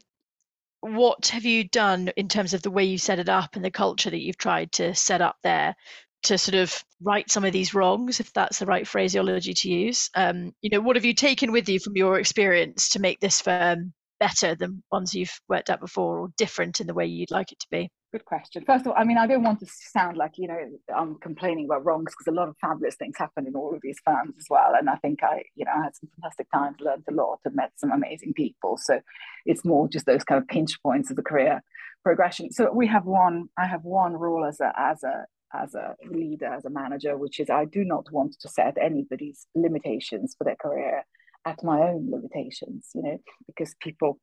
what 0.82 1.28
have 1.28 1.46
you 1.46 1.64
done 1.64 2.10
in 2.16 2.28
terms 2.28 2.54
of 2.54 2.64
the 2.64 2.72
way 2.72 2.84
you 2.84 2.98
set 2.98 3.20
it 3.20 3.30
up 3.30 3.56
and 3.56 3.64
the 3.64 3.72
culture 3.72 4.10
that 4.10 4.22
you've 4.22 4.38
tried 4.38 4.72
to 4.74 4.96
set 4.96 5.22
up 5.22 5.38
there 5.44 5.76
to 6.24 6.38
sort 6.38 6.56
of 6.56 6.84
right 7.02 7.30
some 7.30 7.46
of 7.46 7.54
these 7.54 7.74
wrongs, 7.74 8.20
if 8.20 8.34
that's 8.34 8.60
the 8.60 8.66
right 8.66 8.88
phraseology 8.88 9.54
to 9.54 9.70
use? 9.70 10.10
Um, 10.16 10.54
you 10.62 10.70
know, 10.72 10.80
what 10.80 10.96
have 10.96 11.06
you 11.06 11.14
taken 11.14 11.52
with 11.52 11.70
you 11.70 11.80
from 11.80 11.96
your 11.96 12.20
experience 12.20 12.90
to 12.90 13.00
make 13.00 13.20
this 13.20 13.42
firm 13.42 13.94
better 14.20 14.56
than 14.56 14.84
ones 14.92 15.14
you've 15.14 15.40
worked 15.48 15.70
at 15.70 15.80
before 15.80 16.20
or 16.20 16.30
different 16.38 16.80
in 16.80 16.88
the 16.88 16.94
way 16.94 17.06
you'd 17.06 17.32
like 17.32 17.52
it 17.52 17.60
to 17.60 17.68
be? 17.70 17.90
Good 18.12 18.26
question. 18.26 18.66
First 18.66 18.86
of 18.86 18.92
all, 18.92 18.98
I 18.98 19.06
mean, 19.06 19.18
I 19.18 19.26
don't 19.26 19.44
want 19.44 19.62
to 19.62 19.68
sound 19.68 20.18
like, 20.18 20.34
you 20.36 20.46
know, 20.46 20.60
I'm 20.94 21.16
complaining 21.20 21.64
about 21.66 21.86
wrongs 21.86 22.12
because 22.12 22.28
a 22.28 22.36
lot 22.36 22.50
of 22.50 22.58
fabulous 22.60 22.96
things 22.96 23.16
happen 23.18 23.48
in 23.48 23.56
all 23.56 23.74
of 23.74 23.80
these 23.82 24.00
firms 24.04 24.36
as 24.38 24.48
well. 24.50 24.74
And 24.78 24.90
I 24.90 24.96
think 24.98 25.24
I, 25.24 25.44
you 25.56 25.64
know, 25.64 25.72
I 25.74 25.84
had 25.86 25.96
some 25.96 26.10
fantastic 26.16 26.48
times, 26.52 26.76
learned 26.82 27.06
a 27.10 27.14
lot, 27.14 27.40
and 27.46 27.56
met 27.56 27.72
some 27.78 27.90
amazing 27.90 28.34
people. 28.34 28.78
So 28.78 29.00
it's 29.46 29.64
more 29.64 29.88
just 29.88 30.06
those 30.06 30.26
kind 30.26 30.42
of 30.42 30.48
pinch 30.50 30.84
points 30.84 31.10
of 31.10 31.16
the 31.16 31.24
career 31.24 31.64
progression. 32.04 32.52
So 32.52 32.70
we 32.74 32.86
have 32.88 33.06
one, 33.06 33.48
I 33.58 33.66
have 33.66 33.86
one 33.86 34.18
rule 34.18 34.44
as 34.46 34.60
a, 34.60 34.74
as 34.78 35.04
a, 35.04 35.26
as 35.54 35.74
a 35.74 35.96
leader, 36.10 36.48
as 36.48 36.66
a 36.66 36.70
manager, 36.70 37.18
which 37.18 37.40
is 37.40 37.50
I 37.50 37.64
do 37.64 37.86
not 37.86 38.12
want 38.12 38.36
to 38.42 38.50
set 38.50 38.78
anybody's 38.78 39.48
limitations 39.56 40.36
for 40.38 40.44
their 40.44 40.58
career 40.58 41.06
at 41.46 41.64
my 41.64 41.80
own 41.80 42.10
limitations, 42.12 42.90
you 42.94 43.04
know, 43.04 43.18
because 43.48 43.74
people 43.82 44.20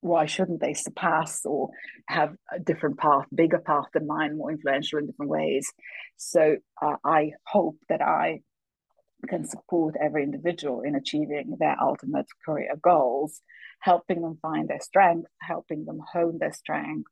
why 0.00 0.26
shouldn't 0.26 0.60
they 0.60 0.74
surpass 0.74 1.44
or 1.44 1.70
have 2.06 2.34
a 2.54 2.58
different 2.58 2.98
path, 2.98 3.26
bigger 3.34 3.58
path 3.58 3.86
than 3.92 4.06
mine, 4.06 4.36
more 4.36 4.50
influential 4.50 4.98
in 4.98 5.06
different 5.06 5.30
ways? 5.30 5.72
So 6.16 6.56
uh, 6.80 6.96
I 7.04 7.32
hope 7.46 7.76
that 7.88 8.00
I 8.00 8.40
can 9.28 9.44
support 9.44 9.96
every 10.00 10.22
individual 10.22 10.82
in 10.82 10.94
achieving 10.94 11.56
their 11.58 11.76
ultimate 11.80 12.26
career 12.44 12.74
goals, 12.80 13.40
helping 13.80 14.22
them 14.22 14.38
find 14.40 14.68
their 14.68 14.80
strength, 14.80 15.28
helping 15.40 15.84
them 15.84 16.00
hone 16.12 16.38
their 16.38 16.52
strength, 16.52 17.10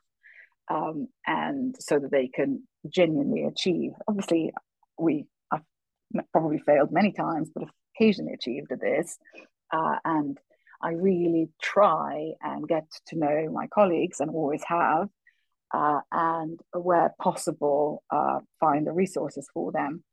um, 0.68 1.08
and 1.26 1.74
so 1.78 1.98
that 1.98 2.10
they 2.10 2.28
can 2.28 2.62
genuinely 2.88 3.44
achieve. 3.44 3.92
Obviously, 4.06 4.52
we 4.98 5.26
have 5.52 5.62
probably 6.32 6.58
failed 6.58 6.92
many 6.92 7.12
times, 7.12 7.50
but 7.54 7.68
occasionally 7.96 8.34
achieved 8.34 8.72
this. 8.80 9.18
Uh, 9.72 9.96
and 10.04 10.38
I 10.80 10.92
really 10.92 11.48
try 11.60 12.32
and 12.40 12.68
get 12.68 12.86
to 13.08 13.18
know 13.18 13.50
my 13.52 13.66
colleagues 13.66 14.20
and 14.20 14.30
always 14.30 14.62
have, 14.66 15.08
uh, 15.74 16.00
and 16.12 16.60
where 16.72 17.14
possible, 17.20 18.02
uh, 18.10 18.40
find 18.60 18.86
the 18.86 18.92
resources 18.92 19.48
for 19.52 19.72
them 19.72 20.04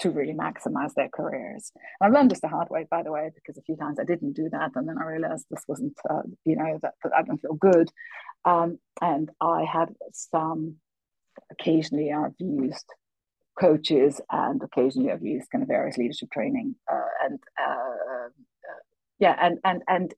to 0.00 0.10
really 0.10 0.32
maximize 0.32 0.94
their 0.94 1.10
careers. 1.10 1.72
And 2.00 2.08
I've 2.08 2.12
learned 2.12 2.30
this 2.30 2.40
the 2.40 2.48
hard 2.48 2.68
way, 2.70 2.86
by 2.90 3.02
the 3.02 3.12
way, 3.12 3.30
because 3.34 3.58
a 3.58 3.62
few 3.62 3.76
times 3.76 3.98
I 4.00 4.04
didn't 4.04 4.32
do 4.32 4.48
that, 4.50 4.72
and 4.74 4.88
then 4.88 4.98
I 4.98 5.04
realized 5.04 5.46
this 5.50 5.64
wasn't, 5.68 5.98
uh, 6.08 6.22
you 6.44 6.56
know, 6.56 6.78
that, 6.82 6.94
that, 7.04 7.12
I 7.14 7.22
don't 7.22 7.40
feel 7.40 7.54
good. 7.54 7.90
Um, 8.44 8.78
and 9.00 9.30
I 9.40 9.64
had 9.64 9.94
some. 10.12 10.76
Occasionally, 11.50 12.12
I've 12.12 12.34
used 12.38 12.86
coaches, 13.58 14.20
and 14.30 14.62
occasionally 14.62 15.10
I've 15.12 15.22
used 15.22 15.50
kind 15.50 15.62
of 15.62 15.68
various 15.68 15.96
leadership 15.96 16.30
training 16.30 16.74
uh, 16.90 17.10
and 17.24 17.38
uh, 17.58 18.09
yeah, 19.20 19.36
and 19.40 19.58
and 19.64 19.82
and 19.86 20.14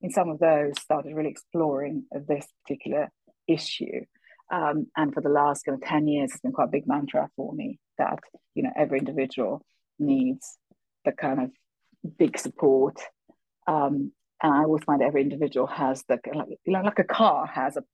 in 0.00 0.10
some 0.10 0.30
of 0.30 0.38
those 0.38 0.72
started 0.80 1.14
really 1.14 1.30
exploring 1.30 2.04
this 2.28 2.46
particular 2.62 3.10
issue. 3.48 4.04
Um, 4.52 4.86
and 4.96 5.12
for 5.12 5.20
the 5.20 5.30
last 5.30 5.64
kind 5.64 5.82
of 5.82 5.88
10 5.88 6.06
years, 6.06 6.30
it's 6.30 6.40
been 6.40 6.52
quite 6.52 6.68
a 6.68 6.72
big 6.72 6.86
mantra 6.86 7.30
for 7.36 7.52
me 7.54 7.78
that, 7.98 8.18
you 8.54 8.62
know, 8.62 8.70
every 8.76 8.98
individual 8.98 9.64
needs 9.98 10.58
the 11.04 11.12
kind 11.12 11.40
of 11.40 11.50
big 12.18 12.38
support. 12.38 13.00
Um, 13.66 14.12
and 14.42 14.52
I 14.52 14.58
always 14.58 14.84
find 14.84 15.02
every 15.02 15.22
individual 15.22 15.66
has 15.66 16.04
the, 16.08 16.18
like, 16.34 16.48
you 16.64 16.72
know, 16.72 16.82
like 16.82 16.98
a 16.98 17.04
car 17.04 17.46
has 17.46 17.76
a, 17.78 17.84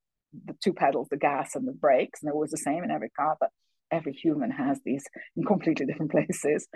the 0.45 0.55
two 0.61 0.73
pedals, 0.73 1.07
the 1.09 1.17
gas 1.17 1.55
and 1.55 1.65
the 1.65 1.71
brakes, 1.71 2.21
and 2.21 2.27
they're 2.27 2.33
always 2.33 2.51
the 2.51 2.57
same 2.57 2.83
in 2.83 2.91
every 2.91 3.09
car, 3.09 3.37
but 3.39 3.49
every 3.89 4.13
human 4.13 4.51
has 4.51 4.79
these 4.83 5.05
in 5.37 5.45
completely 5.45 5.85
different 5.85 6.11
places. 6.11 6.67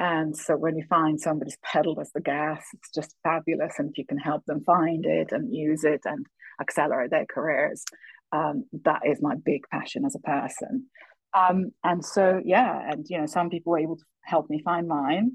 And 0.00 0.34
so 0.34 0.56
when 0.56 0.78
you 0.78 0.84
find 0.88 1.20
somebody's 1.20 1.58
pedal 1.62 2.00
as 2.00 2.10
the 2.12 2.22
gas, 2.22 2.64
it's 2.72 2.88
just 2.92 3.14
fabulous. 3.22 3.74
And 3.78 3.90
if 3.90 3.98
you 3.98 4.06
can 4.06 4.16
help 4.16 4.46
them 4.46 4.64
find 4.64 5.04
it 5.04 5.30
and 5.30 5.54
use 5.54 5.84
it 5.84 6.00
and 6.06 6.24
accelerate 6.58 7.10
their 7.10 7.26
careers, 7.26 7.84
um, 8.32 8.64
that 8.84 9.02
is 9.04 9.20
my 9.20 9.34
big 9.44 9.64
passion 9.70 10.06
as 10.06 10.14
a 10.14 10.20
person. 10.20 10.86
Um, 11.34 11.72
and 11.84 12.02
so, 12.02 12.40
yeah, 12.42 12.80
and 12.90 13.04
you 13.10 13.18
know, 13.18 13.26
some 13.26 13.50
people 13.50 13.72
were 13.72 13.78
able 13.78 13.96
to 13.96 14.04
help 14.24 14.48
me 14.48 14.62
find 14.62 14.88
mine 14.88 15.32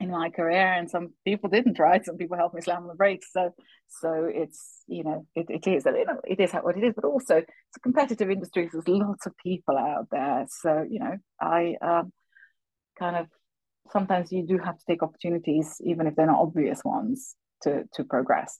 in 0.00 0.10
my 0.10 0.30
career, 0.30 0.72
and 0.72 0.90
some 0.90 1.10
people 1.26 1.50
didn't. 1.50 1.78
Right? 1.78 2.04
Some 2.04 2.16
people 2.16 2.38
helped 2.38 2.54
me 2.54 2.62
slam 2.62 2.82
on 2.82 2.88
the 2.88 2.94
brakes. 2.94 3.28
So, 3.30 3.50
so 4.00 4.26
it's 4.32 4.82
you 4.88 5.04
know, 5.04 5.26
it, 5.34 5.46
it 5.50 5.66
is 5.66 5.84
it 5.86 6.40
is 6.40 6.52
what 6.52 6.78
it 6.78 6.82
is. 6.82 6.94
But 6.94 7.04
also, 7.04 7.36
it's 7.36 7.76
a 7.76 7.80
competitive 7.80 8.30
industry. 8.30 8.70
So 8.72 8.80
there's 8.84 8.98
lots 8.98 9.26
of 9.26 9.36
people 9.36 9.76
out 9.76 10.08
there. 10.10 10.46
So 10.48 10.84
you 10.88 10.98
know, 10.98 11.18
I 11.40 11.76
um, 11.82 12.12
kind 12.98 13.16
of 13.16 13.26
sometimes 13.92 14.32
you 14.32 14.46
do 14.46 14.58
have 14.58 14.78
to 14.78 14.84
take 14.88 15.02
opportunities, 15.02 15.76
even 15.84 16.06
if 16.06 16.16
they're 16.16 16.26
not 16.26 16.40
obvious 16.40 16.80
ones, 16.84 17.36
to 17.62 17.84
to 17.94 18.04
progress. 18.04 18.58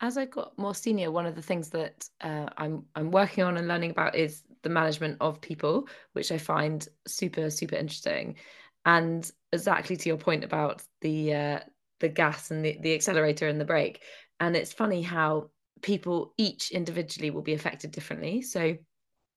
As 0.00 0.18
I 0.18 0.26
got 0.26 0.58
more 0.58 0.74
senior, 0.74 1.10
one 1.10 1.26
of 1.26 1.36
the 1.36 1.42
things 1.42 1.70
that 1.70 2.08
uh, 2.20 2.46
I'm 2.58 2.84
I'm 2.94 3.10
working 3.10 3.44
on 3.44 3.56
and 3.56 3.68
learning 3.68 3.92
about 3.92 4.16
is 4.16 4.42
the 4.62 4.68
management 4.68 5.18
of 5.20 5.40
people, 5.40 5.88
which 6.12 6.32
I 6.32 6.38
find 6.38 6.86
super 7.06 7.50
super 7.50 7.76
interesting. 7.76 8.36
And 8.84 9.30
exactly 9.52 9.96
to 9.96 10.08
your 10.08 10.18
point 10.18 10.44
about 10.44 10.82
the 11.00 11.34
uh, 11.34 11.60
the 12.00 12.08
gas 12.08 12.50
and 12.50 12.64
the, 12.64 12.76
the 12.82 12.94
accelerator 12.94 13.48
and 13.48 13.60
the 13.60 13.64
brake, 13.64 14.02
and 14.40 14.56
it's 14.56 14.72
funny 14.72 15.00
how 15.02 15.50
people 15.80 16.34
each 16.36 16.70
individually 16.70 17.30
will 17.30 17.42
be 17.42 17.54
affected 17.54 17.92
differently. 17.92 18.42
So 18.42 18.76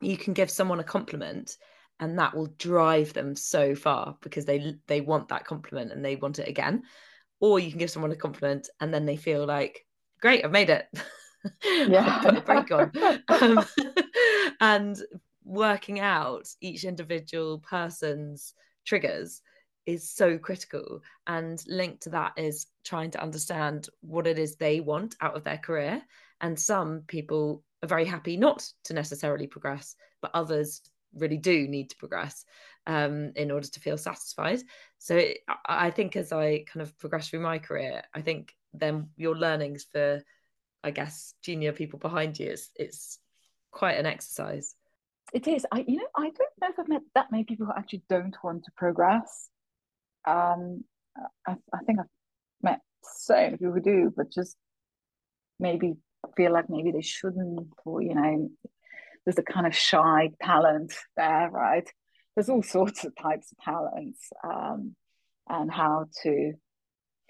you 0.02 0.18
can 0.18 0.34
give 0.34 0.50
someone 0.50 0.80
a 0.80 0.84
compliment 0.84 1.58
and 2.00 2.20
that 2.20 2.36
will 2.36 2.48
drive 2.58 3.14
them 3.14 3.36
so 3.36 3.76
far 3.76 4.18
because 4.22 4.46
they 4.46 4.76
they 4.88 5.02
want 5.02 5.30
that 5.30 5.46
compliment 5.46 5.92
and 5.92 6.04
they 6.04 6.16
want 6.16 6.40
it 6.40 6.48
again 6.48 6.84
or 7.40 7.60
you 7.60 7.70
can 7.70 7.80
give 7.80 7.92
someone 7.92 8.12
a 8.12 8.16
compliment 8.16 8.70
and 8.80 8.94
then 8.94 9.06
they 9.06 9.16
feel 9.16 9.46
like 9.46 9.86
great 10.22 10.44
i've 10.44 10.52
made 10.52 10.70
it 10.70 10.88
yeah 11.64 12.20
put 12.20 12.38
a 12.38 12.42
brake 12.42 12.72
on 12.72 12.92
um, 13.30 13.66
and 14.62 15.02
working 15.44 16.00
out 16.00 16.48
each 16.62 16.84
individual 16.84 17.60
person's 17.60 18.54
triggers 18.86 19.42
is 19.88 20.10
so 20.10 20.38
critical. 20.38 21.02
And 21.26 21.64
linked 21.66 22.04
to 22.04 22.10
that 22.12 22.34
is 22.38 22.68
trying 22.84 23.10
to 23.12 23.22
understand 23.24 23.88
what 24.02 24.28
it 24.28 24.38
is 24.38 24.56
they 24.56 24.82
want 24.82 25.16
out 25.22 25.36
of 25.36 25.44
their 25.44 25.58
career. 25.58 26.04
And 26.42 26.60
some 26.60 27.04
people 27.08 27.64
are 27.82 27.88
very 27.88 28.06
happy 28.06 28.38
not 28.38 28.70
to 28.84 28.94
necessarily 28.94 29.48
progress, 29.48 29.96
but 30.22 30.32
others 30.36 30.82
really 31.18 31.38
do 31.38 31.68
need 31.68 31.90
to 31.90 31.98
progress 31.98 32.46
um, 32.86 33.32
in 33.36 33.52
order 33.52 33.68
to 33.68 33.80
feel 33.80 33.98
satisfied. 33.98 34.62
So 34.98 35.16
it, 35.18 35.40
I 35.66 35.92
think 35.92 36.16
as 36.16 36.32
I 36.32 36.64
kind 36.72 36.82
of 36.82 36.98
progress 36.98 37.30
through 37.30 37.42
my 37.42 37.60
career, 37.60 38.04
I 38.14 38.22
think 38.22 38.54
then 38.74 39.10
your 39.18 39.36
learnings 39.36 39.86
for, 39.92 40.22
I 40.84 40.92
guess, 40.92 41.34
junior 41.42 41.74
people 41.74 42.00
behind 42.00 42.40
you 42.40 42.52
is 42.52 42.70
it's 42.76 43.20
quite 43.72 43.98
an 43.98 44.06
exercise. 44.06 44.76
It 45.34 45.48
is. 45.48 45.66
I 45.72 45.84
you 45.86 45.98
know 45.98 46.08
I 46.16 46.24
don't 46.24 46.58
know 46.62 46.70
if 46.70 46.80
I've 46.80 46.88
met 46.88 47.02
that 47.14 47.32
many 47.32 47.44
people 47.44 47.66
who 47.66 47.74
actually 47.76 48.04
don't 48.10 48.36
want 48.44 48.64
to 48.64 48.72
progress. 48.78 49.50
Um, 50.26 50.84
I, 51.46 51.56
I 51.74 51.80
think 51.86 52.00
I've 52.00 52.06
met 52.62 52.80
so 53.04 53.36
many 53.36 53.58
people 53.58 53.74
who 53.74 53.82
do, 53.82 54.14
but 54.16 54.32
just 54.32 54.56
maybe 55.60 55.96
feel 56.36 56.54
like 56.54 56.70
maybe 56.70 56.92
they 56.92 57.02
shouldn't, 57.02 57.68
or 57.86 58.02
you 58.02 58.16
know, 58.16 58.50
there's 59.28 59.38
a 59.38 59.44
kind 59.44 59.68
of 59.68 59.76
shy 59.76 60.30
talent 60.42 60.94
there, 61.18 61.50
right? 61.52 61.86
There's 62.34 62.48
all 62.48 62.64
sorts 62.64 63.04
of 63.04 63.14
types 63.22 63.52
of 63.52 63.58
talents, 63.58 64.30
um, 64.42 64.96
and 65.50 65.70
how 65.70 66.06
to 66.24 66.54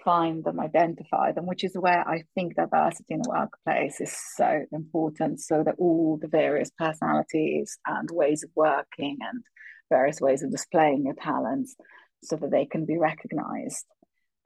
find 0.06 0.44
them, 0.44 0.60
identify 0.60 1.32
them, 1.32 1.48
which 1.48 1.64
is 1.64 1.74
where 1.74 2.08
I 2.08 2.26
think 2.36 2.56
diversity 2.56 3.16
in 3.16 3.24
the 3.24 3.30
workplace 3.32 4.00
is 4.00 4.16
so 4.36 4.64
important, 4.72 5.40
so 5.40 5.64
that 5.64 5.74
all 5.80 6.20
the 6.22 6.28
various 6.28 6.70
personalities 6.78 7.80
and 7.88 8.08
ways 8.12 8.44
of 8.44 8.52
working 8.54 9.18
and 9.20 9.44
various 9.90 10.22
ways 10.22 10.44
of 10.44 10.52
displaying 10.52 11.04
your 11.04 11.16
talents, 11.16 11.76
so 12.24 12.36
that 12.36 12.52
they 12.52 12.68
can 12.68 12.86
be 12.86 13.00
recognized. 13.00 13.88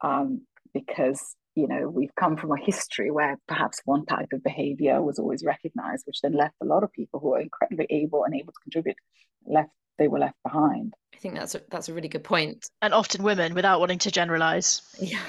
Um, 0.00 0.46
because 0.72 1.36
you 1.54 1.68
know 1.68 1.88
we've 1.88 2.14
come 2.14 2.36
from 2.36 2.52
a 2.52 2.60
history 2.60 3.10
where 3.10 3.38
perhaps 3.46 3.80
one 3.84 4.06
type 4.06 4.28
of 4.32 4.42
behavior 4.42 5.02
was 5.02 5.18
always 5.18 5.44
recognized 5.44 6.04
which 6.06 6.20
then 6.22 6.32
left 6.32 6.54
a 6.62 6.66
lot 6.66 6.82
of 6.82 6.92
people 6.92 7.20
who 7.20 7.30
were 7.30 7.40
incredibly 7.40 7.86
able 7.90 8.24
and 8.24 8.34
able 8.34 8.52
to 8.52 8.60
contribute 8.62 8.96
left 9.46 9.70
they 9.98 10.08
were 10.08 10.18
left 10.18 10.36
behind. 10.42 10.94
I 11.14 11.18
think 11.18 11.34
that's 11.34 11.54
a, 11.54 11.60
that's 11.70 11.88
a 11.88 11.94
really 11.94 12.08
good 12.08 12.24
point. 12.24 12.68
And 12.80 12.94
often 12.94 13.22
women 13.22 13.54
without 13.54 13.78
wanting 13.78 13.98
to 14.00 14.10
generalize. 14.10 14.82
Yeah. 14.98 15.20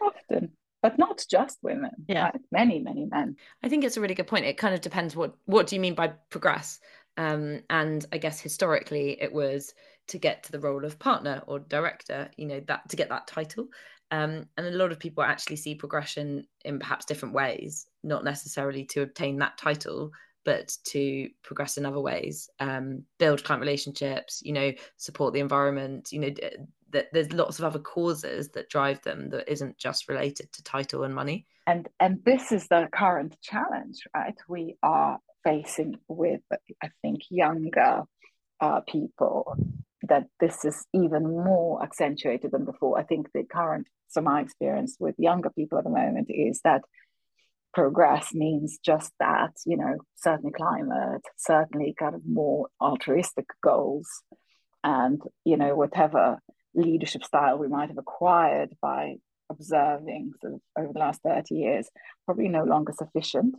Often 0.00 0.52
but 0.82 0.98
not 0.98 1.24
just 1.30 1.58
women. 1.62 1.92
Yeah. 2.08 2.24
Right? 2.24 2.40
many 2.50 2.80
many 2.80 3.06
men. 3.06 3.36
I 3.62 3.68
think 3.68 3.84
it's 3.84 3.96
a 3.96 4.00
really 4.00 4.14
good 4.14 4.26
point. 4.26 4.46
It 4.46 4.58
kind 4.58 4.74
of 4.74 4.80
depends 4.80 5.14
what 5.14 5.34
what 5.44 5.66
do 5.66 5.76
you 5.76 5.80
mean 5.80 5.94
by 5.94 6.12
progress? 6.30 6.80
Um, 7.18 7.60
and 7.68 8.06
i 8.10 8.16
guess 8.16 8.40
historically 8.40 9.20
it 9.20 9.34
was 9.34 9.74
to 10.08 10.18
get 10.18 10.44
to 10.44 10.52
the 10.52 10.58
role 10.58 10.86
of 10.86 10.98
partner 10.98 11.42
or 11.46 11.58
director 11.58 12.30
you 12.38 12.46
know 12.46 12.60
that 12.68 12.88
to 12.88 12.96
get 12.96 13.10
that 13.10 13.26
title 13.26 13.66
um, 14.12 14.46
and 14.58 14.66
a 14.66 14.70
lot 14.70 14.92
of 14.92 14.98
people 14.98 15.24
actually 15.24 15.56
see 15.56 15.74
progression 15.74 16.46
in 16.66 16.78
perhaps 16.78 17.06
different 17.06 17.34
ways, 17.34 17.86
not 18.04 18.24
necessarily 18.24 18.84
to 18.84 19.00
obtain 19.00 19.38
that 19.38 19.56
title, 19.56 20.12
but 20.44 20.76
to 20.84 21.30
progress 21.42 21.78
in 21.78 21.86
other 21.86 22.00
ways, 22.00 22.50
um, 22.60 23.04
build 23.18 23.42
client 23.42 23.62
relationships, 23.62 24.42
you 24.44 24.52
know, 24.52 24.70
support 24.98 25.32
the 25.32 25.40
environment, 25.40 26.12
you 26.12 26.18
know, 26.20 26.30
that 26.90 27.06
there's 27.14 27.32
lots 27.32 27.58
of 27.58 27.64
other 27.64 27.78
causes 27.78 28.50
that 28.50 28.68
drive 28.68 29.00
them 29.00 29.30
that 29.30 29.50
isn't 29.50 29.78
just 29.78 30.10
related 30.10 30.52
to 30.52 30.62
title 30.62 31.04
and 31.04 31.14
money. 31.14 31.46
And 31.66 31.88
and 31.98 32.22
this 32.26 32.52
is 32.52 32.68
the 32.68 32.88
current 32.92 33.34
challenge, 33.40 34.02
right? 34.14 34.36
We 34.46 34.76
are 34.82 35.20
facing 35.42 35.96
with, 36.08 36.42
I 36.82 36.90
think, 37.00 37.22
younger 37.30 38.02
uh, 38.60 38.80
people 38.80 39.56
that 40.08 40.24
this 40.40 40.64
is 40.64 40.84
even 40.92 41.22
more 41.22 41.82
accentuated 41.82 42.50
than 42.52 42.64
before. 42.64 42.98
I 42.98 43.04
think 43.04 43.28
the 43.32 43.44
current 43.44 43.86
so 44.12 44.20
my 44.20 44.42
experience 44.42 44.96
with 45.00 45.14
younger 45.18 45.50
people 45.50 45.78
at 45.78 45.84
the 45.84 45.90
moment 45.90 46.28
is 46.28 46.60
that 46.64 46.82
progress 47.72 48.34
means 48.34 48.78
just 48.84 49.10
that, 49.18 49.52
you 49.64 49.78
know, 49.78 49.96
certainly 50.16 50.52
climate, 50.52 51.22
certainly 51.38 51.94
kind 51.98 52.14
of 52.14 52.20
more 52.26 52.68
altruistic 52.80 53.46
goals, 53.64 54.06
and 54.84 55.22
you 55.44 55.56
know, 55.56 55.74
whatever 55.74 56.38
leadership 56.74 57.24
style 57.24 57.58
we 57.58 57.68
might 57.68 57.88
have 57.88 57.98
acquired 57.98 58.70
by 58.80 59.16
observing 59.50 60.32
sort 60.40 60.54
of 60.54 60.60
over 60.78 60.92
the 60.92 60.98
last 60.98 61.20
30 61.22 61.54
years, 61.54 61.88
probably 62.26 62.48
no 62.48 62.64
longer 62.64 62.92
sufficient. 62.96 63.54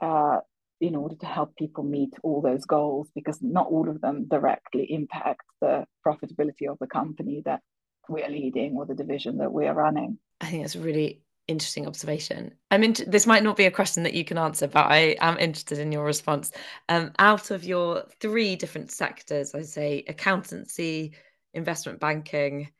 Uh, 0.00 0.38
in 0.86 0.94
order 0.94 1.16
to 1.16 1.26
help 1.26 1.56
people 1.56 1.82
meet 1.82 2.12
all 2.22 2.42
those 2.42 2.64
goals, 2.66 3.08
because 3.14 3.38
not 3.40 3.66
all 3.66 3.88
of 3.88 4.00
them 4.00 4.26
directly 4.28 4.86
impact 4.92 5.42
the 5.60 5.84
profitability 6.06 6.68
of 6.68 6.78
the 6.78 6.86
company 6.86 7.42
that 7.44 7.60
we're 8.08 8.28
leading 8.28 8.76
or 8.76 8.84
the 8.84 8.94
division 8.94 9.38
that 9.38 9.52
we're 9.52 9.72
running. 9.72 10.18
I 10.40 10.46
think 10.46 10.62
that's 10.62 10.74
a 10.74 10.80
really 10.80 11.22
interesting 11.48 11.86
observation. 11.86 12.54
I 12.70 12.78
mean, 12.78 12.94
this 13.06 13.26
might 13.26 13.42
not 13.42 13.56
be 13.56 13.64
a 13.64 13.70
question 13.70 14.02
that 14.02 14.14
you 14.14 14.24
can 14.24 14.38
answer, 14.38 14.66
but 14.66 14.90
I 14.90 15.16
am 15.20 15.38
interested 15.38 15.78
in 15.78 15.92
your 15.92 16.04
response. 16.04 16.52
Um, 16.88 17.12
out 17.18 17.50
of 17.50 17.64
your 17.64 18.04
three 18.20 18.56
different 18.56 18.90
sectors, 18.90 19.54
I 19.54 19.62
say 19.62 20.04
accountancy, 20.06 21.14
investment 21.54 22.00
banking, 22.00 22.70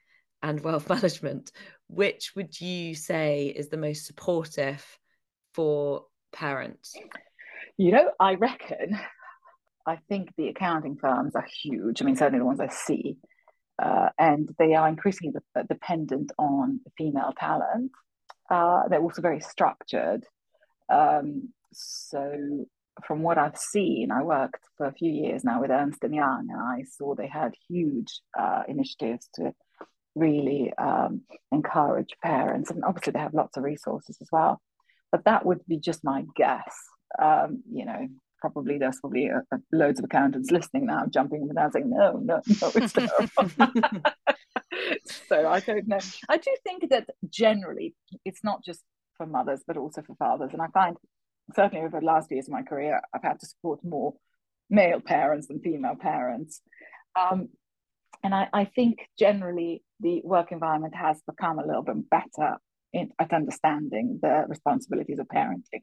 and 0.43 0.61
wealth 0.61 0.89
management, 0.91 1.53
which 1.89 2.33
would 2.37 2.61
you 2.61 2.95
say 2.95 3.47
is 3.47 3.69
the 3.69 3.77
most 3.77 4.07
supportive 4.07 4.85
for 5.55 6.05
parents? 6.33 6.95
You 7.77 7.93
know, 7.93 8.11
I 8.21 8.35
reckon, 8.35 8.99
I 9.87 9.97
think 10.09 10.31
the 10.37 10.49
accounting 10.49 10.97
firms 10.97 11.35
are 11.35 11.47
huge. 11.63 12.01
I 12.01 12.05
mean, 12.05 12.17
certainly 12.17 12.39
the 12.39 12.45
ones 12.45 12.61
I 12.61 12.69
see 12.69 13.19
uh, 13.83 14.09
and 14.19 14.55
they 14.59 14.75
are 14.75 14.89
increasingly 14.89 15.39
dependent 15.69 16.33
on 16.39 16.81
female 16.97 17.33
talent. 17.39 17.91
Uh, 18.51 18.83
they're 18.89 19.03
also 19.03 19.23
very 19.23 19.41
structured. 19.41 20.25
Um, 20.93 21.53
so, 21.73 22.67
from 23.05 23.23
what 23.23 23.39
I've 23.39 23.59
seen, 23.59 24.13
I 24.13 24.23
worked 24.23 24.63
for 24.77 24.87
a 24.87 24.93
few 24.93 25.11
years 25.11 25.43
now 25.43 25.61
with 25.61 25.71
Ernst 25.71 26.05
and 26.05 26.15
Young, 26.15 26.47
and 26.51 26.61
I 26.61 26.85
saw 26.85 27.15
they 27.15 27.27
had 27.27 27.55
huge 27.69 28.21
uh, 28.39 28.63
initiatives 28.69 29.29
to 29.35 29.53
really 30.15 30.73
um, 30.79 31.23
encourage 31.51 32.15
parents, 32.23 32.71
and 32.71 32.85
obviously 32.85 33.13
they 33.13 33.19
have 33.19 33.35
lots 33.35 33.57
of 33.57 33.65
resources 33.65 34.19
as 34.21 34.29
well. 34.31 34.61
But 35.11 35.25
that 35.25 35.45
would 35.45 35.67
be 35.67 35.79
just 35.79 36.05
my 36.05 36.25
guess. 36.37 36.75
Um, 37.21 37.63
you 37.71 37.85
know, 37.85 38.09
probably 38.41 38.79
there's 38.79 39.01
probably 39.01 39.27
a, 39.27 39.43
a 39.53 39.59
loads 39.73 39.99
of 39.99 40.05
accountants 40.05 40.51
listening 40.51 40.87
now, 40.87 41.07
jumping 41.09 41.43
up 41.45 41.57
and 41.57 41.73
saying, 41.73 41.91
no, 41.91 42.13
no, 42.23 42.41
no, 42.61 42.73
it's 42.75 42.93
terrible. 42.93 43.51
so 45.29 45.49
I 45.49 45.61
don't 45.61 45.89
know. 45.89 45.99
I 46.29 46.37
do 46.37 46.55
think 46.63 46.91
that 46.91 47.09
generally 47.29 47.95
it's 48.25 48.45
not 48.45 48.65
just 48.65 48.83
for 49.17 49.27
mothers, 49.27 49.63
but 49.67 49.77
also 49.77 50.03
for 50.03 50.15
fathers. 50.17 50.51
And 50.53 50.61
I 50.61 50.67
find 50.69 50.97
certainly 51.55 51.85
over 51.85 52.01
the 52.01 52.07
last 52.07 52.31
years 52.31 52.49
of 52.49 52.53
my 52.53 52.63
career, 52.63 53.01
I've 53.15 53.23
had 53.23 53.41
to 53.41 53.47
support 53.47 53.85
more 53.85 54.15
male 54.71 55.01
parents 55.01 55.49
than 55.49 55.61
female 55.61 55.97
parents. 55.97 56.61
Um, 57.19 57.49
and 58.23 58.35
I, 58.35 58.49
I, 58.53 58.65
think 58.65 58.99
generally 59.19 59.83
the 60.01 60.23
work 60.25 60.51
environment 60.51 60.95
has 60.95 61.21
become 61.27 61.59
a 61.59 61.67
little 61.67 61.83
bit 61.83 62.09
better 62.11 62.57
in, 62.93 63.11
at 63.19 63.33
understanding 63.33 64.19
the 64.23 64.45
responsibilities 64.49 65.19
of 65.19 65.27
parenting. 65.29 65.83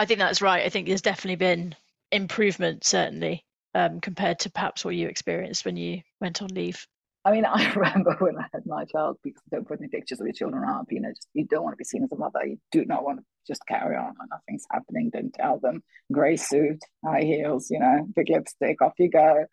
I 0.00 0.06
think 0.06 0.18
that's 0.18 0.40
right. 0.40 0.64
I 0.64 0.70
think 0.70 0.86
there's 0.86 1.02
definitely 1.02 1.36
been 1.36 1.74
improvement 2.10 2.84
certainly 2.84 3.44
um, 3.74 4.00
compared 4.00 4.38
to 4.38 4.50
perhaps 4.50 4.82
what 4.82 4.94
you 4.94 5.06
experienced 5.08 5.66
when 5.66 5.76
you 5.76 6.00
went 6.22 6.40
on 6.40 6.48
leave? 6.48 6.86
I 7.26 7.32
mean, 7.32 7.44
I 7.52 7.70
remember 7.74 8.16
when 8.18 8.38
I 8.38 8.46
had 8.50 8.64
my 8.64 8.86
child, 8.86 9.18
people 9.22 9.42
don't 9.50 9.68
put 9.68 9.78
any 9.78 9.88
pictures 9.88 10.18
of 10.18 10.26
your 10.26 10.32
children 10.32 10.66
up. 10.66 10.86
You 10.88 11.02
know, 11.02 11.10
just 11.10 11.28
you 11.34 11.44
don't 11.44 11.62
want 11.64 11.74
to 11.74 11.76
be 11.76 11.84
seen 11.84 12.02
as 12.02 12.12
a 12.12 12.16
mother. 12.16 12.46
You 12.46 12.56
do 12.72 12.86
not 12.86 13.04
want 13.04 13.18
to 13.18 13.24
just 13.46 13.60
carry 13.68 13.94
on. 13.94 14.14
And 14.18 14.30
nothing's 14.30 14.64
happening. 14.72 15.10
Don't 15.12 15.34
tell 15.34 15.58
them. 15.58 15.82
Grey 16.10 16.36
suit, 16.36 16.80
high 17.04 17.20
heels, 17.20 17.68
you 17.70 17.78
know, 17.78 18.08
big 18.16 18.30
lipstick, 18.30 18.80
off 18.80 18.94
you 18.98 19.10
go. 19.10 19.44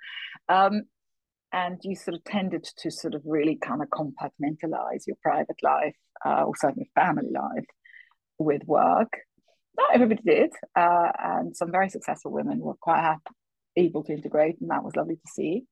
Um, 0.48 0.84
and 1.52 1.78
you 1.84 1.98
sort 1.98 2.16
of 2.16 2.24
tended 2.24 2.66
to 2.78 2.90
sort 2.90 3.16
of 3.16 3.22
really 3.26 3.58
kind 3.58 3.82
of 3.82 3.90
compartmentalize 3.90 5.08
your 5.08 5.18
private 5.22 5.62
life, 5.62 5.98
uh, 6.26 6.44
or 6.44 6.54
certainly 6.56 6.90
family 6.96 7.32
life, 7.34 7.66
with 8.40 8.64
work 8.66 9.12
not 9.78 9.94
everybody 9.94 10.22
did, 10.24 10.52
uh, 10.76 11.12
and 11.20 11.56
some 11.56 11.72
very 11.72 11.90
successful 11.90 12.32
women 12.32 12.60
were 12.60 12.76
quite 12.76 13.02
happy, 13.02 13.22
able 13.76 14.04
to 14.04 14.14
integrate, 14.14 14.60
and 14.60 14.70
that 14.70 14.84
was 14.84 14.96
lovely 14.96 15.16
to 15.16 15.32
see. 15.32 15.64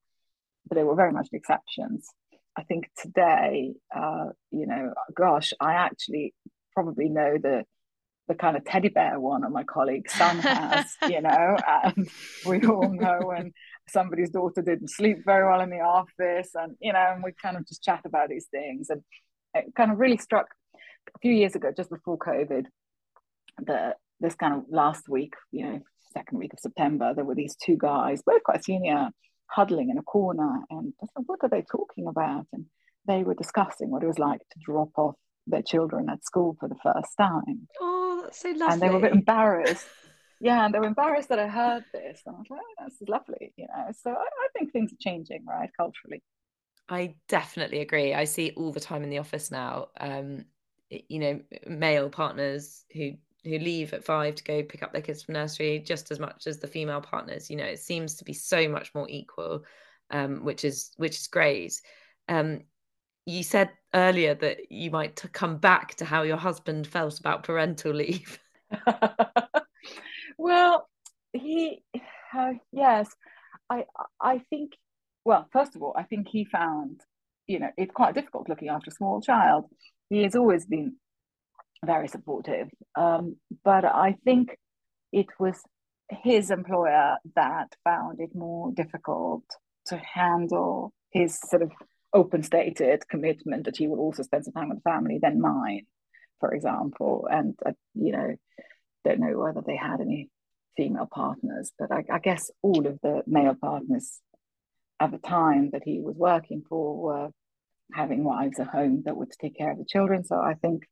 But 0.68 0.76
they 0.76 0.84
were 0.84 0.96
very 0.96 1.12
much 1.12 1.28
the 1.32 1.38
exceptions. 1.38 2.08
I 2.58 2.64
think 2.64 2.90
today, 2.98 3.74
uh, 3.96 4.28
you 4.52 4.66
know, 4.66 4.94
gosh, 5.16 5.54
I 5.60 5.74
actually 5.74 6.34
probably 6.74 7.10
know 7.10 7.38
the 7.42 7.66
the 8.28 8.36
kind 8.36 8.58
of 8.58 8.66
teddy 8.66 8.90
bear 8.90 9.20
one 9.20 9.44
of 9.44 9.52
my 9.52 9.64
colleagues' 9.64 10.14
son 10.14 10.40
has, 10.40 10.96
you 11.10 11.22
know, 11.22 11.58
and 11.68 12.10
we 12.46 12.66
all 12.66 12.90
know 12.90 13.20
when 13.24 13.54
somebody's 13.88 14.32
daughter 14.32 14.64
didn't 14.64 14.90
sleep 14.90 15.18
very 15.24 15.48
well 15.48 15.62
in 15.62 15.70
the 15.70 15.82
office, 15.82 16.50
and 16.56 16.76
you 16.80 16.94
know, 16.94 17.12
and 17.14 17.24
we 17.24 17.32
kind 17.42 17.58
of 17.58 17.68
just 17.68 17.84
chat 17.84 18.02
about 18.06 18.30
these 18.30 18.48
things, 18.50 18.90
and 18.90 19.02
it 19.54 19.66
kind 19.76 19.92
of 19.92 20.00
really 20.00 20.18
struck 20.18 20.48
a 21.16 21.20
few 21.20 21.34
years 21.34 21.56
ago, 21.56 21.72
just 21.76 21.90
before 21.90 22.18
COVID, 22.18 22.66
the 23.58 23.96
this 24.20 24.36
kind 24.36 24.54
of 24.54 24.64
last 24.70 25.10
week, 25.10 25.34
you 25.52 25.66
know, 25.66 25.82
second 26.14 26.38
week 26.38 26.54
of 26.54 26.60
September, 26.60 27.14
there 27.14 27.26
were 27.26 27.36
these 27.36 27.56
two 27.56 27.78
guys, 27.78 28.22
both 28.26 28.44
quite 28.44 28.64
senior, 28.64 29.10
huddling 29.48 29.90
in 29.90 29.98
a 29.98 30.04
corner, 30.04 30.62
and 30.70 30.94
I 31.02 31.06
thought, 31.08 31.26
what 31.26 31.40
are 31.44 31.50
they 31.50 31.64
talking 31.70 32.08
about? 32.08 32.48
And 32.54 32.66
they 33.08 33.24
were 33.24 33.36
discussing 33.36 33.92
what 33.92 34.04
it 34.04 34.08
was 34.08 34.20
like 34.20 34.40
to 34.40 34.60
drop 34.64 34.90
off 34.98 35.16
their 35.48 35.62
children 35.62 36.10
at 36.10 36.24
school 36.26 36.56
for 36.60 36.68
the 36.68 36.76
first 36.82 37.12
time. 37.18 37.68
Oh, 37.80 38.22
that's 38.24 38.42
so 38.42 38.50
lovely. 38.50 38.74
And 38.74 38.82
they 38.82 38.90
were 38.90 38.98
a 38.98 39.02
bit 39.02 39.12
embarrassed. 39.12 39.86
yeah, 40.40 40.66
and 40.66 40.74
they 40.74 40.80
were 40.80 40.88
embarrassed 40.88 41.30
that 41.30 41.40
I 41.40 41.48
heard 41.48 41.84
this. 41.94 42.22
And 42.26 42.36
I 42.36 42.40
was 42.40 42.48
like, 42.50 42.62
oh, 42.62 42.86
this 42.86 43.02
is 43.02 43.10
lovely, 43.10 43.54
you 43.58 43.68
know. 43.68 43.92
So 44.02 44.12
I, 44.12 44.14
I 44.16 44.48
think 44.58 44.72
things 44.72 44.92
are 44.92 44.98
changing, 45.00 45.46
right, 45.46 45.70
culturally. 45.78 46.24
I 46.90 47.16
definitely 47.28 47.82
agree. 47.82 48.14
I 48.14 48.26
see 48.26 48.54
all 48.56 48.72
the 48.72 48.80
time 48.80 49.04
in 49.04 49.10
the 49.10 49.18
office 49.18 49.52
now. 49.52 49.88
Um, 50.00 50.46
you 50.90 51.20
know, 51.20 51.42
male 51.68 52.10
partners 52.10 52.86
who 52.94 53.14
who 53.46 53.60
leave 53.60 53.94
at 53.94 54.04
five 54.04 54.36
to 54.36 54.44
go 54.44 54.64
pick 54.64 54.84
up 54.84 54.92
their 54.92 55.02
kids 55.02 55.24
from 55.24 55.34
nursery 55.34 55.80
just 55.80 56.12
as 56.12 56.20
much 56.20 56.48
as 56.48 56.60
the 56.60 56.68
female 56.68 57.02
partners. 57.02 57.50
You 57.50 57.58
know, 57.58 57.66
it 57.66 57.80
seems 57.80 58.16
to 58.16 58.26
be 58.26 58.34
so 58.34 58.68
much 58.68 58.94
more 58.94 59.08
equal, 59.10 59.64
um, 60.12 60.44
which 60.44 60.66
is 60.66 60.92
which 60.98 61.18
is 61.18 61.28
great. 61.28 61.82
Um, 62.28 62.62
you 63.26 63.44
said 63.44 63.72
earlier 63.94 64.36
that 64.36 64.72
you 64.72 64.92
might 64.92 65.24
come 65.34 65.58
back 65.58 65.96
to 65.96 66.06
how 66.06 66.24
your 66.24 66.38
husband 66.38 66.88
felt 66.88 67.20
about 67.20 67.44
parental 67.44 67.94
leave. 67.94 68.40
well, 70.38 70.88
he, 71.34 71.84
uh, 72.38 72.54
yes, 72.72 73.10
I, 73.70 73.86
I 74.22 74.40
think. 74.50 74.74
Well, 75.24 75.48
first 75.52 75.76
of 75.76 75.82
all, 75.82 75.96
I 75.98 76.04
think 76.04 76.28
he 76.28 76.46
found, 76.46 77.02
you 77.48 77.58
know, 77.58 77.72
it's 77.78 77.92
quite 77.92 78.14
difficult 78.14 78.48
looking 78.48 78.70
after 78.70 78.92
a 78.92 78.94
small 78.94 79.22
child. 79.22 79.66
He 80.08 80.22
has 80.22 80.36
always 80.36 80.68
been 80.68 80.98
very 81.86 82.08
supportive, 82.08 82.68
um, 82.96 83.38
but 83.64 83.86
I 83.86 84.18
think 84.24 84.58
it 85.12 85.28
was 85.40 85.62
his 86.10 86.52
employer 86.52 87.18
that 87.36 87.76
found 87.84 88.20
it 88.20 88.36
more 88.36 88.72
difficult 88.72 89.44
to 89.88 89.98
handle 89.98 90.94
his 91.12 91.40
sort 91.40 91.62
of 91.62 91.72
open 92.14 92.44
stated 92.44 93.08
commitment 93.10 93.66
that 93.66 93.78
he 93.78 93.88
would 93.88 94.00
also 94.00 94.24
spend 94.24 94.46
some 94.46 94.54
time 94.54 94.70
with 94.70 94.84
the 94.84 94.90
family 94.90 95.20
than 95.22 95.42
mine, 95.42 95.86
for 96.40 96.54
example. 96.54 97.28
And, 97.30 97.58
uh, 97.66 97.72
you 97.94 98.12
know, 98.12 98.36
don't 99.04 99.20
know 99.20 99.38
whether 99.38 99.62
they 99.66 99.76
had 99.76 100.02
any 100.02 100.30
female 100.78 101.08
partners, 101.12 101.72
but 101.78 101.92
I, 101.92 102.04
I, 102.12 102.20
guess 102.20 102.52
all 102.62 102.86
of 102.86 103.00
the 103.02 103.22
male 103.28 103.56
partners 103.60 104.20
at 105.00 105.12
the 105.12 105.18
time 105.18 105.70
that 105.72 105.84
he 105.86 106.02
was 106.02 106.16
working 106.18 106.64
for 106.68 106.98
were 106.98 107.30
having 107.94 108.24
wives 108.24 108.60
at 108.60 108.68
home 108.68 109.04
that 109.06 109.16
would 109.16 109.32
take 109.40 109.58
care 109.58 109.72
of 109.72 109.78
the 109.78 109.86
children. 109.86 110.24
So 110.24 110.36
I 110.36 110.56
think 110.56 110.84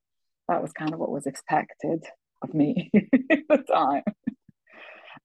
that 0.47 0.61
was 0.61 0.73
kind 0.73 0.93
of 0.93 0.99
what 0.99 1.11
was 1.11 1.25
expected 1.25 2.03
of 2.41 2.53
me 2.53 2.91
at 3.31 3.39
the 3.49 3.63
time. 3.71 4.03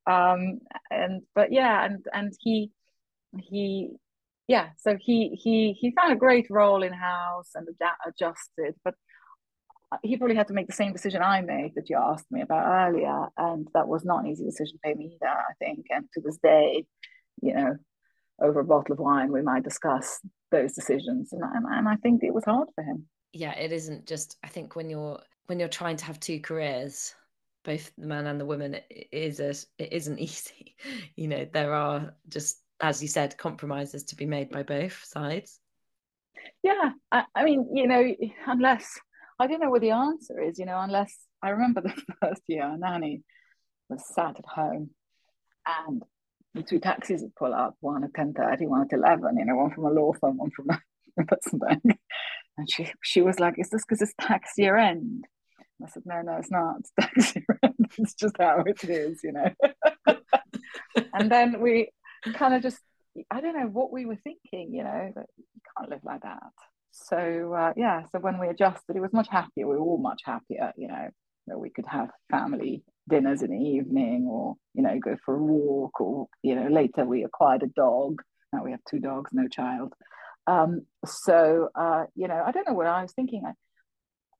Um, 0.07 0.61
and 0.91 1.23
but 1.35 1.53
yeah, 1.53 1.85
and 1.85 2.07
and 2.13 2.33
he 2.41 2.71
he 3.39 3.91
yeah, 4.47 4.71
so 4.79 4.97
he 4.99 5.31
he 5.31 5.75
he 5.79 5.93
found 5.93 6.13
a 6.13 6.17
great 6.17 6.47
role 6.49 6.83
in 6.83 6.93
house 6.93 7.51
and 7.55 7.69
adjusted, 8.07 8.75
but 8.85 8.95
he 10.03 10.17
probably 10.17 10.37
had 10.37 10.49
to 10.49 10.55
make 10.55 10.67
the 10.67 10.73
same 10.73 10.93
decision 10.93 11.23
I 11.23 11.41
made 11.43 11.73
that 11.75 11.89
you 11.89 11.97
asked 11.97 12.31
me 12.31 12.43
about 12.43 12.91
earlier, 12.91 13.29
and 13.37 13.69
that 13.75 13.89
was 13.89 14.05
not 14.05 14.25
an 14.25 14.31
easy 14.31 14.45
decision 14.45 14.79
for 14.83 14.95
me 14.95 15.17
either. 15.17 15.31
I 15.31 15.53
think, 15.59 15.87
and 15.91 16.07
to 16.15 16.21
this 16.23 16.39
day, 16.39 16.87
you 17.43 17.55
know, 17.55 17.77
over 18.41 18.61
a 18.61 18.65
bottle 18.65 18.93
of 18.93 18.99
wine, 18.99 19.33
we 19.33 19.43
might 19.43 19.65
discuss 19.65 20.21
those 20.51 20.73
decisions, 20.73 21.33
and 21.33 21.43
and, 21.43 21.67
and 21.67 21.89
I 21.89 21.97
think 21.97 22.23
it 22.23 22.35
was 22.35 22.45
hard 22.45 22.69
for 22.75 22.83
him. 22.83 23.07
Yeah, 23.33 23.53
it 23.53 23.73
isn't 23.73 24.07
just. 24.07 24.37
I 24.43 24.49
think 24.49 24.77
when 24.77 24.91
you're 24.91 25.21
when 25.47 25.59
you're 25.59 25.69
trying 25.69 25.97
to 25.97 26.05
have 26.05 26.21
two 26.21 26.41
careers, 26.41 27.15
both 27.65 27.91
the 27.97 28.07
man 28.07 28.27
and 28.27 28.41
the 28.41 28.47
woman, 28.47 28.75
it 28.75 29.09
is 29.13 29.41
a, 29.41 29.51
it 29.83 29.93
isn't 29.93 30.19
easy. 30.29 30.77
You 31.17 31.29
know, 31.29 31.47
there 31.53 31.75
are 31.75 32.15
just 32.29 32.63
as 32.81 33.03
you 33.03 33.09
said, 33.09 33.37
compromises 33.37 34.05
to 34.05 34.17
be 34.17 34.27
made 34.27 34.51
by 34.51 34.63
both 34.63 35.05
sides? 35.05 35.59
Yeah, 36.63 36.93
I, 37.11 37.25
I 37.35 37.45
mean, 37.45 37.69
you 37.75 37.87
know, 37.87 38.15
unless 38.47 38.99
I 39.39 39.47
don't 39.47 39.61
know 39.61 39.71
what 39.71 39.81
the 39.81 39.91
answer 39.91 40.41
is, 40.41 40.59
you 40.59 40.67
know, 40.67 40.79
unless 40.81 41.15
I 41.43 41.51
remember 41.51 41.81
the 41.83 41.95
first 42.21 42.43
year, 42.47 42.77
Nanny 42.79 43.23
was 43.89 44.03
sat 44.15 44.39
at 44.39 44.45
home 44.47 44.91
and 45.87 46.03
the 46.55 46.63
two 46.63 46.79
taxis 46.79 47.23
would 47.23 47.35
pull 47.35 47.55
up, 47.55 47.77
one 47.81 48.05
at 48.05 48.15
10 48.15 48.33
30, 48.33 48.67
one 48.67 48.83
at 48.83 48.93
11, 48.93 49.37
you 49.39 49.45
know, 49.45 49.57
one 49.57 49.71
from 49.71 49.87
a 49.87 49.91
law 49.91 50.13
firm, 50.13 50.39
one 50.39 50.51
from 50.51 50.71
a 50.71 50.81
investment 51.17 51.83
bank. 51.85 51.99
And 52.59 52.69
she, 52.71 52.93
she 53.03 53.23
was 53.23 53.41
like, 53.41 53.55
Is 53.59 53.71
this 53.71 53.85
because 53.87 54.03
it's 54.03 54.13
tax 54.21 54.51
year 54.59 54.77
end? 54.77 55.25
I 55.83 55.89
said, 55.89 56.03
No, 56.05 56.21
no, 56.23 56.37
it's 56.37 56.51
not. 56.51 56.81
It's 56.81 56.93
tax 57.01 57.37
year 57.37 57.59
end. 57.63 57.91
It's 57.97 58.15
just 58.15 58.37
how 58.39 58.65
it 58.67 58.85
is, 58.85 59.21
you 59.23 59.33
know. 59.33 59.51
and 61.15 61.31
then 61.31 61.61
we 61.61 61.91
kind 62.35 62.55
of 62.55 62.63
just 62.63 62.81
I 63.31 63.41
don't 63.41 63.59
know 63.59 63.67
what 63.67 63.93
we 63.93 64.07
were 64.07 64.19
thinking, 64.23 64.75
you 64.75 64.85
know, 64.85 65.13
you 65.17 65.45
can't 65.77 65.91
live 65.91 66.05
like 66.05 66.23
that. 66.23 66.53
So 66.91 67.55
uh, 67.55 67.73
yeah, 67.77 68.03
so 68.13 68.19
when 68.19 68.39
we 68.39 68.49
adjusted, 68.49 68.97
it 68.97 69.01
was 69.01 69.13
much 69.13 69.29
happier. 69.29 69.67
We 69.67 69.77
were 69.77 69.81
all 69.81 69.99
much 69.99 70.23
happier, 70.25 70.73
you 70.77 70.89
know, 70.89 71.09
that 71.47 71.59
we 71.59 71.71
could 71.71 71.87
have 71.87 72.11
family 72.31 72.83
dinners 73.09 73.43
in 73.43 73.51
the 73.51 73.65
evening, 73.65 74.27
or 74.29 74.57
you 74.75 74.83
know, 74.83 74.99
go 74.99 75.17
for 75.25 75.37
a 75.37 75.43
walk, 75.43 76.01
or 76.01 76.27
you 76.43 76.55
know, 76.55 76.69
later 76.69 77.05
we 77.05 77.25
acquired 77.25 77.63
a 77.63 77.69
dog. 77.69 78.21
Now 78.53 78.65
we 78.65 78.71
have 78.73 78.81
two 78.89 78.99
dogs, 78.99 79.31
no 79.33 79.49
child. 79.49 79.93
Um, 80.49 80.87
so 81.05 81.69
uh, 81.75 82.05
you 82.15 82.27
know, 82.27 82.43
I 82.45 82.53
don't 82.53 82.67
know 82.67 82.75
what 82.75 82.87
I 82.87 83.03
was 83.03 83.13
thinking. 83.13 83.43
I, 83.47 83.53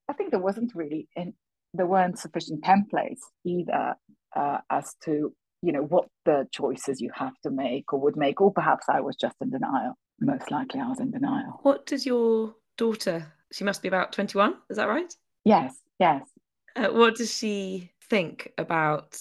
I 0.09 0.15
think 0.15 0.31
there 0.31 0.41
wasn't 0.41 0.75
really, 0.75 1.07
in, 1.15 1.35
there 1.75 1.87
weren't 1.87 2.19
sufficient 2.19 2.65
templates 2.65 3.21
either 3.45 3.95
uh, 4.35 4.59
as 4.71 4.95
to 5.05 5.35
you 5.61 5.73
know 5.73 5.83
what 5.83 6.09
the 6.25 6.47
choices 6.53 7.01
you 7.01 7.11
have 7.15 7.35
to 7.43 7.51
make 7.51 7.93
or 7.93 8.01
would 8.01 8.17
make 8.17 8.41
or 8.41 8.53
perhaps 8.53 8.87
i 8.89 9.01
was 9.01 9.17
just 9.17 9.35
in 9.41 9.51
denial. 9.51 9.95
Most 10.21 10.51
likely 10.51 10.81
i 10.81 10.87
was 10.87 11.01
in 11.01 11.11
denial. 11.11 11.59
What 11.63 11.85
does 11.85 12.07
your 12.07 12.55
daughter 12.77 13.33
she 13.53 13.65
must 13.65 13.83
be 13.83 13.89
about 13.89 14.13
21 14.13 14.55
is 14.71 14.77
that 14.77 14.89
right? 14.89 15.13
Yes 15.45 15.75
yes. 15.99 16.23
Uh, 16.77 16.89
what 16.89 17.17
does 17.17 17.37
she 17.37 17.91
think 18.09 18.53
about 18.57 19.19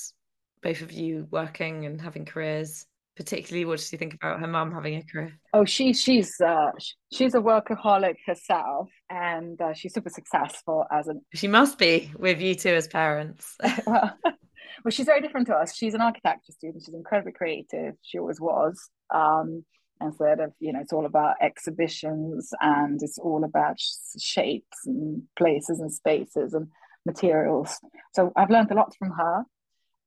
both 0.61 0.81
of 0.81 0.91
you 0.91 1.27
working 1.31 1.85
and 1.85 1.99
having 1.99 2.25
careers 2.25 2.85
particularly 3.17 3.65
what 3.65 3.77
does 3.77 3.87
she 3.89 3.97
think 3.97 4.13
about 4.13 4.39
her 4.39 4.47
mum 4.47 4.71
having 4.71 4.95
a 4.95 5.03
career 5.03 5.33
oh 5.53 5.65
she 5.65 5.91
she's 5.91 6.39
uh 6.39 6.71
she's 7.11 7.33
a 7.33 7.39
workaholic 7.39 8.15
herself 8.25 8.89
and 9.09 9.59
uh, 9.61 9.73
she's 9.73 9.93
super 9.93 10.09
successful 10.09 10.85
as 10.91 11.07
an 11.07 11.21
she 11.33 11.47
must 11.47 11.77
be 11.77 12.11
with 12.17 12.39
you 12.39 12.55
two 12.55 12.69
as 12.69 12.87
parents 12.87 13.57
well, 13.87 14.17
well, 14.83 14.91
she's 14.91 15.05
very 15.05 15.21
different 15.21 15.47
to 15.47 15.55
us. 15.55 15.75
She's 15.75 15.93
an 15.93 16.01
architecture 16.01 16.51
student. 16.51 16.83
She's 16.85 16.93
incredibly 16.93 17.33
creative. 17.33 17.95
She 18.01 18.19
always 18.19 18.39
was. 18.39 18.89
Um, 19.13 19.65
instead 20.01 20.39
of 20.39 20.53
you 20.59 20.73
know, 20.73 20.79
it's 20.79 20.93
all 20.93 21.05
about 21.05 21.35
exhibitions 21.41 22.51
and 22.61 23.01
it's 23.01 23.17
all 23.17 23.43
about 23.43 23.77
shapes 24.19 24.77
and 24.85 25.23
places 25.37 25.79
and 25.79 25.91
spaces 25.91 26.53
and 26.53 26.67
materials. 27.05 27.79
So 28.13 28.31
I've 28.35 28.49
learned 28.49 28.71
a 28.71 28.75
lot 28.75 28.95
from 28.97 29.11
her 29.11 29.43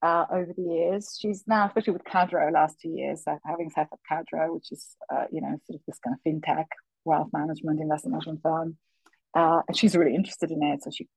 uh, 0.03 0.25
over 0.31 0.53
the 0.57 0.63
years. 0.63 1.19
She's 1.21 1.45
now, 1.47 1.67
especially 1.67 1.95
with 1.95 2.05
Cadro, 2.05 2.53
last 2.53 2.81
two 2.81 2.91
years, 2.91 3.25
having 3.45 3.71
set 3.71 3.89
up 3.93 4.01
Cadro, 4.11 4.55
which 4.55 4.73
is 4.73 4.87
uh, 5.13 5.25
you 5.31 5.41
know 5.41 5.59
sort 5.67 5.77
of 5.77 5.81
this 5.87 5.99
kind 5.99 6.17
of 6.17 6.33
fintech 6.33 6.67
wealth 7.05 7.29
management 7.33 7.81
investment 7.81 8.13
management 8.13 8.41
firm, 8.43 8.77
uh, 9.35 9.63
and 9.67 9.77
she's 9.77 9.97
really 9.97 10.15
interested 10.15 10.51
in 10.51 10.63
it. 10.63 10.83
So 10.83 10.91
she 10.91 11.09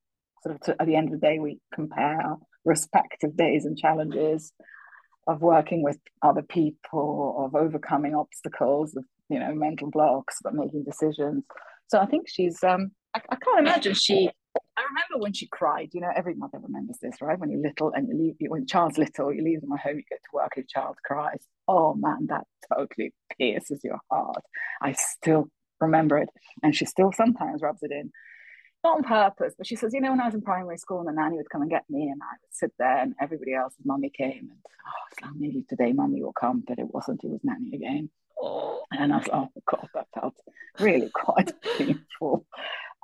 sort 0.44 0.56
of 0.56 0.62
to, 0.62 0.82
at 0.82 0.88
the 0.88 0.96
end 0.96 1.14
of 1.14 1.20
the 1.20 1.26
day 1.26 1.40
we 1.40 1.60
compare 1.74 2.22
our 2.22 2.38
respective 2.66 3.36
days 3.36 3.66
and 3.66 3.78
challenges 3.78 4.52
of 5.28 5.42
working 5.42 5.84
with 5.84 5.98
other 6.22 6.42
people, 6.42 7.36
of 7.46 7.56
overcoming 7.56 8.16
obstacles, 8.16 8.96
of 8.96 9.06
you 9.30 9.40
know 9.40 9.54
mental 9.54 9.90
blocks, 9.90 10.38
but 10.44 10.54
making 10.54 10.84
decisions. 10.84 11.44
So 11.88 12.00
I 12.00 12.06
think 12.06 12.28
she's. 12.28 12.64
Um, 12.64 12.92
I, 13.16 13.22
I 13.30 13.36
can't 13.36 13.60
imagine 13.60 13.94
she. 13.94 14.30
I 14.78 14.82
remember 14.82 15.24
when 15.24 15.34
she 15.34 15.48
cried. 15.48 15.90
You 15.94 16.02
know, 16.02 16.12
every 16.16 16.36
mother 16.36 16.60
remembers 16.60 16.98
this, 17.02 17.22
right? 17.22 17.40
When 17.40 17.52
you're 17.52 17.62
little 17.62 17.92
and 17.94 18.08
you 18.08 18.16
leave, 18.16 18.50
when 18.50 18.66
child's 18.66 18.98
little, 18.98 19.34
you 19.34 19.44
leave 19.44 19.62
them 19.62 19.72
at 19.72 19.80
home, 19.80 19.98
you 19.98 20.04
go 20.10 20.16
to 20.16 20.34
work, 20.34 20.56
your 20.56 20.66
child 20.68 20.98
cries. 21.06 21.46
Oh 21.68 21.94
man, 21.94 22.28
that 22.28 22.46
totally 22.74 23.14
pierces 23.38 23.82
your 23.84 24.00
heart. 24.10 24.44
I 24.82 24.94
still 24.94 25.50
remember 25.80 26.18
it, 26.18 26.30
and 26.62 26.76
she 26.76 26.86
still 26.86 27.12
sometimes 27.12 27.62
rubs 27.62 27.84
it 27.84 27.92
in 27.92 28.12
not 28.84 28.98
on 28.98 29.04
purpose, 29.04 29.54
but 29.58 29.66
she 29.66 29.76
says, 29.76 29.94
you 29.94 30.02
know, 30.02 30.12
when 30.12 30.20
I 30.20 30.26
was 30.26 30.34
in 30.34 30.42
primary 30.42 30.78
school 30.78 31.00
and 31.00 31.08
the 31.08 31.14
nanny 31.14 31.38
would 31.38 31.50
come 31.50 31.62
and 31.62 31.72
get 31.72 31.90
me 31.90 32.10
and 32.10 32.22
I 32.22 32.36
would 32.42 32.54
sit 32.54 32.74
there 32.78 32.98
and 32.98 33.14
everybody 33.20 33.54
else's 33.54 33.86
mummy 33.86 34.10
came 34.10 34.50
and 34.50 34.58
oh, 34.66 35.04
it's 35.12 35.22
like 35.22 35.32
maybe 35.36 35.64
today 35.70 35.94
mummy 35.94 36.22
will 36.22 36.34
come, 36.34 36.64
but 36.68 36.80
it 36.80 36.94
wasn't, 36.94 37.24
it 37.24 37.30
was 37.30 37.40
nanny 37.44 37.72
again. 37.74 38.10
Oh. 38.42 38.84
And 38.92 39.14
I 39.14 39.18
was 39.18 39.28
like, 39.28 39.36
oh 39.56 39.62
God, 39.66 39.90
that 39.94 40.08
felt 40.14 40.36
really 40.80 41.10
quite 41.14 41.54
painful. 41.78 42.46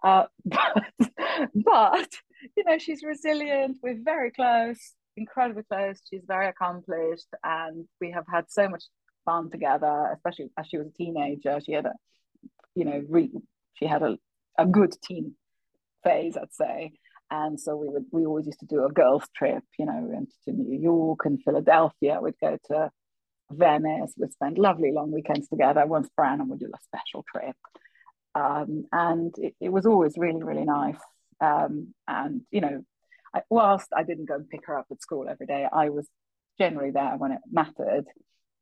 Uh, 0.04 0.26
but, 0.46 0.84
but, 1.54 2.10
you 2.56 2.64
know, 2.66 2.78
she's 2.78 3.04
resilient. 3.04 3.78
We're 3.82 4.00
very 4.02 4.32
close, 4.32 4.94
incredibly 5.18 5.64
close. 5.64 6.00
She's 6.10 6.24
very 6.28 6.48
accomplished 6.48 7.28
and 7.44 7.86
we 8.00 8.12
have 8.12 8.26
had 8.32 8.46
so 8.50 8.70
much 8.70 8.84
fun 9.26 9.50
together, 9.52 10.12
especially 10.16 10.50
as 10.58 10.68
she 10.68 10.78
was 10.78 10.88
a 10.88 10.92
teenager. 10.92 11.60
She 11.66 11.74
had 11.74 11.86
a, 11.86 11.94
you 12.76 12.86
know, 12.86 13.04
re- 13.08 13.32
she 13.74 13.86
had 13.86 14.02
a, 14.02 14.18
a 14.58 14.66
good 14.66 14.94
teen 15.04 15.36
phase, 16.04 16.38
I'd 16.38 16.54
say. 16.54 16.94
And 17.32 17.60
so 17.60 17.76
we 17.76 17.90
would 17.90 18.06
we 18.12 18.26
always 18.26 18.48
used 18.48 18.60
to 18.62 18.66
do 18.66 18.86
a 18.86 18.92
girls' 18.92 19.28
trip, 19.36 19.64
you 19.78 19.86
know, 19.86 20.00
we 20.02 20.16
went 20.16 20.34
to 20.46 20.52
New 20.52 20.80
York 20.80 21.26
and 21.26 21.40
Philadelphia. 21.44 22.20
We'd 22.22 22.34
go 22.42 22.58
to 22.70 22.90
Venice. 23.52 24.14
We'd 24.18 24.34
spend 24.34 24.58
lovely 24.58 24.92
long 24.92 25.12
weekends 25.12 25.48
together. 25.48 25.86
Once 25.86 26.10
per 26.16 26.24
annum, 26.26 26.50
we'd 26.50 26.60
do 26.60 26.72
a 26.74 26.80
special 26.84 27.24
trip. 27.32 27.56
Um, 28.40 28.86
and 28.92 29.34
it, 29.38 29.56
it, 29.60 29.70
was 29.70 29.86
always 29.86 30.14
really, 30.18 30.44
really 30.44 30.64
nice. 30.64 31.00
Um, 31.42 31.94
and, 32.08 32.42
you 32.52 32.62
know, 32.62 32.84
I, 33.34 33.42
whilst 33.50 33.88
I 33.96 34.04
didn't 34.04 34.30
go 34.30 34.36
and 34.36 34.50
pick 34.50 34.66
her 34.68 34.78
up 34.78 34.88
at 34.92 35.02
school 35.02 35.28
every 35.30 35.46
day, 35.46 35.68
I 35.72 35.90
was 35.90 36.08
generally 36.58 36.92
there 36.92 37.16
when 37.18 37.34
it 37.34 37.42
mattered. 37.52 38.06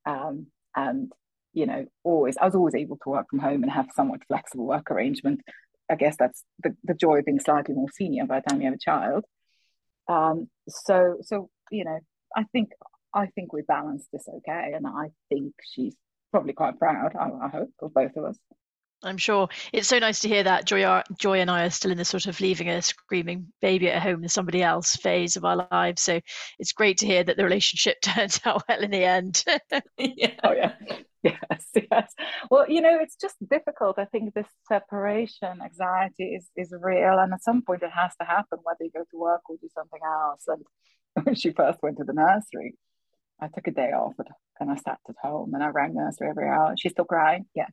Um, 0.06 0.48
and, 0.76 1.12
you 1.54 1.66
know, 1.68 1.86
always, 2.04 2.38
I 2.38 2.46
was 2.46 2.56
always 2.56 2.76
able 2.76 2.98
to 3.04 3.10
work 3.10 3.28
from 3.30 3.40
home 3.40 3.62
and 3.64 3.72
have 3.72 3.88
somewhat 3.96 4.22
flexible 4.28 4.66
work 4.66 4.90
arrangement. 4.90 5.42
I 5.92 5.96
guess 5.96 6.16
that's 6.18 6.44
the, 6.64 6.76
the 6.84 6.94
joy 6.96 7.20
of 7.20 7.26
being 7.26 7.40
slightly 7.40 7.76
more 7.76 7.92
senior 7.94 8.26
by 8.26 8.40
the 8.40 8.50
time 8.50 8.62
you 8.62 8.68
have 8.68 8.76
a 8.76 8.80
child. 8.80 9.26
Um, 10.08 10.50
so, 10.68 11.18
so, 11.22 11.50
you 11.72 11.86
know, 11.86 12.00
I 12.36 12.46
think, 12.52 12.72
I 13.14 13.28
think 13.28 13.54
we 13.54 13.62
balanced 13.62 14.08
this 14.12 14.28
okay. 14.28 14.74
And 14.76 14.88
I 14.88 15.10
think 15.30 15.54
she's 15.64 15.96
probably 16.32 16.54
quite 16.54 16.80
proud, 16.80 17.16
I, 17.16 17.46
I 17.46 17.50
hope, 17.50 17.70
of 17.82 17.94
both 17.94 18.16
of 18.16 18.26
us. 18.26 18.38
I'm 19.04 19.18
sure 19.18 19.48
it's 19.72 19.88
so 19.88 20.00
nice 20.00 20.22
to 20.22 20.28
hear 20.28 20.44
that 20.44 20.66
Joy, 20.66 21.02
Joy 21.18 21.40
and 21.40 21.52
I 21.52 21.66
are 21.66 21.70
still 21.70 21.92
in 21.92 21.98
the 21.98 22.06
sort 22.06 22.26
of 22.26 22.40
leaving 22.42 22.70
a 22.70 22.82
screaming 22.82 23.48
baby 23.62 23.90
at 23.90 24.02
home 24.02 24.22
with 24.22 24.32
somebody 24.32 24.64
else 24.64 24.96
phase 24.96 25.36
of 25.36 25.46
our 25.46 25.68
lives. 25.72 26.02
So 26.02 26.20
it's 26.58 26.72
great 26.72 26.98
to 27.00 27.06
hear 27.06 27.24
that 27.24 27.38
the 27.38 27.44
relationship 27.44 27.98
turns 28.02 28.40
out 28.44 28.64
well 28.68 28.82
in 28.82 28.92
the 28.92 29.04
end. 29.04 29.44
yeah. 29.98 30.34
Oh 30.44 30.52
yeah, 30.52 30.74
yes, 31.22 31.66
yes. 31.92 32.14
Well, 32.50 32.70
you 32.70 32.82
know, 32.82 32.98
it's 33.00 33.18
just 33.18 33.36
difficult. 33.50 34.00
I 34.00 34.06
think 34.06 34.34
this 34.34 34.48
separation 34.68 35.62
anxiety 35.64 36.36
is 36.36 36.50
is 36.56 36.74
real, 36.80 37.20
and 37.20 37.34
at 37.34 37.44
some 37.44 37.62
point 37.62 37.84
it 37.84 37.92
has 37.92 38.16
to 38.20 38.26
happen, 38.26 38.60
whether 38.64 38.84
you 38.84 38.92
go 38.92 39.04
to 39.12 39.18
work 39.18 39.42
or 39.48 39.58
do 39.62 39.70
something 39.76 40.02
else. 40.04 40.44
And 40.48 40.66
when 41.24 41.36
she 41.36 41.52
first 41.52 41.80
went 41.84 41.98
to 41.98 42.04
the 42.04 42.14
nursery, 42.14 42.76
I 43.40 43.48
took 43.48 43.68
a 43.68 43.72
day 43.72 43.92
off 43.92 44.14
and 44.60 44.72
I 44.72 44.76
sat 44.76 45.00
at 45.08 45.16
home 45.22 45.54
and 45.54 45.64
I 45.64 45.68
rang 45.68 45.94
nursery 45.94 46.30
every 46.30 46.48
hour. 46.48 46.74
She's 46.78 46.92
still 46.92 47.06
crying? 47.06 47.46
Yes. 47.54 47.72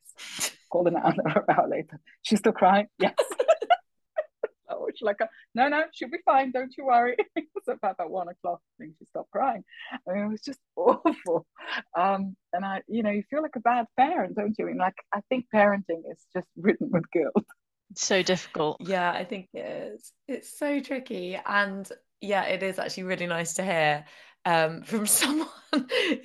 Called 0.71 0.87
an 0.87 0.97
hour, 0.97 1.45
hour 1.49 1.67
later. 1.67 1.99
She's 2.21 2.39
still 2.39 2.51
crying? 2.51 2.87
Yes. 2.99 3.15
oh, 4.69 4.87
she's 4.93 5.05
like, 5.05 5.17
no, 5.55 5.67
no, 5.67 5.83
she'll 5.91 6.09
be 6.09 6.19
fine. 6.23 6.51
Don't 6.51 6.73
you 6.77 6.85
worry. 6.85 7.15
it 7.35 7.45
was 7.55 7.63
about 7.67 7.97
that 7.97 8.09
one 8.09 8.27
o'clock 8.27 8.61
thing. 8.77 8.93
She 8.99 9.05
stopped 9.05 9.31
crying. 9.31 9.63
I 10.07 10.13
mean, 10.13 10.25
it 10.25 10.29
was 10.29 10.41
just 10.41 10.59
awful. 10.75 11.47
Um, 11.97 12.35
and 12.53 12.63
I, 12.63 12.81
you 12.87 13.01
know, 13.01 13.11
you 13.11 13.23
feel 13.29 13.41
like 13.41 13.55
a 13.55 13.61
bad 13.61 13.85
parent, 13.97 14.35
don't 14.35 14.55
you? 14.57 14.65
I 14.65 14.67
mean, 14.69 14.77
like, 14.77 14.97
I 15.13 15.21
think 15.29 15.45
parenting 15.53 16.03
is 16.11 16.23
just 16.33 16.47
written 16.57 16.89
with 16.91 17.09
guilt. 17.11 17.45
so 17.95 18.21
difficult. 18.21 18.77
Yeah, 18.81 19.11
I 19.11 19.23
think 19.23 19.47
it 19.53 19.93
is. 19.95 20.11
It's 20.27 20.59
so 20.59 20.79
tricky. 20.79 21.39
And 21.43 21.89
yeah, 22.21 22.43
it 22.43 22.61
is 22.61 22.77
actually 22.77 23.03
really 23.03 23.27
nice 23.27 23.55
to 23.55 23.63
hear 23.63 24.05
um, 24.45 24.81
from 24.83 25.05
someone 25.05 25.47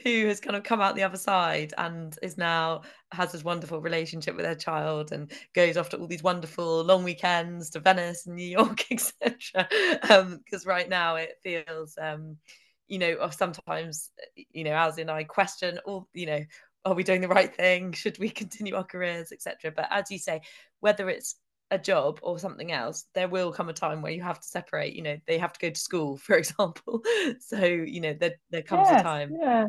who 0.05 0.27
has 0.27 0.41
kind 0.41 0.57
of 0.57 0.63
come 0.63 0.81
out 0.81 0.95
the 0.95 1.03
other 1.03 1.17
side 1.17 1.73
and 1.79 2.17
is 2.23 2.39
now 2.39 2.83
has 3.13 3.33
this 3.33 3.43
wonderful 3.43 3.81
relationship 3.81 4.37
with 4.37 4.45
their 4.45 4.55
child 4.55 5.13
and 5.13 5.33
goes 5.55 5.77
off 5.77 5.89
to 5.89 5.97
all 5.97 6.07
these 6.07 6.23
wonderful 6.23 6.85
long 6.85 7.03
weekends 7.03 7.71
to 7.71 7.81
Venice 7.81 8.27
and 8.27 8.37
New 8.37 8.47
York, 8.47 8.85
etc. 8.91 9.67
Because 10.03 10.67
um, 10.67 10.69
right 10.69 10.89
now 10.89 11.17
it 11.17 11.33
feels, 11.43 11.97
um, 12.01 12.37
you 12.87 12.99
know, 12.99 13.29
sometimes, 13.31 14.11
you 14.53 14.65
know, 14.65 14.75
as 14.75 14.99
in 14.99 15.11
I 15.11 15.25
question 15.25 15.79
all, 15.85 16.09
you 16.15 16.27
know, 16.27 16.45
are 16.85 16.95
we 16.95 17.03
doing 17.03 17.21
the 17.21 17.29
right 17.29 17.55
thing? 17.55 17.93
Should 17.93 18.19
we 18.19 18.31
continue 18.31 18.75
our 18.75 18.85
careers, 18.85 19.33
etc. 19.33 19.73
But 19.75 19.89
as 19.91 20.11
you 20.11 20.19
say, 20.19 20.43
whether 20.81 21.09
it's 21.09 21.37
a 21.71 21.79
job 21.79 22.19
or 22.23 22.39
something 22.39 22.73
else, 22.73 23.05
there 23.15 23.29
will 23.29 23.53
come 23.53 23.69
a 23.69 23.73
time 23.73 24.03
where 24.03 24.13
you 24.13 24.23
have 24.23 24.41
to 24.41 24.47
separate. 24.47 24.95
You 24.95 25.03
know, 25.03 25.19
they 25.27 25.39
have 25.39 25.53
to 25.53 25.61
go 25.61 25.71
to 25.71 25.81
school, 25.81 26.17
for 26.27 26.37
example. 26.37 27.03
so, 27.41 27.65
you 27.65 28.01
know, 28.01 28.15
there, 28.15 28.35
there 28.51 28.63
comes 28.63 28.89
yes, 28.91 29.01
a 29.01 29.03
time. 29.03 29.37
Yeah. 29.41 29.67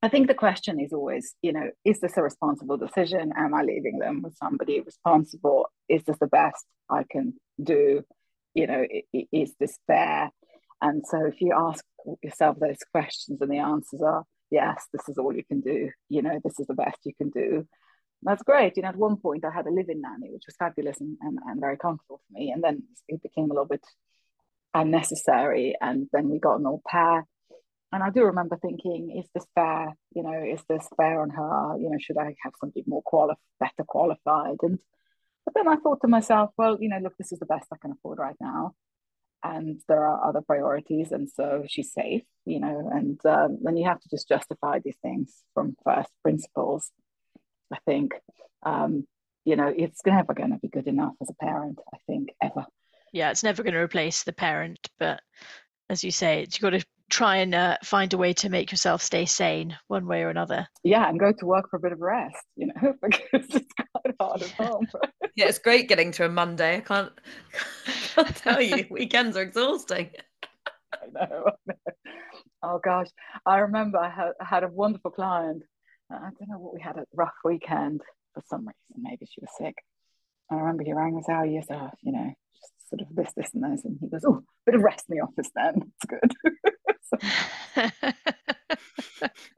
I 0.00 0.08
think 0.08 0.28
the 0.28 0.34
question 0.34 0.78
is 0.78 0.92
always, 0.92 1.34
you 1.42 1.52
know, 1.52 1.70
is 1.84 1.98
this 2.00 2.16
a 2.16 2.22
responsible 2.22 2.76
decision? 2.76 3.32
Am 3.36 3.52
I 3.52 3.62
leaving 3.62 3.98
them 3.98 4.22
with 4.22 4.36
somebody 4.36 4.80
responsible? 4.80 5.66
Is 5.88 6.04
this 6.04 6.18
the 6.20 6.28
best 6.28 6.64
I 6.88 7.04
can 7.10 7.34
do? 7.62 8.04
You 8.54 8.66
know, 8.68 8.86
is 9.32 9.54
this 9.58 9.76
fair? 9.88 10.30
And 10.80 11.02
so 11.04 11.26
if 11.26 11.40
you 11.40 11.52
ask 11.52 11.84
yourself 12.22 12.58
those 12.60 12.78
questions 12.92 13.40
and 13.40 13.50
the 13.50 13.58
answers 13.58 14.00
are, 14.00 14.22
yes, 14.50 14.86
this 14.92 15.08
is 15.08 15.18
all 15.18 15.34
you 15.34 15.44
can 15.44 15.60
do, 15.60 15.90
you 16.08 16.22
know, 16.22 16.38
this 16.44 16.60
is 16.60 16.68
the 16.68 16.74
best 16.74 16.98
you 17.04 17.14
can 17.14 17.30
do, 17.30 17.66
that's 18.22 18.42
great. 18.42 18.76
You 18.76 18.82
know, 18.82 18.88
at 18.88 18.96
one 18.96 19.16
point 19.16 19.44
I 19.44 19.50
had 19.50 19.66
a 19.66 19.70
living 19.70 20.00
nanny, 20.00 20.30
which 20.32 20.44
was 20.46 20.56
fabulous 20.56 21.00
and, 21.00 21.16
and, 21.20 21.38
and 21.46 21.60
very 21.60 21.76
comfortable 21.76 22.20
for 22.26 22.38
me. 22.38 22.50
And 22.50 22.62
then 22.62 22.82
it 23.08 23.22
became 23.22 23.44
a 23.44 23.54
little 23.54 23.64
bit 23.64 23.84
unnecessary. 24.74 25.76
And 25.80 26.08
then 26.12 26.28
we 26.28 26.38
got 26.38 26.56
an 26.60 26.66
au 26.66 26.82
pair. 26.86 27.26
And 27.90 28.02
I 28.02 28.10
do 28.10 28.24
remember 28.24 28.58
thinking, 28.60 29.16
is 29.18 29.30
this 29.34 29.46
fair? 29.54 29.94
You 30.14 30.22
know, 30.22 30.44
is 30.44 30.62
this 30.68 30.86
fair 30.96 31.22
on 31.22 31.30
her? 31.30 31.78
You 31.78 31.90
know, 31.90 31.98
should 31.98 32.18
I 32.18 32.34
have 32.42 32.52
somebody 32.60 32.84
more 32.86 33.02
qualified, 33.02 33.38
better 33.60 33.84
qualified? 33.86 34.56
And 34.62 34.78
but 35.44 35.54
then 35.54 35.68
I 35.68 35.76
thought 35.76 36.02
to 36.02 36.08
myself, 36.08 36.50
well, 36.58 36.76
you 36.78 36.90
know, 36.90 36.98
look, 36.98 37.16
this 37.16 37.32
is 37.32 37.38
the 37.38 37.46
best 37.46 37.68
I 37.72 37.76
can 37.80 37.92
afford 37.92 38.18
right 38.18 38.36
now. 38.38 38.74
And 39.42 39.80
there 39.88 40.04
are 40.04 40.28
other 40.28 40.42
priorities. 40.42 41.12
And 41.12 41.30
so 41.30 41.64
she's 41.66 41.92
safe, 41.92 42.24
you 42.44 42.60
know, 42.60 42.90
and 42.92 43.18
um, 43.24 43.58
then 43.62 43.78
you 43.78 43.88
have 43.88 44.00
to 44.00 44.08
just 44.10 44.28
justify 44.28 44.80
these 44.80 44.98
things 45.00 45.42
from 45.54 45.76
first 45.84 46.10
principles 46.22 46.90
I 47.72 47.78
think, 47.86 48.12
um, 48.64 49.06
you 49.44 49.56
know, 49.56 49.72
it's 49.74 50.00
never 50.06 50.34
going 50.34 50.50
to 50.50 50.58
be 50.58 50.68
good 50.68 50.86
enough 50.86 51.14
as 51.20 51.30
a 51.30 51.44
parent, 51.44 51.78
I 51.92 51.98
think, 52.06 52.30
ever. 52.42 52.66
Yeah, 53.12 53.30
it's 53.30 53.42
never 53.42 53.62
going 53.62 53.74
to 53.74 53.80
replace 53.80 54.22
the 54.22 54.32
parent. 54.32 54.78
But 54.98 55.20
as 55.88 56.04
you 56.04 56.10
say, 56.10 56.40
you've 56.40 56.60
got 56.60 56.70
to 56.70 56.84
try 57.10 57.36
and 57.36 57.54
uh, 57.54 57.76
find 57.82 58.12
a 58.12 58.18
way 58.18 58.32
to 58.34 58.50
make 58.50 58.70
yourself 58.70 59.02
stay 59.02 59.24
sane 59.24 59.76
one 59.88 60.06
way 60.06 60.22
or 60.22 60.30
another. 60.30 60.68
Yeah, 60.84 61.08
and 61.08 61.18
go 61.18 61.32
to 61.32 61.46
work 61.46 61.70
for 61.70 61.76
a 61.76 61.80
bit 61.80 61.92
of 61.92 62.00
rest, 62.00 62.44
you 62.56 62.66
know, 62.66 62.94
because 63.02 63.46
it's 63.50 63.74
quite 63.92 64.14
hard 64.20 64.42
at 64.42 64.50
home. 64.50 64.86
yeah, 65.36 65.46
it's 65.46 65.58
great 65.58 65.88
getting 65.88 66.12
to 66.12 66.26
a 66.26 66.28
Monday. 66.28 66.76
I 66.76 66.80
can't, 66.80 67.12
I 67.86 67.92
can't 68.14 68.36
tell 68.36 68.60
you, 68.60 68.86
weekends 68.90 69.36
are 69.36 69.42
exhausting. 69.42 70.10
I 70.92 71.06
know, 71.12 71.44
I 71.46 71.52
know. 71.66 71.92
Oh 72.62 72.80
gosh, 72.82 73.08
I 73.46 73.58
remember 73.58 73.98
I 73.98 74.10
had, 74.10 74.32
I 74.40 74.44
had 74.44 74.64
a 74.64 74.68
wonderful 74.68 75.12
client 75.12 75.62
I 76.10 76.30
don't 76.38 76.48
know 76.48 76.58
what 76.58 76.74
we 76.74 76.80
had 76.80 76.96
a 76.96 77.04
rough 77.14 77.34
weekend 77.44 78.02
for 78.34 78.42
some 78.46 78.60
reason. 78.60 78.74
Maybe 78.96 79.26
she 79.26 79.40
was 79.40 79.50
sick. 79.58 79.76
I 80.50 80.56
remember 80.56 80.84
he 80.84 80.92
rang 80.92 81.18
us 81.18 81.28
out. 81.28 81.50
Yes, 81.50 81.66
oh, 81.70 81.90
you 82.02 82.12
know, 82.12 82.32
just 82.54 82.72
sort 82.88 83.02
of 83.02 83.14
this, 83.14 83.32
this, 83.36 83.50
and 83.54 83.64
this, 83.64 83.84
and 83.84 83.98
he 84.00 84.08
goes, 84.08 84.24
"Oh, 84.26 84.42
bit 84.64 84.74
of 84.74 84.82
rest 84.82 85.04
in 85.08 85.16
the 85.16 85.22
office 85.22 85.50
then. 85.54 85.92
It's 85.94 86.06
good." 86.06 86.32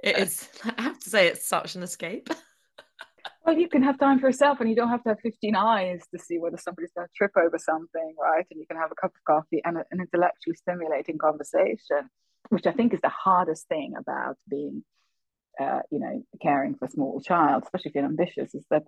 it 0.03 0.19
is. 0.19 0.49
I 0.65 0.83
have 0.83 0.99
to 0.99 1.11
say, 1.11 1.29
it's 1.29 1.47
such 1.47 1.75
an 1.75 1.83
escape. 1.83 2.29
well, 3.45 3.57
you 3.57 3.69
can 3.69 3.83
have 3.83 3.99
time 3.99 4.19
for 4.19 4.27
yourself, 4.27 4.61
and 4.61 4.69
you 4.69 4.77
don't 4.77 4.89
have 4.89 5.03
to 5.05 5.11
have 5.11 5.21
fifteen 5.21 5.55
eyes 5.55 6.03
to 6.13 6.19
see 6.19 6.39
whether 6.39 6.57
somebody's 6.57 6.91
going 6.97 7.07
to 7.07 7.13
trip 7.17 7.33
over 7.37 7.59
something, 7.59 8.15
right? 8.21 8.47
And 8.51 8.61
you 8.61 8.67
can 8.67 8.77
have 8.77 8.91
a 8.91 9.01
cup 9.01 9.13
of 9.15 9.25
coffee 9.25 9.63
and 9.65 9.79
an 9.79 9.85
intellectually 9.93 10.57
stimulating 10.57 11.19
conversation, 11.19 12.11
which 12.49 12.67
I 12.67 12.73
think 12.73 12.95
is 12.95 13.01
the 13.01 13.09
hardest 13.09 13.69
thing 13.69 13.95
about 13.99 14.37
being 14.49 14.85
uh, 15.59 15.81
you 15.91 15.99
know, 15.99 16.23
caring 16.43 16.75
for 16.75 16.87
a 16.87 16.91
small 16.91 17.21
child, 17.21 17.63
especially 17.65 17.91
if 17.91 17.95
you're 17.95 18.05
ambitious, 18.05 18.55
is 18.55 18.65
that, 18.71 18.85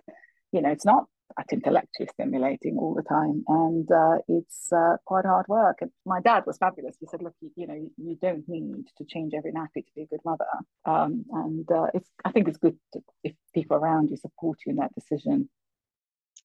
you 0.52 0.60
know, 0.62 0.70
it's 0.70 0.84
not 0.84 1.06
that 1.36 1.46
intellectually 1.52 2.08
stimulating 2.12 2.76
all 2.78 2.94
the 2.94 3.02
time. 3.02 3.44
And 3.48 3.90
uh, 3.90 4.18
it's 4.28 4.72
uh, 4.72 4.96
quite 5.04 5.24
hard 5.24 5.46
work. 5.48 5.78
And 5.80 5.90
my 6.04 6.20
dad 6.20 6.44
was 6.46 6.58
fabulous. 6.58 6.96
He 7.00 7.06
said, 7.06 7.22
look, 7.22 7.34
you, 7.40 7.50
you 7.56 7.66
know, 7.66 7.88
you, 7.96 8.16
don't 8.20 8.44
need 8.48 8.84
to 8.98 9.04
change 9.04 9.32
every 9.34 9.52
nappy 9.52 9.84
to 9.84 9.92
be 9.94 10.02
a 10.02 10.06
good 10.06 10.20
mother. 10.24 10.44
Um, 10.84 11.24
and 11.32 11.70
uh, 11.70 11.86
it's, 11.94 12.08
I 12.24 12.32
think 12.32 12.48
it's 12.48 12.58
good 12.58 12.76
to, 12.92 13.00
if 13.24 13.32
people 13.54 13.76
around 13.76 14.10
you 14.10 14.16
support 14.16 14.58
you 14.66 14.70
in 14.70 14.76
that 14.76 14.94
decision. 14.94 15.48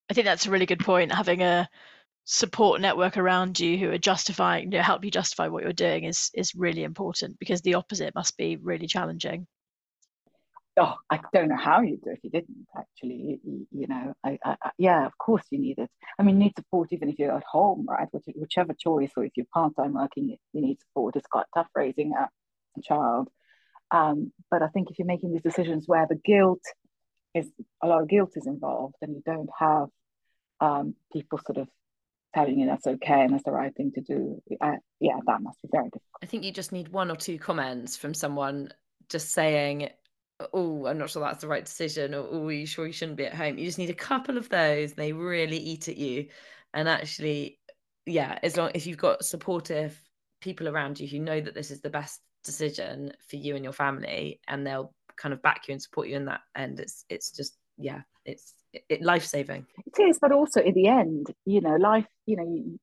I 0.09 0.13
think 0.13 0.25
that's 0.25 0.45
a 0.45 0.51
really 0.51 0.65
good 0.65 0.79
point. 0.79 1.11
Having 1.11 1.41
a 1.43 1.69
support 2.25 2.81
network 2.81 3.17
around 3.17 3.59
you 3.59 3.77
who 3.77 3.89
are 3.91 3.97
justifying, 3.97 4.71
you 4.71 4.77
know, 4.77 4.83
help 4.83 5.03
you 5.03 5.11
justify 5.11 5.47
what 5.47 5.63
you're 5.63 5.73
doing 5.73 6.03
is 6.03 6.29
is 6.33 6.55
really 6.55 6.83
important 6.83 7.39
because 7.39 7.61
the 7.61 7.75
opposite 7.75 8.13
must 8.15 8.37
be 8.37 8.57
really 8.57 8.87
challenging 8.87 9.47
oh, 10.77 10.95
I 11.09 11.19
don't 11.33 11.49
know 11.49 11.57
how 11.57 11.81
you'd 11.81 12.01
do 12.01 12.11
if 12.11 12.19
you 12.23 12.29
didn't 12.29 12.67
actually. 12.77 13.39
You, 13.43 13.67
you 13.71 13.87
know, 13.87 14.13
I, 14.23 14.37
I, 14.43 14.55
yeah, 14.77 15.05
of 15.05 15.17
course 15.17 15.43
you 15.49 15.59
need 15.59 15.79
it. 15.79 15.89
I 16.19 16.23
mean, 16.23 16.35
you 16.37 16.45
need 16.45 16.55
support 16.55 16.89
even 16.91 17.09
if 17.09 17.19
you're 17.19 17.35
at 17.35 17.43
home, 17.43 17.85
right? 17.87 18.07
Which, 18.11 18.25
whichever 18.35 18.73
choice, 18.73 19.11
or 19.17 19.25
if 19.25 19.31
you're 19.35 19.45
part 19.53 19.75
time 19.75 19.93
working, 19.93 20.37
you 20.53 20.61
need 20.61 20.79
support. 20.81 21.15
It's 21.15 21.27
quite 21.27 21.45
tough 21.53 21.67
raising 21.75 22.13
a, 22.13 22.29
a 22.77 22.81
child. 22.81 23.29
Um, 23.91 24.31
but 24.51 24.61
I 24.61 24.67
think 24.67 24.91
if 24.91 24.99
you're 24.99 25.07
making 25.07 25.31
these 25.31 25.41
decisions 25.41 25.85
where 25.87 26.07
the 26.09 26.19
guilt 26.23 26.61
is 27.33 27.49
a 27.83 27.87
lot 27.87 28.01
of 28.01 28.09
guilt 28.09 28.31
is 28.35 28.47
involved, 28.47 28.95
and 29.01 29.15
you 29.15 29.21
don't 29.25 29.49
have 29.57 29.87
um, 30.59 30.95
people 31.13 31.39
sort 31.45 31.57
of 31.57 31.67
telling 32.35 32.59
you 32.59 32.67
that's 32.67 32.85
okay 32.85 33.21
and 33.21 33.33
that's 33.33 33.43
the 33.43 33.51
right 33.51 33.73
thing 33.75 33.91
to 33.95 34.01
do, 34.01 34.41
uh, 34.61 34.73
yeah, 34.99 35.17
that 35.25 35.41
must 35.41 35.61
be 35.61 35.69
very 35.71 35.85
difficult. 35.85 36.03
I 36.21 36.25
think 36.25 36.43
you 36.43 36.51
just 36.51 36.71
need 36.71 36.89
one 36.89 37.09
or 37.09 37.15
two 37.15 37.39
comments 37.39 37.95
from 37.95 38.13
someone 38.13 38.69
just 39.09 39.31
saying 39.31 39.89
oh, 40.53 40.85
I'm 40.85 40.97
not 40.97 41.09
sure 41.09 41.21
that's 41.21 41.41
the 41.41 41.47
right 41.47 41.65
decision, 41.65 42.13
or 42.13 42.27
oh, 42.29 42.47
are 42.47 42.51
you 42.51 42.65
sure 42.65 42.85
you 42.85 42.93
shouldn't 42.93 43.17
be 43.17 43.25
at 43.25 43.33
home? 43.33 43.57
You 43.57 43.65
just 43.65 43.77
need 43.77 43.89
a 43.89 43.95
couple 43.95 44.37
of 44.37 44.49
those, 44.49 44.91
and 44.91 44.97
they 44.97 45.13
really 45.13 45.57
eat 45.57 45.87
at 45.87 45.97
you. 45.97 46.27
And 46.73 46.87
actually, 46.87 47.59
yeah, 48.05 48.37
as 48.43 48.57
long 48.57 48.71
if 48.73 48.85
you've 48.85 48.97
got 48.97 49.25
supportive 49.25 49.99
people 50.41 50.67
around 50.67 50.99
you 50.99 51.07
who 51.07 51.19
know 51.19 51.41
that 51.41 51.55
this 51.55 51.71
is 51.71 51.81
the 51.81 51.89
best 51.89 52.21
decision 52.43 53.11
for 53.27 53.37
you 53.37 53.55
and 53.55 53.63
your 53.63 53.73
family, 53.73 54.39
and 54.47 54.65
they'll 54.65 54.93
kind 55.15 55.33
of 55.33 55.41
back 55.41 55.67
you 55.67 55.73
and 55.73 55.81
support 55.81 56.07
you 56.07 56.15
in 56.15 56.25
that 56.25 56.41
end, 56.55 56.79
it's 56.79 57.05
it's 57.09 57.31
just 57.31 57.57
yeah, 57.77 58.01
it's 58.25 58.53
it, 58.73 59.01
life 59.01 59.25
saving. 59.25 59.65
It 59.85 60.01
is, 60.01 60.19
but 60.19 60.31
also 60.31 60.61
in 60.61 60.73
the 60.73 60.87
end, 60.87 61.27
you 61.45 61.61
know, 61.61 61.75
life, 61.75 62.07
you 62.25 62.35
know, 62.35 62.77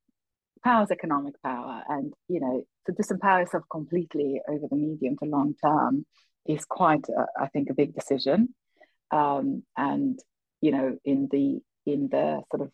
power 0.65 0.83
is 0.83 0.91
economic 0.91 1.41
power, 1.43 1.83
and 1.89 2.13
you 2.29 2.41
know, 2.41 2.65
to 2.87 2.93
disempower 2.93 3.41
yourself 3.41 3.65
completely 3.71 4.41
over 4.49 4.67
the 4.69 4.77
medium 4.77 5.17
to 5.19 5.25
long 5.27 5.55
term 5.63 6.05
is 6.47 6.65
quite, 6.65 7.05
I 7.39 7.49
think, 7.49 7.71
a 7.71 7.75
big 7.75 7.95
decision. 7.95 8.55
Um, 9.11 9.63
and 9.77 10.19
you 10.61 10.73
know, 10.73 10.99
in 11.05 11.29
the 11.31 11.61
in 11.87 12.09
the 12.09 12.43
sort 12.51 12.63
of 12.63 12.73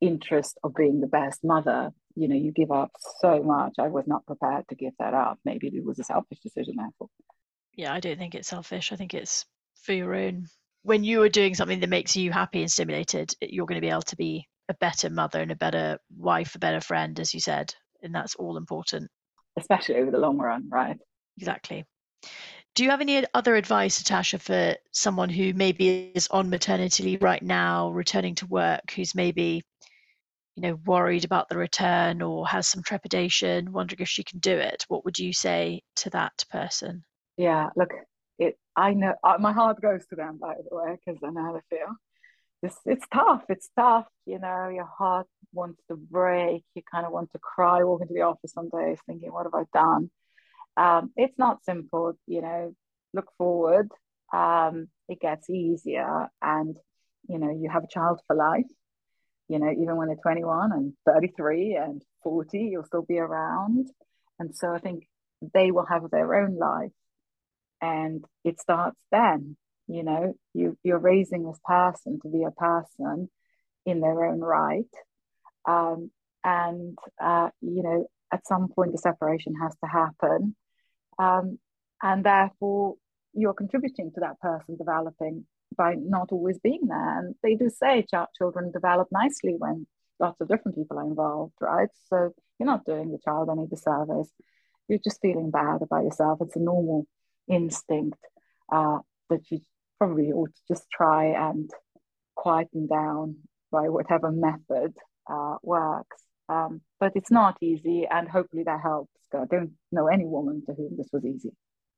interest 0.00 0.58
of 0.62 0.74
being 0.74 1.00
the 1.00 1.06
best 1.06 1.42
mother, 1.42 1.90
you 2.14 2.28
know, 2.28 2.36
you 2.36 2.52
give 2.52 2.70
up 2.70 2.90
so 3.20 3.42
much. 3.42 3.74
I 3.78 3.88
was 3.88 4.06
not 4.06 4.26
prepared 4.26 4.68
to 4.68 4.74
give 4.74 4.92
that 4.98 5.14
up. 5.14 5.38
Maybe 5.44 5.68
it 5.68 5.84
was 5.84 5.98
a 5.98 6.04
selfish 6.04 6.40
decision, 6.40 6.74
therefore. 6.76 7.08
Yeah, 7.74 7.92
I 7.92 8.00
don't 8.00 8.18
think 8.18 8.34
it's 8.34 8.48
selfish. 8.48 8.92
I 8.92 8.96
think 8.96 9.14
it's 9.14 9.46
for 9.82 9.92
your 9.92 10.14
own. 10.14 10.46
When 10.82 11.04
you 11.04 11.22
are 11.22 11.28
doing 11.28 11.54
something 11.54 11.80
that 11.80 11.90
makes 11.90 12.16
you 12.16 12.32
happy 12.32 12.62
and 12.62 12.70
stimulated, 12.70 13.34
you're 13.40 13.66
going 13.66 13.80
to 13.80 13.86
be 13.86 13.90
able 13.90 14.02
to 14.02 14.16
be 14.16 14.46
a 14.68 14.74
better 14.74 15.10
mother 15.10 15.40
and 15.40 15.50
a 15.50 15.56
better 15.56 15.98
wife, 16.16 16.54
a 16.54 16.58
better 16.58 16.80
friend, 16.80 17.18
as 17.20 17.34
you 17.34 17.40
said. 17.40 17.74
And 18.02 18.14
that's 18.14 18.34
all 18.34 18.56
important. 18.56 19.10
Especially 19.58 19.96
over 19.96 20.10
the 20.10 20.18
long 20.18 20.38
run, 20.38 20.68
right? 20.70 20.96
Exactly. 21.36 21.84
Do 22.74 22.84
you 22.84 22.90
have 22.90 23.00
any 23.00 23.24
other 23.34 23.56
advice, 23.56 24.00
Natasa, 24.00 24.40
for 24.40 24.76
someone 24.92 25.28
who 25.28 25.52
maybe 25.54 26.12
is 26.14 26.28
on 26.28 26.50
maternity 26.50 27.02
leave 27.02 27.22
right 27.22 27.42
now, 27.42 27.90
returning 27.90 28.36
to 28.36 28.46
work, 28.46 28.92
who's 28.94 29.14
maybe, 29.14 29.62
you 30.54 30.62
know, 30.62 30.78
worried 30.86 31.24
about 31.24 31.48
the 31.48 31.58
return 31.58 32.22
or 32.22 32.46
has 32.46 32.68
some 32.68 32.82
trepidation, 32.82 33.72
wondering 33.72 34.00
if 34.00 34.08
she 34.08 34.22
can 34.22 34.38
do 34.38 34.56
it? 34.56 34.84
What 34.88 35.04
would 35.04 35.18
you 35.18 35.32
say 35.32 35.82
to 35.96 36.10
that 36.10 36.44
person? 36.50 37.04
Yeah, 37.36 37.70
look, 37.74 37.92
it. 38.38 38.56
I 38.76 38.94
know 38.94 39.14
uh, 39.24 39.36
my 39.40 39.52
heart 39.52 39.80
goes 39.80 40.06
to 40.06 40.16
them, 40.16 40.38
by 40.40 40.54
the 40.54 40.76
way, 40.76 40.96
because 41.04 41.20
I 41.24 41.30
know 41.30 41.42
how 41.42 41.52
they 41.54 41.76
feel. 41.76 41.94
It's 42.62 42.76
it's 42.84 43.06
tough. 43.12 43.42
It's 43.48 43.68
tough. 43.76 44.06
You 44.26 44.38
know, 44.38 44.68
your 44.68 44.84
heart 44.86 45.26
wants 45.52 45.80
to 45.88 45.96
break. 45.96 46.62
You 46.74 46.82
kind 46.90 47.06
of 47.06 47.12
want 47.12 47.32
to 47.32 47.38
cry 47.38 47.82
walking 47.82 48.08
to 48.08 48.14
the 48.14 48.20
office 48.22 48.52
some 48.52 48.68
days, 48.68 48.98
thinking, 49.06 49.32
"What 49.32 49.46
have 49.46 49.54
I 49.54 49.64
done?" 49.72 50.10
Um, 50.76 51.12
it's 51.16 51.38
not 51.38 51.64
simple, 51.64 52.14
you 52.26 52.42
know, 52.42 52.74
look 53.12 53.26
forward. 53.38 53.90
Um, 54.32 54.88
it 55.08 55.20
gets 55.20 55.50
easier 55.50 56.28
and, 56.40 56.76
you 57.28 57.38
know, 57.38 57.50
you 57.50 57.68
have 57.70 57.84
a 57.84 57.88
child 57.92 58.20
for 58.26 58.36
life. 58.36 58.70
You 59.48 59.58
know, 59.58 59.70
even 59.70 59.96
when 59.96 60.06
they're 60.08 60.16
21 60.22 60.72
and 60.72 60.92
33 61.06 61.74
and 61.74 62.02
40, 62.22 62.58
you'll 62.58 62.84
still 62.84 63.02
be 63.02 63.18
around. 63.18 63.88
And 64.38 64.54
so 64.54 64.72
I 64.72 64.78
think 64.78 65.08
they 65.54 65.72
will 65.72 65.86
have 65.86 66.08
their 66.10 66.34
own 66.36 66.56
life. 66.56 66.92
And 67.82 68.24
it 68.44 68.60
starts 68.60 69.00
then. 69.10 69.56
You 69.88 70.04
know, 70.04 70.34
you, 70.54 70.78
you're 70.84 71.00
raising 71.00 71.44
this 71.44 71.58
person 71.64 72.20
to 72.22 72.28
be 72.28 72.44
a 72.44 72.52
person 72.52 73.28
in 73.84 74.00
their 74.00 74.24
own 74.26 74.38
right. 74.40 74.84
Um, 75.68 76.12
and, 76.44 76.96
uh, 77.20 77.50
you 77.60 77.82
know, 77.82 78.06
at 78.32 78.46
some 78.46 78.68
point 78.68 78.92
the 78.92 78.98
separation 78.98 79.54
has 79.60 79.74
to 79.82 79.90
happen. 79.90 80.56
Um, 81.18 81.58
and 82.02 82.24
therefore 82.24 82.94
you're 83.32 83.54
contributing 83.54 84.10
to 84.14 84.20
that 84.20 84.40
person 84.40 84.76
developing 84.76 85.44
by 85.76 85.94
not 85.94 86.32
always 86.32 86.58
being 86.58 86.86
there. 86.88 87.18
And 87.18 87.34
they 87.42 87.54
do 87.54 87.68
say 87.68 88.04
children 88.36 88.72
develop 88.72 89.08
nicely 89.12 89.54
when 89.58 89.86
lots 90.18 90.40
of 90.40 90.48
different 90.48 90.76
people 90.76 90.98
are 90.98 91.06
involved 91.06 91.54
right? 91.60 91.88
So 92.08 92.32
you're 92.58 92.66
not 92.66 92.84
doing 92.84 93.10
the 93.10 93.18
child 93.24 93.48
any 93.50 93.66
disservice. 93.66 94.30
You're 94.88 94.98
just 95.02 95.20
feeling 95.22 95.50
bad 95.50 95.82
about 95.82 96.04
yourself. 96.04 96.38
It's 96.42 96.56
a 96.56 96.60
normal 96.60 97.06
instinct 97.48 98.18
uh, 98.72 98.98
that 99.28 99.50
you 99.50 99.60
probably 99.98 100.32
ought 100.32 100.54
to 100.54 100.60
just 100.68 100.84
try 100.90 101.26
and 101.26 101.70
quieten 102.34 102.86
down 102.86 103.36
by 103.70 103.88
whatever 103.88 104.30
method 104.32 104.96
uh, 105.30 105.56
works. 105.62 106.22
Um, 106.48 106.80
but 107.00 107.12
it's 107.14 107.30
not 107.30 107.56
easy, 107.60 108.06
and 108.08 108.28
hopefully 108.28 108.62
that 108.64 108.80
helps. 108.82 109.10
I 109.34 109.46
don't 109.50 109.72
know 109.90 110.08
any 110.08 110.26
woman 110.26 110.62
to 110.66 110.74
whom 110.74 110.96
this 110.96 111.08
was 111.12 111.24
easy. 111.24 111.50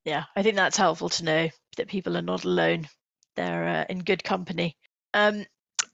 Yeah, 0.05 0.25
I 0.37 0.43
think 0.43 0.57
that's 0.57 0.77
helpful 0.77 1.09
to 1.11 1.25
know 1.25 1.49
that 1.77 1.89
people 1.89 2.17
are 2.17 2.23
not 2.23 2.45
alone. 2.45 2.89
They're 3.37 3.69
uh, 3.69 3.85
in 3.89 4.01
good 4.01 4.23
company. 4.23 4.77
Um, 5.15 5.45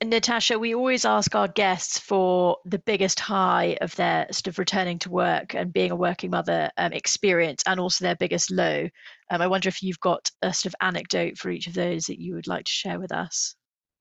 Natasa, 0.02 0.60
we 0.60 0.74
always 0.74 1.04
ask 1.04 1.34
our 1.34 1.48
guests 1.48 1.98
for 1.98 2.58
the 2.64 2.78
biggest 2.78 3.18
high 3.18 3.76
of 3.80 3.94
their 3.96 4.26
sort 4.30 4.46
of 4.46 4.58
returning 4.58 4.98
to 5.00 5.10
work 5.10 5.54
and 5.54 5.72
being 5.72 5.90
a 5.90 5.96
working 5.96 6.30
mother 6.30 6.70
um, 6.76 6.92
experience 6.92 7.62
and 7.66 7.80
also 7.80 8.04
their 8.04 8.14
biggest 8.14 8.50
low. 8.52 8.88
Um, 9.30 9.42
I 9.42 9.48
wonder 9.48 9.68
if 9.68 9.82
you've 9.82 10.00
got 10.00 10.30
a 10.42 10.54
sort 10.54 10.72
of 10.72 10.76
anecdote 10.80 11.36
for 11.36 11.50
each 11.50 11.66
of 11.66 11.74
those 11.74 12.04
that 12.06 12.20
you 12.20 12.34
would 12.34 12.46
like 12.46 12.64
to 12.64 12.72
share 12.72 13.00
with 13.00 13.12
us. 13.12 13.56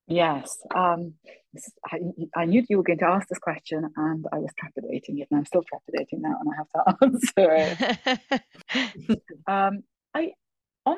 Yes. 0.08 0.58
Um, 0.74 1.14
I, 1.86 2.00
I, 2.36 2.46
knew 2.46 2.64
you 2.70 2.78
were 2.78 2.84
going 2.84 3.00
to 3.00 3.06
ask 3.06 3.28
this 3.28 3.40
question 3.40 3.90
and 3.96 4.26
I 4.32 4.38
was 4.38 4.52
trepidating 4.58 5.20
it 5.20 5.28
and 5.30 5.40
I'm 5.40 5.46
still 5.46 5.64
trepidating 5.64 6.22
now 6.22 6.36
and 6.40 6.50
I 6.50 6.56
have 6.58 6.70
to 6.76 6.96
answer 7.04 8.22
it. 9.10 9.22
um, 9.48 9.84
I, 10.14 10.32
on, 10.86 10.98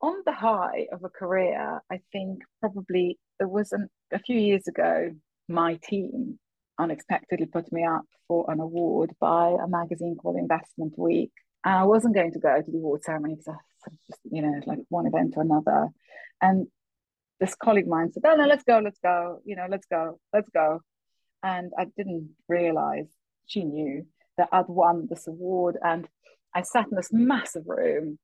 on 0.00 0.22
the 0.24 0.32
high 0.32 0.86
of 0.92 1.02
a 1.02 1.08
career, 1.08 1.80
I 1.90 2.00
think 2.12 2.42
probably 2.60 3.18
there 3.38 3.48
was 3.48 3.72
an, 3.72 3.88
a 4.12 4.20
few 4.20 4.38
years 4.38 4.68
ago, 4.68 5.10
my 5.48 5.78
team 5.82 6.38
unexpectedly 6.78 7.46
put 7.46 7.72
me 7.72 7.84
up 7.84 8.04
for 8.28 8.48
an 8.50 8.60
award 8.60 9.10
by 9.20 9.56
a 9.62 9.66
magazine 9.66 10.16
called 10.16 10.36
Investment 10.36 10.96
Week. 10.96 11.32
And 11.64 11.74
I 11.74 11.84
wasn't 11.84 12.14
going 12.14 12.32
to 12.32 12.38
go 12.38 12.62
to 12.62 12.70
the 12.70 12.78
award 12.78 13.02
ceremony 13.02 13.34
because 13.34 13.56
I 13.84 13.90
just, 14.08 14.20
you 14.30 14.42
know, 14.42 14.60
like 14.66 14.78
one 14.90 15.06
event 15.06 15.34
or 15.36 15.42
another. 15.42 15.88
And 16.40 16.68
this 17.40 17.54
colleague 17.54 17.84
of 17.84 17.90
mine 17.90 18.12
said, 18.12 18.24
"Oh 18.26 18.34
no, 18.34 18.46
let's 18.46 18.64
go, 18.64 18.80
let's 18.82 18.98
go, 19.00 19.40
you 19.44 19.56
know, 19.56 19.66
let's 19.68 19.86
go, 19.86 20.18
let's 20.32 20.48
go," 20.50 20.80
and 21.42 21.72
I 21.78 21.86
didn't 21.96 22.30
realize 22.48 23.06
she 23.46 23.64
knew 23.64 24.06
that 24.36 24.48
I'd 24.52 24.68
won 24.68 25.06
this 25.08 25.26
award, 25.26 25.76
and 25.82 26.08
I 26.54 26.62
sat 26.62 26.88
in 26.90 26.96
this 26.96 27.12
massive 27.12 27.64
room. 27.66 28.18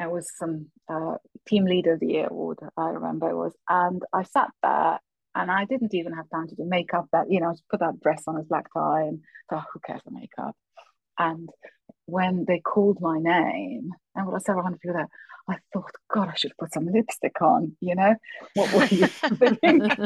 It 0.00 0.10
was 0.10 0.28
some 0.36 0.66
uh, 0.88 1.16
team 1.46 1.64
leader 1.64 1.92
of 1.92 2.00
the 2.00 2.08
year 2.08 2.28
award, 2.28 2.58
I 2.76 2.88
remember 2.88 3.30
it 3.30 3.36
was, 3.36 3.54
and 3.68 4.02
I 4.12 4.24
sat 4.24 4.50
there 4.62 4.98
and 5.34 5.50
I 5.50 5.64
didn't 5.64 5.94
even 5.94 6.12
have 6.12 6.28
time 6.30 6.48
to 6.48 6.54
do 6.54 6.64
makeup. 6.64 7.06
That 7.12 7.30
you 7.30 7.40
know, 7.40 7.52
just 7.52 7.68
put 7.68 7.80
that 7.80 8.00
dress 8.00 8.24
on 8.26 8.38
as 8.38 8.46
black 8.46 8.66
tie 8.72 9.02
and 9.02 9.20
thought, 9.48 9.66
who 9.72 9.80
cares 9.80 10.02
for 10.02 10.10
makeup? 10.10 10.56
And 11.18 11.48
when 12.06 12.44
they 12.46 12.60
called 12.60 12.98
my 13.00 13.18
name, 13.18 13.92
and 14.14 14.26
what 14.26 14.34
I 14.34 14.38
several 14.38 14.64
hundred 14.64 14.80
people 14.80 14.96
there, 14.96 15.08
I 15.48 15.56
thought, 15.72 15.90
God, 16.12 16.28
I 16.28 16.34
should 16.36 16.52
put 16.58 16.72
some 16.72 16.86
lipstick 16.86 17.40
on, 17.42 17.76
you 17.80 17.94
know? 17.94 18.14
What 18.54 18.72
were 18.72 18.84
you 18.84 19.06
thinking? 19.06 19.78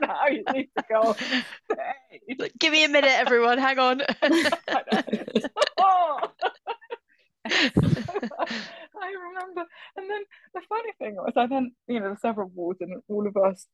now 0.00 0.26
you 0.30 0.44
need 0.52 0.68
to 0.76 0.84
go. 0.88 1.16
Give 2.58 2.72
me 2.72 2.84
a 2.84 2.88
minute, 2.88 3.10
everyone. 3.10 3.58
Hang 3.58 3.78
on. 3.78 4.02
oh. 5.78 6.20
I 9.00 9.12
remember. 9.12 9.64
And 9.96 10.10
then 10.10 10.22
the 10.54 10.60
funny 10.68 10.92
thing 10.98 11.16
was, 11.16 11.32
I 11.36 11.46
then, 11.46 11.72
you 11.86 12.00
know, 12.00 12.16
several 12.20 12.48
awards, 12.48 12.80
and 12.80 13.02
all 13.08 13.26
of 13.26 13.36
us 13.36 13.66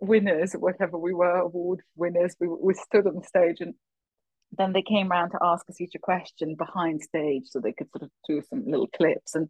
winners, 0.00 0.52
whatever 0.52 0.98
we 0.98 1.14
were, 1.14 1.36
award 1.36 1.80
winners, 1.96 2.36
we, 2.40 2.48
we 2.48 2.74
stood 2.74 3.06
on 3.06 3.14
the 3.16 3.24
stage 3.24 3.60
and 3.60 3.74
then 4.58 4.72
they 4.72 4.82
came 4.82 5.10
around 5.10 5.30
to 5.30 5.38
ask 5.42 5.68
us 5.70 5.80
each 5.80 5.94
a 5.94 5.98
question 5.98 6.54
behind 6.56 7.00
stage 7.00 7.44
so 7.46 7.58
they 7.58 7.72
could 7.72 7.88
sort 7.90 8.02
of 8.02 8.10
do 8.28 8.42
some 8.50 8.64
little 8.66 8.88
clips 8.88 9.34
and 9.34 9.48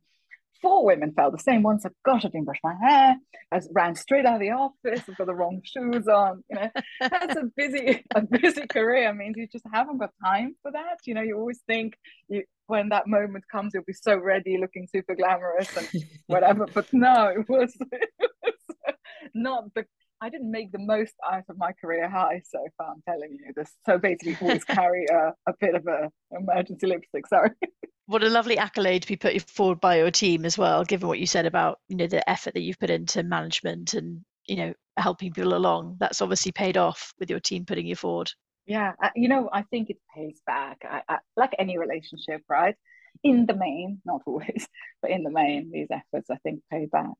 four 0.62 0.84
women 0.84 1.12
fell. 1.12 1.30
The 1.30 1.38
same 1.38 1.62
one 1.62 1.80
said, 1.80 1.92
"Gosh, 2.04 2.24
I 2.24 2.28
didn't 2.28 2.44
brush 2.44 2.60
my 2.64 2.74
hair. 2.80 3.16
I 3.50 3.60
ran 3.72 3.94
straight 3.94 4.24
out 4.24 4.36
of 4.36 4.40
the 4.40 4.52
office. 4.52 5.02
I've 5.08 5.16
got 5.16 5.26
the 5.26 5.34
wrong 5.34 5.60
shoes 5.64 6.08
on." 6.08 6.44
You 6.48 6.56
know, 6.56 6.70
that's 7.00 7.36
a 7.36 7.44
busy 7.56 8.04
a 8.14 8.22
busy 8.22 8.66
career. 8.66 9.08
I 9.08 9.12
means 9.12 9.36
you 9.36 9.48
just 9.48 9.66
haven't 9.72 9.98
got 9.98 10.10
time 10.24 10.54
for 10.62 10.72
that. 10.72 10.98
You 11.04 11.14
know, 11.14 11.22
you 11.22 11.36
always 11.36 11.60
think 11.66 11.94
you 12.28 12.44
when 12.66 12.88
that 12.90 13.06
moment 13.06 13.44
comes, 13.50 13.74
you'll 13.74 13.84
be 13.84 13.92
so 13.92 14.16
ready, 14.16 14.56
looking 14.56 14.86
super 14.90 15.14
glamorous 15.14 15.76
and 15.76 15.88
whatever. 16.26 16.66
but 16.72 16.86
no, 16.92 17.28
it 17.28 17.48
was, 17.48 17.76
it 17.92 18.10
was 18.42 18.86
not 19.34 19.74
the. 19.74 19.84
I 20.22 20.30
didn't 20.30 20.52
make 20.52 20.70
the 20.70 20.78
most 20.78 21.14
out 21.28 21.42
of 21.48 21.58
my 21.58 21.72
career 21.72 22.08
high 22.08 22.42
so 22.44 22.60
far. 22.78 22.92
I'm 22.92 23.02
telling 23.08 23.32
you 23.32 23.52
this. 23.56 23.72
So 23.84 23.98
basically, 23.98 24.38
always 24.40 24.62
carry 24.64 25.04
a, 25.12 25.32
a 25.48 25.54
bit 25.60 25.74
of 25.74 25.84
a 25.88 26.10
emergency 26.30 26.86
lipstick. 26.86 27.26
Sorry 27.26 27.50
what 28.06 28.24
a 28.24 28.28
lovely 28.28 28.58
accolade 28.58 29.02
to 29.02 29.08
be 29.08 29.16
put 29.16 29.40
forward 29.42 29.80
by 29.80 29.98
your 29.98 30.10
team 30.10 30.44
as 30.44 30.58
well, 30.58 30.84
given 30.84 31.08
what 31.08 31.18
you 31.18 31.26
said 31.26 31.46
about 31.46 31.78
you 31.88 31.96
know 31.96 32.06
the 32.06 32.28
effort 32.28 32.54
that 32.54 32.62
you've 32.62 32.78
put 32.78 32.90
into 32.90 33.22
management 33.22 33.94
and 33.94 34.22
you 34.46 34.56
know 34.56 34.74
helping 34.96 35.32
people 35.32 35.54
along. 35.54 35.96
That's 36.00 36.20
obviously 36.20 36.52
paid 36.52 36.76
off 36.76 37.12
with 37.18 37.30
your 37.30 37.40
team 37.40 37.64
putting 37.64 37.86
you 37.86 37.96
forward. 37.96 38.30
Yeah, 38.66 38.92
you 39.16 39.28
know, 39.28 39.48
I 39.52 39.62
think 39.62 39.90
it 39.90 39.98
pays 40.14 40.40
back. 40.46 40.78
I, 40.84 41.02
I, 41.08 41.18
like 41.36 41.52
any 41.58 41.78
relationship, 41.78 42.42
right? 42.48 42.76
In 43.24 43.46
the 43.46 43.54
main, 43.54 44.00
not 44.04 44.22
always, 44.26 44.68
but 45.02 45.10
in 45.10 45.24
the 45.24 45.30
main, 45.30 45.70
these 45.72 45.88
efforts 45.90 46.30
I 46.30 46.36
think 46.44 46.60
pay 46.70 46.86
back. 46.86 47.10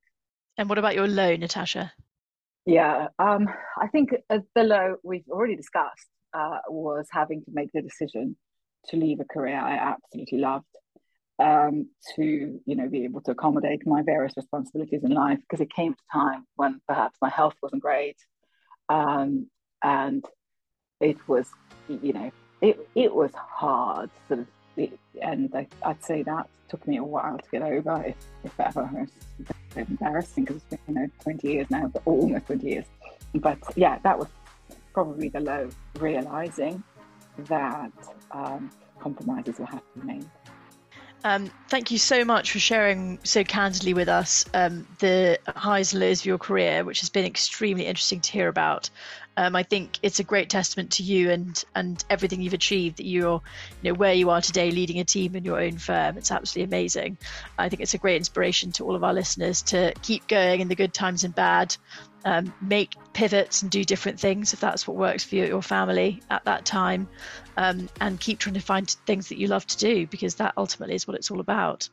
And 0.59 0.69
what 0.69 0.79
about 0.79 0.95
your 0.95 1.09
low, 1.09 1.37
Natasa? 1.37 1.91
Yeah, 2.65 3.09
um, 3.19 3.49
I 3.81 3.89
think 3.89 4.11
the 4.29 4.63
low 4.63 4.97
we've 5.03 5.29
already 5.29 5.57
discussed 5.57 6.07
uh, 6.33 6.59
was 6.69 7.09
having 7.11 7.43
to 7.45 7.51
make 7.53 7.71
the 7.73 7.83
decision 7.83 8.37
to 8.89 8.97
leave 8.97 9.21
a 9.21 9.25
career 9.25 9.59
I 9.59 9.75
absolutely 9.77 10.39
loved 10.39 10.67
um, 11.39 11.89
to 12.17 12.61
you 12.65 12.77
know 12.77 12.89
be 12.89 13.05
able 13.05 13.21
to 13.23 13.33
accommodate 13.33 13.87
my 13.87 14.03
various 14.03 14.35
responsibilities 14.37 15.03
in 15.03 15.13
life 15.13 15.39
because 15.41 15.61
it 15.61 15.73
came 15.73 15.95
to 15.95 16.03
time 16.13 16.47
when 16.57 16.81
perhaps 16.87 17.19
my 17.21 17.29
health 17.29 17.55
wasn't 17.63 17.83
great 17.83 18.17
um, 18.89 19.49
and 19.83 20.25
it 21.01 21.17
was 21.29 21.49
you 21.89 22.13
know 22.13 22.31
it, 22.61 22.89
it 22.95 23.15
was 23.15 23.33
hard 23.35 24.11
sort 24.29 24.41
of 24.41 24.47
and 25.21 25.55
I, 25.55 25.67
would 25.87 26.03
say 26.03 26.23
that 26.23 26.49
took 26.69 26.87
me 26.87 26.97
a 26.97 27.05
while 27.05 27.37
to 27.39 27.45
get 27.51 27.63
over 27.63 28.03
if, 28.07 28.17
if 28.45 28.59
ever. 28.59 29.07
It's 29.39 29.51
embarrassing 29.77 30.45
because 30.45 30.57
it's 30.57 30.65
been 30.65 30.79
you 30.89 30.95
know 30.95 31.11
20 31.23 31.49
years 31.49 31.67
now 31.71 31.89
but 31.89 32.03
almost 32.07 32.47
20 32.47 32.67
years. 32.67 32.87
But 33.35 33.59
yeah 33.77 33.99
that 34.03 34.19
was 34.19 34.29
probably 34.95 35.29
the 35.29 35.41
low 35.41 35.69
realizing 35.99 36.83
that 37.39 37.93
um, 38.31 38.71
compromises 39.01 39.59
will 39.59 39.67
have 39.67 39.83
to 39.95 40.01
be 40.01 40.07
made 40.07 40.31
um, 41.25 41.51
thank 41.69 41.91
you 41.91 41.99
so 41.99 42.25
much 42.25 42.51
for 42.51 42.59
sharing 42.59 43.19
so 43.23 43.45
candidly 43.45 43.95
with 43.95 44.09
us 44.09 44.45
um, 44.55 44.87
the 44.99 45.39
highs 45.47 45.93
and 45.93 46.03
lows 46.03 46.21
of 46.21 46.27
your 46.27 46.39
career, 46.39 46.85
which 46.85 47.01
has 47.01 47.11
been 47.11 47.25
extremely 47.25 47.87
interesting 47.87 48.21
to 48.21 48.33
hear 48.33 48.49
about. 48.49 48.91
Um, 49.37 49.57
I 49.57 49.63
think 49.63 49.99
it's 50.03 50.19
a 50.19 50.25
great 50.25 50.51
testament 50.51 50.91
to 50.93 51.03
you 51.03 51.31
and 51.31 51.65
and 51.75 52.05
everything 52.11 52.43
you've 52.43 52.53
achieved 52.53 52.99
that 52.99 53.07
you're, 53.07 53.41
you 53.83 53.93
know, 53.93 53.95
where 53.95 54.13
you 54.13 54.31
are 54.31 54.41
today, 54.41 54.71
leading 54.71 54.99
a 54.99 55.05
team 55.05 55.37
in 55.37 55.45
your 55.45 55.61
own 55.61 55.79
firm. 55.79 56.19
It's 56.19 56.31
absolutely 56.31 56.65
amazing. 56.65 57.17
I 57.57 57.69
think 57.69 57.81
it's 57.81 57.95
a 57.95 57.99
great 57.99 58.17
inspiration 58.17 58.73
to 58.73 58.85
all 58.85 58.97
of 58.97 59.05
our 59.05 59.15
listeners 59.15 59.63
to 59.63 59.95
keep 60.03 60.27
going 60.27 60.61
in 60.61 60.69
the 60.69 60.75
good 60.75 60.93
times 60.93 61.25
and 61.25 61.35
bad, 61.35 61.77
um, 62.25 62.53
make 62.61 62.95
pivots 63.13 63.63
and 63.63 63.71
do 63.71 63.85
different 63.85 64.19
things 64.19 64.53
if 64.53 64.61
that's 64.61 64.87
what 64.87 64.97
works 64.97 65.25
for 65.25 65.37
you, 65.37 65.47
your 65.47 65.63
family 65.63 66.23
at 66.31 66.45
that 66.45 66.65
time, 66.65 67.09
um, 67.57 67.89
and 68.01 68.21
keep 68.21 68.39
trying 68.39 68.55
to 68.55 68.61
find 68.61 68.91
things 69.07 69.29
that 69.29 69.39
you 69.39 69.47
love 69.47 69.67
to 69.67 69.79
do 69.79 70.07
because 70.07 70.37
that 70.37 70.55
ultimately 70.57 70.95
is 70.95 71.07
what 71.07 71.17
it's 71.17 71.31
all 71.31 71.41
about. 71.41 71.89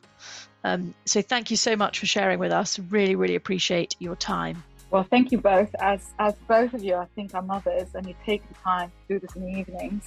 Um, 0.64 0.94
so 1.06 1.22
thank 1.22 1.50
you 1.50 1.56
so 1.56 1.76
much 1.76 1.98
for 1.98 2.06
sharing 2.06 2.38
with 2.38 2.52
us. 2.52 2.78
Really, 2.78 3.14
really 3.14 3.34
appreciate 3.34 3.96
your 3.98 4.16
time. 4.16 4.62
Well, 4.90 5.04
thank 5.04 5.30
you 5.30 5.38
both. 5.38 5.72
As 5.80 6.12
as 6.18 6.34
both 6.48 6.74
of 6.74 6.82
you, 6.82 6.96
I 6.96 7.06
think 7.14 7.34
are 7.34 7.42
mothers, 7.42 7.94
and 7.94 8.06
you 8.06 8.14
take 8.26 8.46
the 8.48 8.54
time 8.54 8.90
to 8.90 9.14
do 9.14 9.20
this 9.20 9.36
in 9.36 9.42
the 9.42 9.58
evenings 9.58 10.04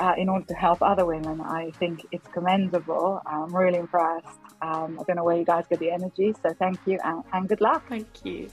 uh, 0.00 0.14
in 0.16 0.28
order 0.28 0.44
to 0.46 0.54
help 0.54 0.82
other 0.82 1.06
women. 1.06 1.40
I 1.40 1.70
think 1.78 2.04
it's 2.10 2.26
commendable. 2.28 3.22
I'm 3.24 3.54
really 3.54 3.78
impressed. 3.78 4.26
Um, 4.62 4.98
I 4.98 5.04
don't 5.04 5.16
know 5.16 5.24
where 5.24 5.36
you 5.36 5.44
guys 5.44 5.64
get 5.70 5.78
the 5.78 5.90
energy, 5.90 6.34
so 6.42 6.52
thank 6.58 6.78
you 6.86 6.98
and, 7.04 7.22
and 7.32 7.48
good 7.48 7.60
luck. 7.60 7.84
Thank 7.88 8.24
you. 8.24 8.50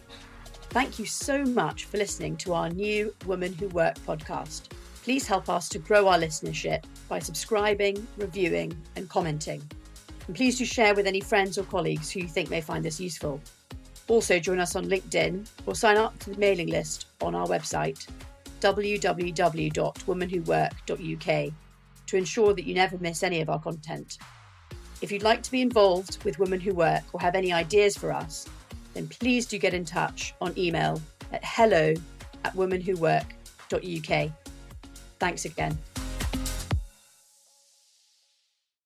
Thank 0.70 0.99
you 0.99 1.05
so 1.05 1.43
much 1.43 1.86
for 1.86 1.97
listening 1.97 2.38
to 2.38 2.53
our 2.53 2.70
new 2.70 3.13
Women 3.26 3.53
Who 3.53 3.68
Work 3.70 3.95
podcast. 3.99 4.70
Please 5.03 5.26
help 5.26 5.49
us 5.49 5.70
to 5.70 5.80
grow 5.80 6.07
our 6.07 6.20
listenership 6.20 6.84
by 7.07 7.20
subscribing, 7.20 8.05
reviewing, 8.18 8.78
and 8.97 9.09
commenting. 9.09 9.61
And 10.28 10.36
please 10.36 10.57
do 10.57 10.65
share 10.65 10.93
with 10.93 11.07
any 11.07 11.22
friends 11.22 11.57
or 11.57 11.63
colleagues 11.63 12.11
who 12.11 12.20
you 12.20 12.28
think 12.28 12.49
may 12.49 12.59
find 12.59 12.84
this 12.84 12.99
useful. 12.99 13.39
Also, 14.09 14.39
join 14.39 14.59
us 14.59 14.76
on 14.76 14.86
LinkedIn 14.86 15.47
or 15.65 15.74
sign 15.74 15.95
up 15.97 16.20
to 16.20 16.32
the 16.32 16.38
mailing 16.38 16.68
list 16.68 17.07
on 17.22 17.34
our 17.34 17.47
website 17.47 18.05
www.womenwhowork.uk 18.59 21.53
to 22.07 22.18
ensure 22.18 22.53
that 22.53 22.65
you 22.65 22.74
never 22.74 22.97
miss 22.97 23.24
any 23.24 23.41
of 23.41 23.49
our 23.49 23.59
content. 23.59 24.18
If 25.01 25.11
you'd 25.11 25.24
like 25.24 25.43
to 25.43 25.51
be 25.51 25.61
involved 25.61 26.24
with 26.24 26.39
Women 26.39 26.59
Who 26.59 26.74
Work 26.74 27.03
or 27.13 27.22
have 27.22 27.36
any 27.36 27.53
ideas 27.53 27.95
for 27.95 28.11
us, 28.11 28.47
then 28.97 29.07
please 29.07 29.45
do 29.45 29.59
get 29.59 29.75
in 29.75 29.85
touch 29.85 30.33
on 30.41 30.57
email 30.57 30.99
at 31.31 31.43
hello 31.43 31.93
at 32.43 32.53
womenwhowork.uk. 32.55 34.31
Thanks 35.19 35.45
again. 35.45 35.77